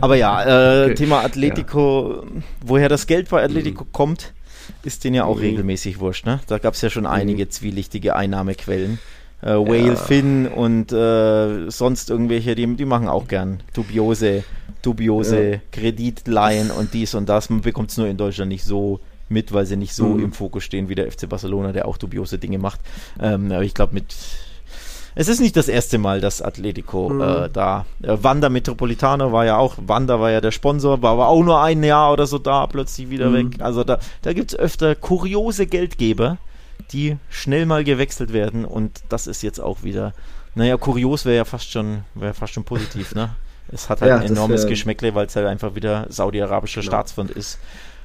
[0.01, 0.95] Aber ja, äh, Okay.
[0.95, 2.25] Thema Atletico,
[2.61, 3.91] woher das Geld bei Atletico Mhm.
[3.93, 4.33] kommt,
[4.83, 6.25] ist denen ja auch regelmäßig wurscht.
[6.25, 6.41] Ne?
[6.47, 7.09] Da gab es ja schon Mhm.
[7.09, 8.99] einige zwielichtige Einnahmequellen.
[9.41, 14.43] Äh, Whale Finn und äh, sonst irgendwelche, die, die machen auch gern dubiose,
[14.81, 15.57] dubiose Ja.
[15.71, 17.49] Kreditleihen und dies und das.
[17.49, 20.23] Man bekommt es nur in Deutschland nicht so mit, weil sie nicht so Mhm.
[20.23, 22.79] im Fokus stehen wie der FC Barcelona, der auch dubiose Dinge macht.
[23.21, 24.15] Ähm, aber ich glaube, mit
[25.19, 27.21] es ist nicht das erste Mal, dass Atletico Mhm.
[27.21, 27.85] äh, da.
[28.03, 31.59] Äh, Wanda Metropolitano war ja auch, Wanda war ja der Sponsor, war aber auch nur
[31.61, 33.33] ein Jahr oder so da, plötzlich wieder Mhm.
[33.33, 33.47] weg.
[33.61, 36.37] Also da, da gibt es öfter kuriose Geldgeber,
[36.91, 40.13] die schnell mal gewechselt werden und das ist jetzt auch wieder.
[40.55, 43.35] Naja, kurios wäre ja fast schon, wäre fast schon positiv, ne?
[43.69, 46.91] Es hat halt Ja, ein enormes wär- Geschmäckle, weil es halt einfach wieder saudi-arabischer Genau.
[46.91, 47.59] Staatsfond ist.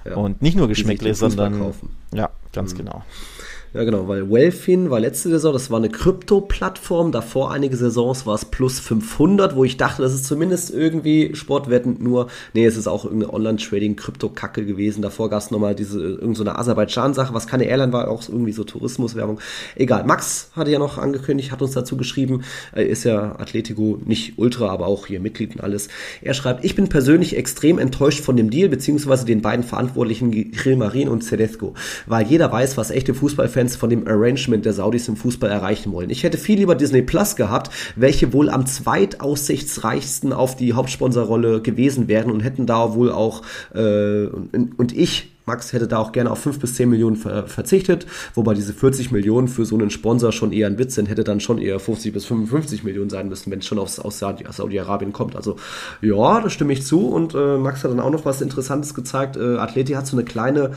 [0.04, 0.16] Ja.
[0.16, 1.58] Und nicht nur Geschmäckle, sondern.
[1.58, 1.72] Mhm.
[2.12, 3.04] Ja, ganz genau.
[3.74, 7.10] Ja, genau, weil Wellfin war letzte Saison, das war eine Krypto-Plattform.
[7.10, 11.96] Davor einige Saisons war es plus 500, wo ich dachte, das ist zumindest irgendwie Sportwetten
[11.98, 12.26] nur.
[12.52, 15.00] Nee, es ist auch irgendeine Online-Trading-Krypto-Kacke gewesen.
[15.00, 18.62] Davor gab es nochmal diese, irgendeine so Aserbaidschan-Sache, was keine Airline war, auch irgendwie so
[18.62, 19.40] Tourismuswerbung.
[19.74, 20.04] Egal.
[20.04, 22.42] Max hatte ja noch angekündigt, hat uns dazu geschrieben,
[22.72, 25.88] er ist ja Atletico, nicht Ultra, aber auch hier Mitglied und alles.
[26.20, 30.76] Er schreibt, ich bin persönlich extrem enttäuscht von dem Deal, beziehungsweise den beiden Verantwortlichen Grill
[30.76, 31.72] Marin und Cedesco,
[32.04, 35.92] weil jeder weiß, was echte Fußballfans Fußballfans von dem Arrangement der Saudis im Fußball erreichen
[35.92, 36.10] wollen.
[36.10, 42.08] Ich hätte viel lieber Disney Plus gehabt, welche wohl am zweitaussichtsreichsten auf die Hauptsponsorrolle gewesen
[42.08, 43.42] wären und hätten da wohl auch
[43.74, 47.48] äh, und, und ich Max hätte da auch gerne auf 5 bis 10 Millionen ver
[47.48, 51.24] verzichtet, wobei diese 40 Millionen für so einen Sponsor schon eher ein Witz sind, hätte
[51.24, 55.12] dann schon eher 50 bis 55 Millionen sein müssen, wenn es schon aus, aus Saudi-Arabien
[55.12, 55.34] kommt.
[55.34, 55.56] Also
[56.00, 59.36] ja, da stimme ich zu und äh, Max hat dann auch noch was Interessantes gezeigt.
[59.36, 60.74] Äh, Atleti hat so eine kleine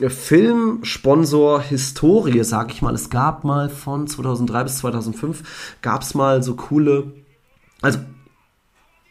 [0.00, 2.94] äh, Filmsponsor-Historie, sag ich mal.
[2.94, 7.12] Es gab mal von 2003 bis 2005 gab es mal so coole,
[7.80, 7.98] also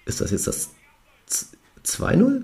[0.06, 0.70] ist das jetzt das
[1.86, 2.44] 2-0?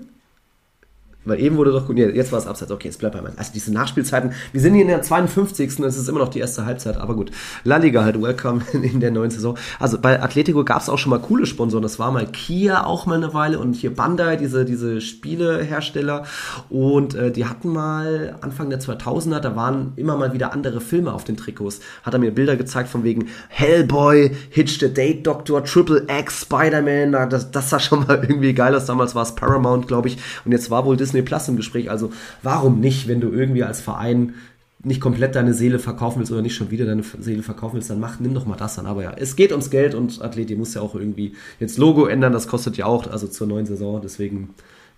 [1.24, 3.34] Weil eben wurde doch nee, jetzt war es abseits, okay, jetzt bleibt bei meinem.
[3.36, 5.78] Also diese Nachspielzeiten, wir sind hier in der 52.
[5.80, 7.30] Es ist immer noch die erste Halbzeit, aber gut.
[7.64, 9.56] La Liga halt, welcome in der neuen Saison.
[9.78, 13.06] Also bei Atletico gab es auch schon mal coole Sponsoren, das war mal Kia auch
[13.06, 16.24] mal eine Weile und hier Bandai, diese, diese Spielehersteller
[16.68, 21.12] und äh, die hatten mal Anfang der 2000er, da waren immer mal wieder andere Filme
[21.12, 21.80] auf den Trikots.
[22.02, 27.30] Hat er mir Bilder gezeigt von wegen Hellboy, Hitch the Date Doctor, Triple X, Spider-Man,
[27.30, 28.86] das, das sah schon mal irgendwie geil aus.
[28.86, 31.90] Damals war es Paramount, glaube ich, und jetzt war wohl Disney Disney Plus im Gespräch.
[31.90, 32.12] Also
[32.42, 34.34] warum nicht, wenn du irgendwie als Verein
[34.82, 38.00] nicht komplett deine Seele verkaufen willst oder nicht schon wieder deine Seele verkaufen willst, dann
[38.00, 38.86] mach, nimm doch mal das an.
[38.86, 42.32] Aber ja, es geht ums Geld und Athleti muss ja auch irgendwie jetzt Logo ändern,
[42.34, 44.50] das kostet ja auch, also zur neuen Saison, deswegen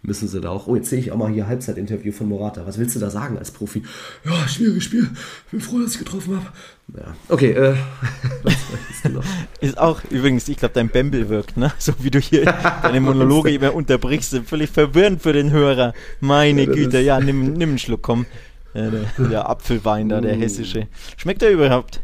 [0.03, 0.66] müssen sie da auch.
[0.66, 2.66] Oh, jetzt sehe ich auch mal hier Halbzeitinterview von Morata.
[2.66, 3.82] Was willst du da sagen als Profi?
[4.24, 5.11] Ja, schwieriges Spiel.
[5.51, 6.47] Bin froh, dass ich getroffen habe.
[6.97, 7.51] Ja, okay.
[7.51, 7.74] Äh,
[9.61, 11.72] ist auch übrigens, ich glaube, dein Bembel wirkt, ne?
[11.78, 12.44] So wie du hier
[12.82, 15.94] deine Monologe immer unterbrichst, völlig verwirrend für den Hörer.
[16.20, 18.26] Meine ja, Güte, ja, nimm, nimm einen Schluck, komm.
[18.74, 20.40] Ja, der, der, Apfelwein da, der mm.
[20.40, 20.86] hessische.
[21.16, 22.03] Schmeckt der überhaupt?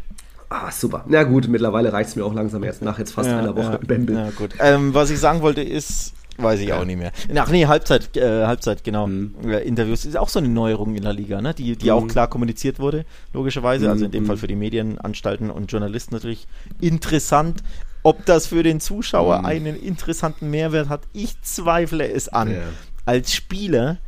[0.49, 1.05] Ah, super.
[1.07, 3.73] Na gut, mittlerweile reicht es mir auch langsam erst nach jetzt fast ja, einer Woche
[3.73, 4.33] ja, Bembel.
[4.37, 4.55] Gut.
[4.59, 7.13] Ähm, was ich sagen wollte ist, Weiß ich auch nicht mehr.
[7.37, 9.07] Ach nee, Halbzeit, äh, Halbzeit, genau.
[9.07, 9.35] Mhm.
[9.65, 11.55] Interviews ist auch so eine Neuerung in der Liga, ne?
[11.55, 11.93] die, die mhm.
[11.93, 13.91] auch klar kommuniziert wurde, logischerweise.
[13.91, 14.29] Also in dem mhm.
[14.29, 16.47] Fall für die Medienanstalten und Journalisten natürlich
[16.81, 17.63] interessant.
[18.05, 19.47] Ob das für den Zuschauer mhm.
[19.47, 22.51] einen interessanten Mehrwert hat, ich zweifle es an.
[22.51, 22.63] Ja.
[23.05, 23.99] Als Spieler,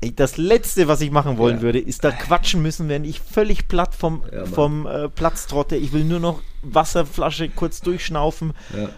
[0.00, 1.62] ey, das Letzte, was ich machen wollen ja.
[1.62, 5.76] würde, ist da quatschen müssen, wenn ich völlig platt vom, ja, vom äh, Platz trotte.
[5.76, 8.52] Ich will nur noch Wasserflasche kurz durchschnaufen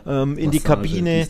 [0.06, 1.28] ähm, in die Kabine.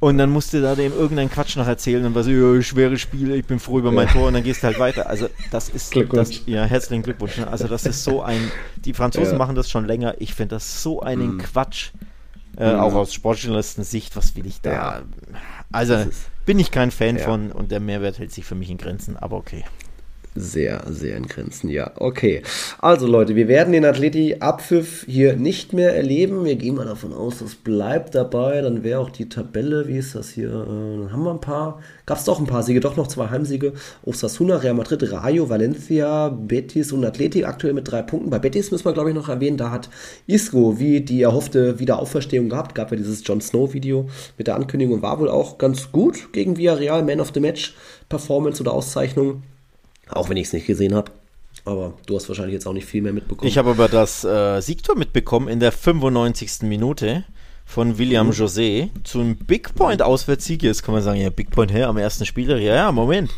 [0.00, 3.34] Und dann musst du da dem irgendeinen Quatsch noch erzählen und was, ja, schwere Spiele,
[3.34, 5.08] ich bin froh über mein Tor und dann gehst du halt weiter.
[5.08, 7.36] Also das ist das, ja herzlichen Glückwunsch.
[7.38, 7.48] Ne?
[7.48, 9.38] Also das ist so ein, die Franzosen ja.
[9.38, 10.14] machen das schon länger.
[10.18, 11.38] Ich finde das so einen mm.
[11.38, 11.90] Quatsch,
[12.56, 12.78] äh, mm.
[12.78, 14.14] auch aus Sportjournalisten-Sicht.
[14.14, 14.72] Was will ich da?
[14.72, 15.02] Ja.
[15.72, 16.06] Also
[16.46, 17.24] bin ich kein Fan ja.
[17.24, 19.16] von und der Mehrwert hält sich für mich in Grenzen.
[19.16, 19.64] Aber okay
[20.38, 21.92] sehr, sehr in Grenzen, ja.
[21.96, 22.42] Okay.
[22.78, 26.44] Also Leute, wir werden den Atleti-Abpfiff hier nicht mehr erleben.
[26.44, 28.60] Wir gehen mal davon aus, das bleibt dabei.
[28.60, 30.48] Dann wäre auch die Tabelle, wie ist das hier?
[30.48, 33.28] Äh, dann haben wir ein paar, gab es doch ein paar Siege, doch noch zwei
[33.28, 33.72] Heimsiege.
[34.04, 38.30] Osasuna, Real Madrid, Rayo, Valencia, Betis und Atleti aktuell mit drei Punkten.
[38.30, 39.90] Bei Betis müssen wir, glaube ich, noch erwähnen, da hat
[40.26, 42.74] Isco wie die erhoffte Wiederauferstehung gehabt.
[42.74, 47.02] Gab ja dieses Jon Snow-Video mit der Ankündigung, war wohl auch ganz gut gegen Villarreal,
[47.02, 47.74] Man of the Match,
[48.08, 49.42] Performance oder Auszeichnung.
[50.10, 51.10] Auch wenn ich es nicht gesehen habe.
[51.64, 53.48] Aber du hast wahrscheinlich jetzt auch nicht viel mehr mitbekommen.
[53.48, 56.62] Ich habe aber das äh, Siegtor mitbekommen in der 95.
[56.62, 57.24] Minute
[57.66, 58.32] von William mhm.
[58.32, 60.62] José zum Big Point Auswärtssieg.
[60.62, 62.58] Jetzt kann man sagen, ja, Big Point her am ersten Spieler.
[62.58, 63.30] Ja, ja, Moment.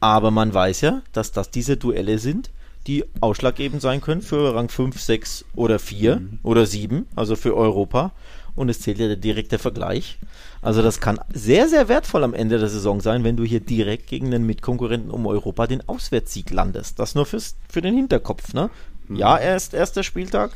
[0.00, 2.50] Aber man weiß ja, dass das diese Duelle sind,
[2.86, 6.38] die ausschlaggebend sein können für Rang 5, 6 oder 4 mhm.
[6.42, 8.12] oder 7, also für Europa
[8.56, 10.18] und es zählt ja der direkte Vergleich.
[10.62, 14.06] Also das kann sehr, sehr wertvoll am Ende der Saison sein, wenn du hier direkt
[14.06, 16.98] gegen den Mitkonkurrenten um Europa den Auswärtssieg landest.
[16.98, 18.54] Das nur fürs, für den Hinterkopf.
[18.54, 18.70] Ne?
[19.08, 19.16] Mhm.
[19.16, 20.52] Ja, erst erster Spieltag,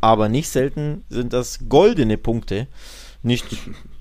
[0.00, 2.66] aber nicht selten sind das goldene Punkte.
[3.24, 3.46] Nicht,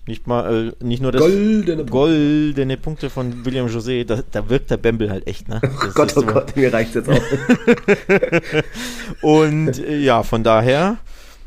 [0.07, 4.71] nicht mal, äh, nicht nur das goldene, goldene Punkte von William José, da, da wirkt
[4.71, 5.61] der Bembel halt echt, ne?
[5.61, 7.21] Das oh Gott, oh Gott, mir reicht jetzt auch.
[9.21, 10.97] Und äh, ja, von daher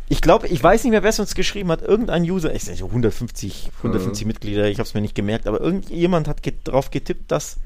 [0.09, 1.83] ich glaube, ich weiß nicht mehr, wer es uns geschrieben hat.
[1.83, 4.29] Irgendein User, ich sage 150, 150 mhm.
[4.29, 7.57] Mitglieder, ich habe es mir nicht gemerkt, aber irgendjemand hat get drauf getippt, dass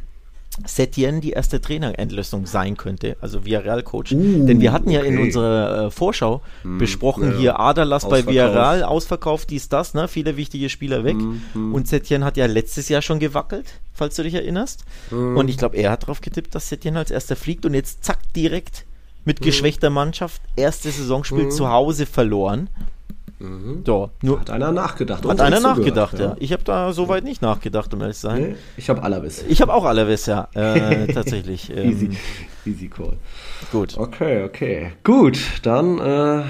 [0.67, 4.13] Setien die erste Trainerendlösung sein könnte, also Villarreal-Coach.
[4.13, 5.09] Uh, Denn wir hatten ja okay.
[5.09, 7.39] in unserer äh, Vorschau hm, besprochen, ja.
[7.39, 10.09] hier Aderlass bei Villarreal, ausverkauft, dies, das, ne?
[10.09, 11.17] viele wichtige Spieler weg.
[11.17, 11.75] Hm, hm.
[11.75, 14.85] Und Setien hat ja letztes Jahr schon gewackelt, falls du dich erinnerst.
[15.11, 15.37] Hm.
[15.37, 18.19] Und ich glaube, er hat darauf getippt, dass Setien als erster fliegt und jetzt zack,
[18.35, 18.85] direkt
[19.29, 19.45] mit mhm.
[19.45, 21.51] geschwächter Mannschaft, erstes Saisonspiel mhm.
[21.51, 22.71] zu Hause verloren.
[23.41, 23.83] Mhm.
[23.87, 25.25] So, nur Hat einer nachgedacht.
[25.25, 26.37] hat einer nachgedacht, ja.
[26.41, 28.43] Ich habe da soweit nicht nachgedacht, um ehrlich zu sein.
[28.43, 29.45] Nee, ich habe Alavis.
[29.49, 31.71] Ich habe auch Alaves, ja, äh, tatsächlich.
[31.75, 32.11] Ähm, Easy,
[32.67, 33.17] easy call.
[33.71, 33.97] Gut.
[33.97, 34.93] Okay, okay.
[35.05, 36.43] Gut, dann äh,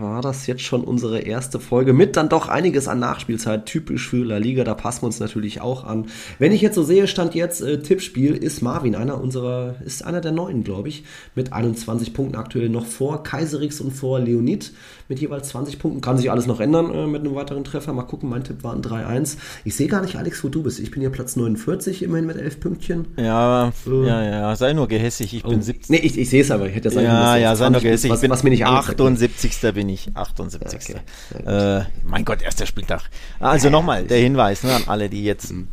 [0.00, 4.24] war das jetzt schon unsere erste Folge mit dann doch einiges an Nachspielzeit, typisch für
[4.24, 6.06] La Liga, da passen wir uns natürlich auch an.
[6.38, 10.20] Wenn ich jetzt so sehe, stand jetzt äh, Tippspiel, ist Marvin einer unserer, ist einer
[10.20, 11.04] der neuen, glaube ich,
[11.34, 14.72] mit 21 Punkten aktuell noch vor Kaiserix und vor Leonid
[15.08, 16.00] mit jeweils 20 Punkten.
[16.00, 17.92] Kann sich alles noch ändern äh, mit einem weiteren Treffer.
[17.92, 19.36] Mal gucken, mein Tipp war ein 3-1.
[19.64, 20.78] Ich sehe gar nicht, Alex, wo du bist.
[20.80, 23.06] Ich bin hier Platz 49, immerhin mit 11 Pünktchen.
[23.16, 25.94] Ja, ja, ja, sei nur gehässig, ich bin 17.
[25.94, 26.66] Nee, ich, ich sehe es aber.
[26.68, 28.10] Ich hätte ja dass Ja, ja, sei nur 20 bist, gehässig.
[28.10, 29.08] Was, Ich bin was mir nicht angezeigt wird.
[29.12, 29.60] 78.
[29.74, 30.08] bin ich.
[30.14, 30.96] 78.
[31.34, 33.02] Okay, äh, mein Gott, erster Spieltag.
[33.40, 35.68] Also nochmal der Hinweis ne, an alle, die jetzt Mhm.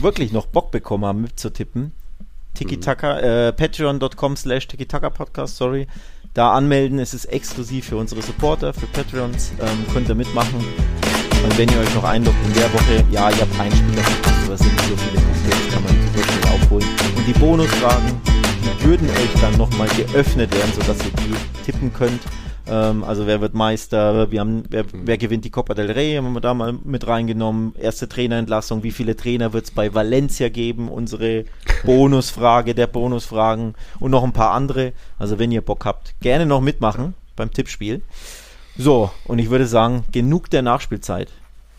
[0.00, 1.92] wirklich noch Bock bekommen haben, mitzutippen.
[2.54, 3.18] Tiki-Taka,
[3.48, 5.86] äh, patreon.com slash Tiki-Taka-Podcast, sorry.
[6.34, 10.56] Da anmelden, es ist exklusiv für unsere Supporter, für Patreons, ähm, könnt ihr mitmachen.
[11.44, 14.44] Und wenn ihr euch noch einloggt in der Woche, ja, ihr habt einen Spieler verpasst,
[14.44, 16.88] aber es sind nicht so viele Punkte, das kann man super schnell aufholen.
[17.16, 18.20] Und die Bonusfragen,
[18.64, 22.20] die würden euch dann nochmal geöffnet werden, sodass ihr die tippen könnt.
[22.66, 26.32] Ähm, also wer wird Meister, wir haben, wer, wer gewinnt die Copa del Rey, haben
[26.32, 27.74] wir da mal mit reingenommen.
[27.76, 30.88] Erste Trainerentlassung, wie viele Trainer wird es bei Valencia geben?
[30.88, 31.44] Unsere
[31.84, 34.92] Bonusfrage der Bonusfragen und noch ein paar andere.
[35.18, 38.02] Also wenn ihr Bock habt, gerne noch mitmachen beim Tippspiel.
[38.76, 41.28] So, und ich würde sagen, genug der Nachspielzeit.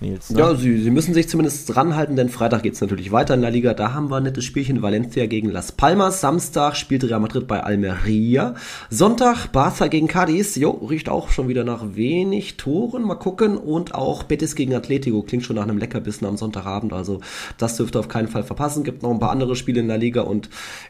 [0.02, 0.40] Nils, ne?
[0.40, 3.52] Ja, sie, sie müssen sich zumindest dranhalten, denn Freitag geht es natürlich weiter in der
[3.52, 3.74] Liga.
[3.74, 6.20] Da haben wir ein nettes Spielchen Valencia gegen Las Palmas.
[6.20, 8.56] Samstag spielt Real Madrid bei Almeria.
[8.90, 10.58] Sonntag Barca gegen Cadiz.
[10.58, 13.04] Jo, riecht auch schon wieder nach wenig Toren.
[13.04, 13.58] Mal gucken.
[13.58, 15.22] Und auch Betis gegen Atletico.
[15.22, 16.92] Klingt schon nach einem Leckerbissen am Sonntagabend.
[16.92, 17.22] Also
[17.58, 18.84] das dürft ihr auf keinen Fall verpassen.
[18.84, 20.50] Gibt noch ein paar andere Spiele in der Liga und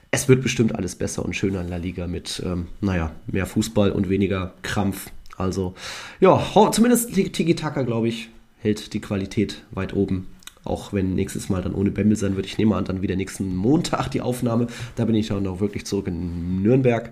[0.09, 3.91] es wird bestimmt alles besser und schöner in der Liga mit, ähm, naja, mehr Fußball
[3.91, 5.11] und weniger Krampf.
[5.37, 5.73] Also,
[6.21, 6.41] ja,
[6.71, 8.29] zumindest Tiki-Taka, glaube ich,
[8.65, 10.27] hält die Qualität weit oben.
[10.65, 12.47] Auch wenn nächstes Mal dann ohne Bembel sein wird.
[12.47, 14.65] Ich nehme an, dann wieder nächsten Montag die Aufnahme.
[14.95, 17.11] Da bin ich dann auch wirklich zurück in Nürnberg.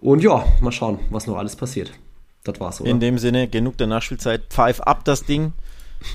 [0.00, 1.92] Und ja, mal schauen, was noch alles passiert.
[2.44, 2.90] Das war's, oder?
[2.90, 4.42] In dem Sinne, genug der Nachspielzeit.
[4.50, 5.54] Pfeif ab das Ding.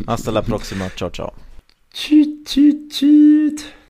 [0.07, 0.89] Hasta la próxima.
[0.95, 1.33] Ciao, ciao.
[1.91, 3.75] Tschüt, tschüt, tschüt.